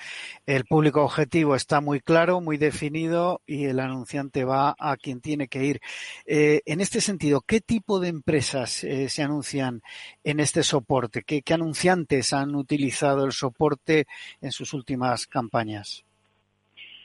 el, 0.45 0.65
público 0.65 1.01
objetivo 1.03 1.55
está 1.55 1.81
muy 1.81 1.99
claro, 2.01 2.39
muy 2.39 2.57
definido 2.57 3.41
y 3.47 3.65
el 3.65 3.79
anunciante 3.79 4.43
va 4.43 4.75
a 4.77 4.95
quien 4.95 5.21
tiene 5.21 5.47
que 5.47 5.63
ir. 5.65 5.81
Eh, 6.27 6.61
en 6.67 6.81
este 6.81 7.01
sentido, 7.01 7.41
¿qué 7.41 7.61
tipo 7.61 7.99
de 7.99 8.09
empresas 8.09 8.83
eh, 8.83 9.09
se 9.09 9.23
anuncian 9.23 9.81
en 10.23 10.39
este 10.39 10.61
soporte? 10.61 11.23
¿Qué 11.23 11.43
anunciantes 11.51 12.31
han 12.31 12.53
utilizado 12.53 13.25
el 13.25 13.31
soporte 13.31 14.05
en 14.39 14.51
sus 14.51 14.75
últimas 14.75 15.25
campañas? 15.25 16.05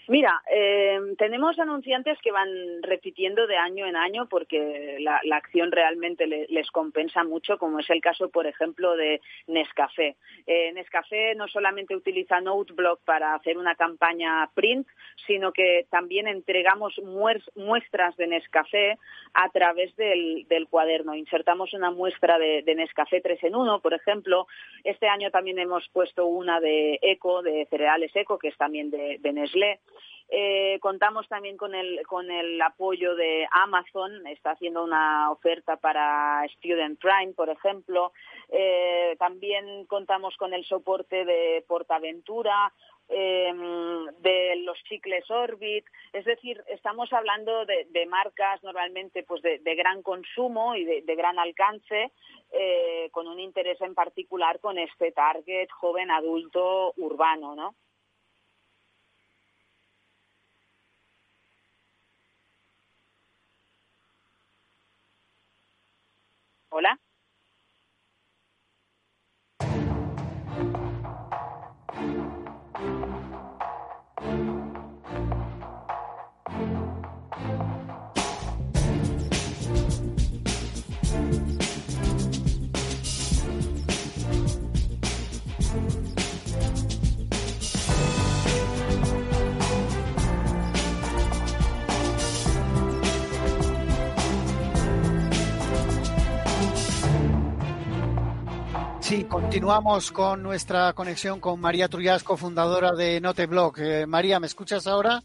Mira, 0.07 0.43
eh, 0.51 1.01
tenemos 1.17 1.59
anunciantes 1.59 2.19
que 2.21 2.31
van 2.31 2.49
repitiendo 2.83 3.47
de 3.47 3.57
año 3.57 3.87
en 3.87 3.97
año 3.97 4.29
porque 4.29 4.99
la, 5.01 5.21
acción 5.35 5.73
realmente 5.73 6.27
les 6.27 6.71
compensa 6.71 7.25
mucho, 7.25 7.57
como 7.59 7.79
es 7.79 7.89
el 7.89 8.03
caso, 8.03 8.29
por 8.29 8.47
ejemplo, 8.47 8.97
de 8.97 9.21
Nescafé. 9.47 10.17
Eh, 10.47 10.73
Nescafé 10.73 11.35
no 11.35 11.49
solamente 11.49 11.97
utiliza 11.97 12.41
Noteblock 12.41 13.01
para 13.05 13.35
hacer 13.35 13.57
una 13.57 13.75
campaña 13.77 14.49
print, 14.55 14.87
sino 15.27 15.53
que 15.53 15.87
también 15.91 16.29
entregamos 16.29 17.01
muestras 17.57 18.15
de 18.17 18.27
Nescafé 18.27 18.99
a 19.33 19.49
través 19.49 19.95
del, 19.97 20.47
cuaderno. 20.69 21.15
Insertamos 21.15 21.73
una 21.73 21.91
muestra 21.91 22.39
de, 22.39 22.63
Nescafé 22.75 23.21
3 23.21 23.45
en 23.45 23.55
1, 23.55 23.81
por 23.81 23.95
ejemplo. 23.95 24.47
Este 24.83 25.09
año 25.09 25.31
también 25.31 25.59
hemos 25.59 25.89
puesto 25.89 26.27
una 26.27 26.61
de 26.61 26.99
Eco, 27.01 27.43
de 27.43 27.67
cereales 27.71 28.15
Eco, 28.15 28.39
que 28.39 28.49
es 28.49 28.57
también 28.57 28.91
de, 28.91 29.19
de 29.21 29.33
Nestlé. 29.33 29.81
Eh, 30.37 30.81
contamos 30.81 31.29
también 31.29 31.57
con 31.57 31.77
el, 31.77 32.05
con 32.09 32.29
el 32.29 32.61
apoyo 32.61 33.15
de 33.15 33.47
Amazon, 33.53 34.27
está 34.27 34.51
haciendo 34.51 34.83
una 34.83 35.31
oferta 35.31 35.77
para 35.77 36.45
Student 36.57 36.99
Prime, 36.99 37.35
por 37.35 37.51
ejemplo. 37.51 38.13
Eh, 38.49 39.15
también 39.21 39.85
contamos 39.87 40.37
con 40.37 40.53
el 40.53 40.65
soporte 40.65 41.25
de 41.25 41.65
Portaventura, 41.69 42.73
em, 43.09 44.07
de 44.23 44.57
los 44.65 44.77
chicles 44.89 45.31
Orbit, 45.31 45.87
es 46.13 46.25
decir, 46.25 46.61
estamos 46.67 47.13
hablando 47.13 47.65
de, 47.65 48.07
marcas 48.07 48.61
normalmente 48.65 49.23
pues 49.23 49.41
de, 49.41 49.75
gran 49.77 50.03
consumo 50.03 50.75
y 50.75 50.85
de, 50.85 51.15
gran 51.15 51.39
alcance, 51.39 52.11
eh, 52.51 53.09
con 53.13 53.29
un 53.29 53.39
interés 53.39 53.81
en 53.83 53.95
particular 53.95 54.59
con 54.59 54.79
este 54.79 55.13
target 55.13 55.71
joven 55.71 56.11
adulto 56.11 56.93
urbano, 56.97 57.55
¿no? 57.55 57.77
Hola. 66.75 66.99
Continuamos 99.23 100.11
con 100.11 100.43
nuestra 100.43 100.93
conexión 100.93 101.39
con 101.39 101.61
María 101.61 101.89
Trullasco, 101.89 102.37
fundadora 102.37 102.93
de 102.93 103.21
Noteblog. 103.21 103.79
Eh, 103.79 104.07
María, 104.07 104.41
¿me 104.41 104.49
escuchas 104.49 104.89
ahora? 104.89 105.23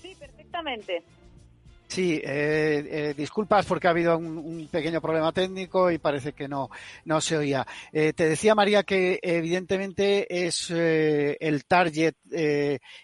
Sí, 0.00 0.14
perfectamente. 0.18 1.02
Sí, 1.88 2.20
eh, 2.22 2.86
eh, 2.90 3.14
disculpas 3.16 3.64
porque 3.64 3.86
ha 3.86 3.92
habido 3.92 4.18
un, 4.18 4.68
pequeño 4.70 5.00
problema 5.00 5.32
técnico 5.32 5.90
y 5.90 5.96
parece 5.96 6.34
que 6.34 6.46
no, 6.46 6.68
no 7.06 7.20
se 7.22 7.38
oía. 7.38 7.66
Eh, 7.92 8.12
te 8.12 8.28
decía 8.28 8.54
María 8.54 8.82
que 8.82 9.18
evidentemente 9.22 10.46
es 10.46 10.70
el 10.70 11.64
target 11.64 12.14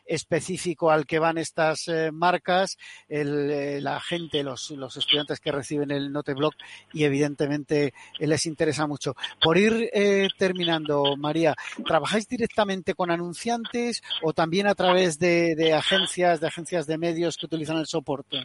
específico 0.05 0.91
al 0.91 1.07
que 1.07 1.19
van 1.19 1.39
estas 1.39 1.87
marcas, 2.13 2.77
la 3.09 4.01
gente, 4.01 4.43
los, 4.43 4.71
los, 4.73 4.97
estudiantes 4.99 5.41
que 5.41 5.51
reciben 5.51 5.91
el 5.91 6.13
Noteblog 6.13 6.53
y 6.93 7.05
evidentemente 7.05 7.95
les 8.19 8.45
interesa 8.45 8.87
mucho. 8.87 9.15
Por 9.43 9.57
ir 9.57 9.91
terminando, 10.37 11.17
María, 11.17 11.55
¿trabajáis 11.87 12.29
directamente 12.29 12.93
con 12.93 13.11
anunciantes 13.11 14.03
o 14.23 14.35
también 14.35 14.67
a 14.67 14.75
través 14.75 15.19
de, 15.19 15.55
de 15.55 15.73
agencias, 15.73 16.41
de 16.41 16.49
agencias 16.49 16.87
de 16.87 16.99
medios 16.99 17.39
que 17.39 17.47
utilizan 17.47 17.79
el 17.79 17.87
soporte? 17.87 18.45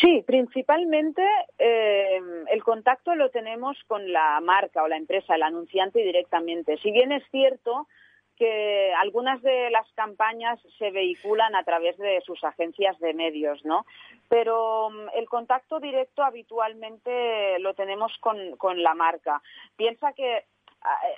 Sí, 0.00 0.22
principalmente 0.26 1.22
eh, 1.58 2.20
el 2.50 2.64
contacto 2.64 3.14
lo 3.14 3.30
tenemos 3.30 3.76
con 3.86 4.10
la 4.12 4.40
marca 4.40 4.82
o 4.82 4.88
la 4.88 4.96
empresa, 4.96 5.34
el 5.34 5.42
anunciante 5.42 6.00
directamente. 6.00 6.78
Si 6.78 6.90
bien 6.90 7.12
es 7.12 7.22
cierto 7.30 7.88
que 8.36 8.92
algunas 8.94 9.42
de 9.42 9.70
las 9.70 9.86
campañas 9.92 10.58
se 10.78 10.90
vehiculan 10.90 11.54
a 11.54 11.64
través 11.64 11.98
de 11.98 12.22
sus 12.22 12.42
agencias 12.42 12.98
de 13.00 13.12
medios, 13.12 13.62
¿no? 13.64 13.84
Pero 14.28 14.88
mm, 14.90 15.10
el 15.14 15.28
contacto 15.28 15.78
directo 15.78 16.22
habitualmente 16.22 17.58
lo 17.58 17.74
tenemos 17.74 18.16
con, 18.18 18.82
la 18.82 18.94
marca. 18.94 19.42
Piensa 19.76 20.14
que 20.14 20.46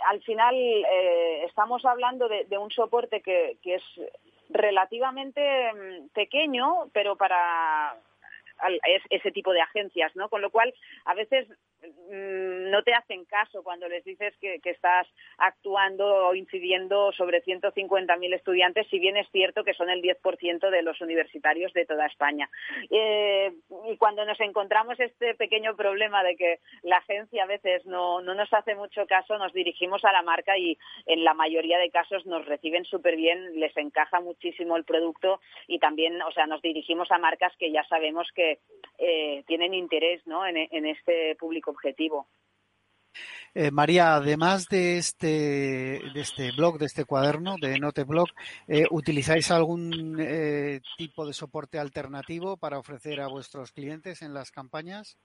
al 0.09 0.20
final 0.22 0.55
eh, 0.55 1.45
estamos 1.45 1.85
hablando 1.85 2.29
de, 2.29 2.59
un 2.59 2.70
soporte 2.70 3.22
que 3.22 3.57
es 3.62 3.83
relativamente 4.51 5.72
mm, 5.72 6.09
pequeño, 6.09 6.89
pero 6.93 7.16
para 7.16 7.97
ese 9.10 9.30
tipo 9.32 9.52
de 9.52 9.60
agencias, 9.60 10.14
¿no? 10.16 10.28
Con 10.28 10.42
lo 10.42 10.50
cual, 10.50 10.72
a 11.04 11.14
veces 11.14 11.48
mm, 11.82 12.70
no 12.70 12.82
te 12.82 12.94
hacen 12.94 13.24
caso 13.24 13.62
cuando 13.62 13.88
les 13.88 14.04
dices 14.04 14.34
que, 14.40 14.60
estás 14.64 15.06
actuando 15.38 16.28
o 16.28 16.34
incidiendo 16.34 17.12
sobre 17.12 17.42
150.000 17.44 18.34
estudiantes, 18.34 18.86
si 18.88 18.98
bien 18.98 19.16
es 19.16 19.28
cierto 19.30 19.62
que 19.62 19.74
son 19.74 19.88
el 19.88 20.02
10% 20.02 20.70
de 20.70 20.82
los 20.82 21.00
universitarios 21.00 21.72
de 21.74 21.86
toda 21.86 22.06
España. 22.06 22.48
Eh, 22.90 23.52
y 23.88 23.96
cuando 23.96 24.24
nos 24.24 24.40
encontramos 24.40 24.98
este 24.98 25.34
pequeño 25.34 25.76
problema 25.76 26.24
de 26.24 26.36
que 26.36 26.58
la 26.82 26.96
agencia 26.96 27.44
a 27.44 27.46
veces 27.46 27.86
no, 27.86 28.20
no 28.20 28.34
nos 28.34 28.52
hace 28.52 28.74
mucho 28.74 29.06
caso, 29.06 29.38
nos 29.38 29.52
dirigimos 29.52 30.04
a 30.04 30.12
la 30.12 30.22
marca 30.22 30.58
y 30.58 30.76
en 31.06 31.22
la 31.22 31.34
mayoría 31.34 31.78
de 31.78 31.90
casos 31.90 32.26
nos 32.26 32.44
reciben 32.46 32.84
súper 32.84 33.16
bien, 33.16 33.60
les 33.60 33.76
encaja 33.76 34.20
muchísimo 34.20 34.76
el 34.76 34.84
producto 34.84 35.40
y 35.66 35.78
también, 35.78 36.20
o 36.22 36.32
sea, 36.32 36.46
nos 36.46 36.62
dirigimos 36.62 37.10
a 37.10 37.18
marcas 37.18 37.52
que 37.58 37.70
ya 37.70 37.84
sabemos 37.84 38.28
que 38.34 38.53
eh, 38.98 39.42
tienen 39.46 39.74
interés 39.74 40.26
¿no? 40.26 40.46
en, 40.46 40.86
este 40.86 41.36
público 41.36 41.70
objetivo. 41.70 42.26
Eh, 43.55 43.70
María, 43.70 44.16
además 44.16 44.66
de 44.68 44.98
este, 44.98 46.00
de 46.12 46.20
este 46.20 46.50
blog, 46.57 46.78
de 46.78 46.86
este 46.86 47.05
cuaderno, 47.05 47.55
de 47.61 47.78
Noteblog, 47.78 48.28
eh, 48.66 48.84
¿utilizáis 48.90 49.50
algún 49.50 50.16
tipo 50.98 51.24
de 51.26 51.32
soporte 51.32 51.78
alternativo 51.78 52.57
para 52.57 52.78
ofrecer 52.78 53.20
a 53.20 53.28
vuestros 53.28 53.70
clientes 53.70 54.22
en 54.22 54.34
las 54.34 54.50
campañas? 54.50 55.16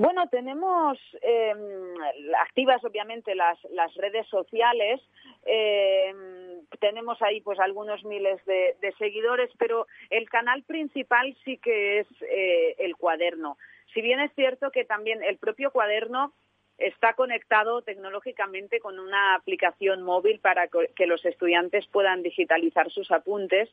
Bueno, 0.00 0.26
tenemos 0.30 0.98
em, 1.20 1.94
activas 2.40 2.82
obviamente 2.84 3.34
las, 3.34 3.58
las 3.70 3.92
redes 3.96 4.26
sociales, 4.28 4.98
em, 5.44 6.49
tenemos 6.80 7.20
ahí 7.22 7.40
pues 7.40 7.58
algunos 7.58 8.04
miles 8.04 8.44
de, 8.44 8.94
seguidores, 8.98 9.50
pero 9.58 9.86
el 10.10 10.28
canal 10.28 10.62
principal 10.62 11.36
sí 11.44 11.58
que 11.58 12.00
es 12.00 12.06
eh, 12.22 12.76
el 12.78 12.96
cuaderno. 12.96 13.56
Si 13.94 14.00
bien 14.00 14.20
es 14.20 14.32
cierto 14.34 14.70
que 14.70 14.84
también 14.84 15.22
el 15.22 15.38
propio 15.38 15.70
cuaderno 15.70 16.32
está 16.78 17.12
conectado 17.14 17.82
tecnológicamente 17.82 18.80
con 18.80 18.98
una 18.98 19.34
aplicación 19.34 20.02
móvil 20.02 20.40
para 20.40 20.68
que 20.68 21.06
los 21.06 21.24
estudiantes 21.24 21.86
puedan 21.88 22.22
digitalizar 22.22 22.90
sus 22.90 23.10
apuntes, 23.10 23.68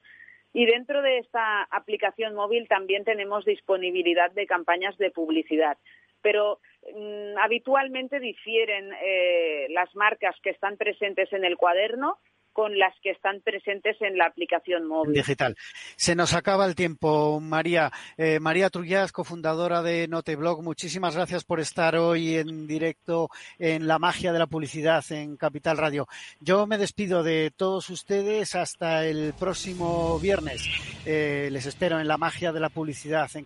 y 0.54 0.66
dentro 0.66 1.02
de 1.02 1.20
esta 1.20 1.64
aplicación 1.64 2.34
móvil 2.34 2.68
también 2.68 3.04
tenemos 3.04 3.46
disponibilidad 3.46 4.32
de 4.32 4.48
campañas 4.48 4.98
de 4.98 5.12
publicidad. 5.12 5.78
Pero 6.22 6.60
mm, 6.96 7.38
habitualmente 7.38 8.20
difieren 8.20 8.92
eh, 9.04 9.68
las 9.70 9.94
marcas 9.96 10.36
que 10.42 10.50
están 10.50 10.78
presentes 10.78 11.32
en 11.32 11.46
el 11.46 11.58
cuaderno 11.58 12.18
con 12.58 12.76
las 12.76 12.96
que 13.04 13.12
están 13.12 13.40
presentes 13.42 13.98
en 14.02 14.18
la 14.18 14.26
aplicación 14.26 14.88
móvil. 14.88 15.14
Digital. 15.14 15.56
Se 15.96 16.16
nos 16.16 16.34
acaba 16.34 16.66
el 16.66 16.74
tiempo, 16.74 17.40
María. 17.40 17.92
Eh, 18.18 18.40
María 18.40 18.72
Trullas, 18.72 19.12
cofundadora 19.12 19.84
de 19.84 20.08
Noteblog, 20.08 20.64
muchísimas 20.64 21.16
gracias 21.16 21.44
por 21.44 21.60
estar 21.60 21.96
hoy 21.98 22.38
en 22.38 22.66
directo 22.66 23.30
en 23.60 23.86
La 23.86 24.00
Magia 24.00 24.34
de 24.34 24.40
la 24.40 24.48
Publicidad 24.48 25.06
en 25.12 25.38
Capital 25.38 25.78
Radio. 25.78 26.08
Yo 26.40 26.66
me 26.66 26.80
despido 26.80 27.22
de 27.22 27.52
todos 27.56 27.92
ustedes 27.92 28.56
hasta 28.56 29.06
el 29.06 29.36
próximo 29.40 30.18
viernes. 30.18 30.68
Eh, 31.06 31.50
les 31.52 31.68
espero 31.68 32.00
en 32.00 32.08
La 32.08 32.18
Magia 32.18 32.52
de 32.52 32.60
la 32.60 32.70
Publicidad 32.70 33.30
en 33.36 33.46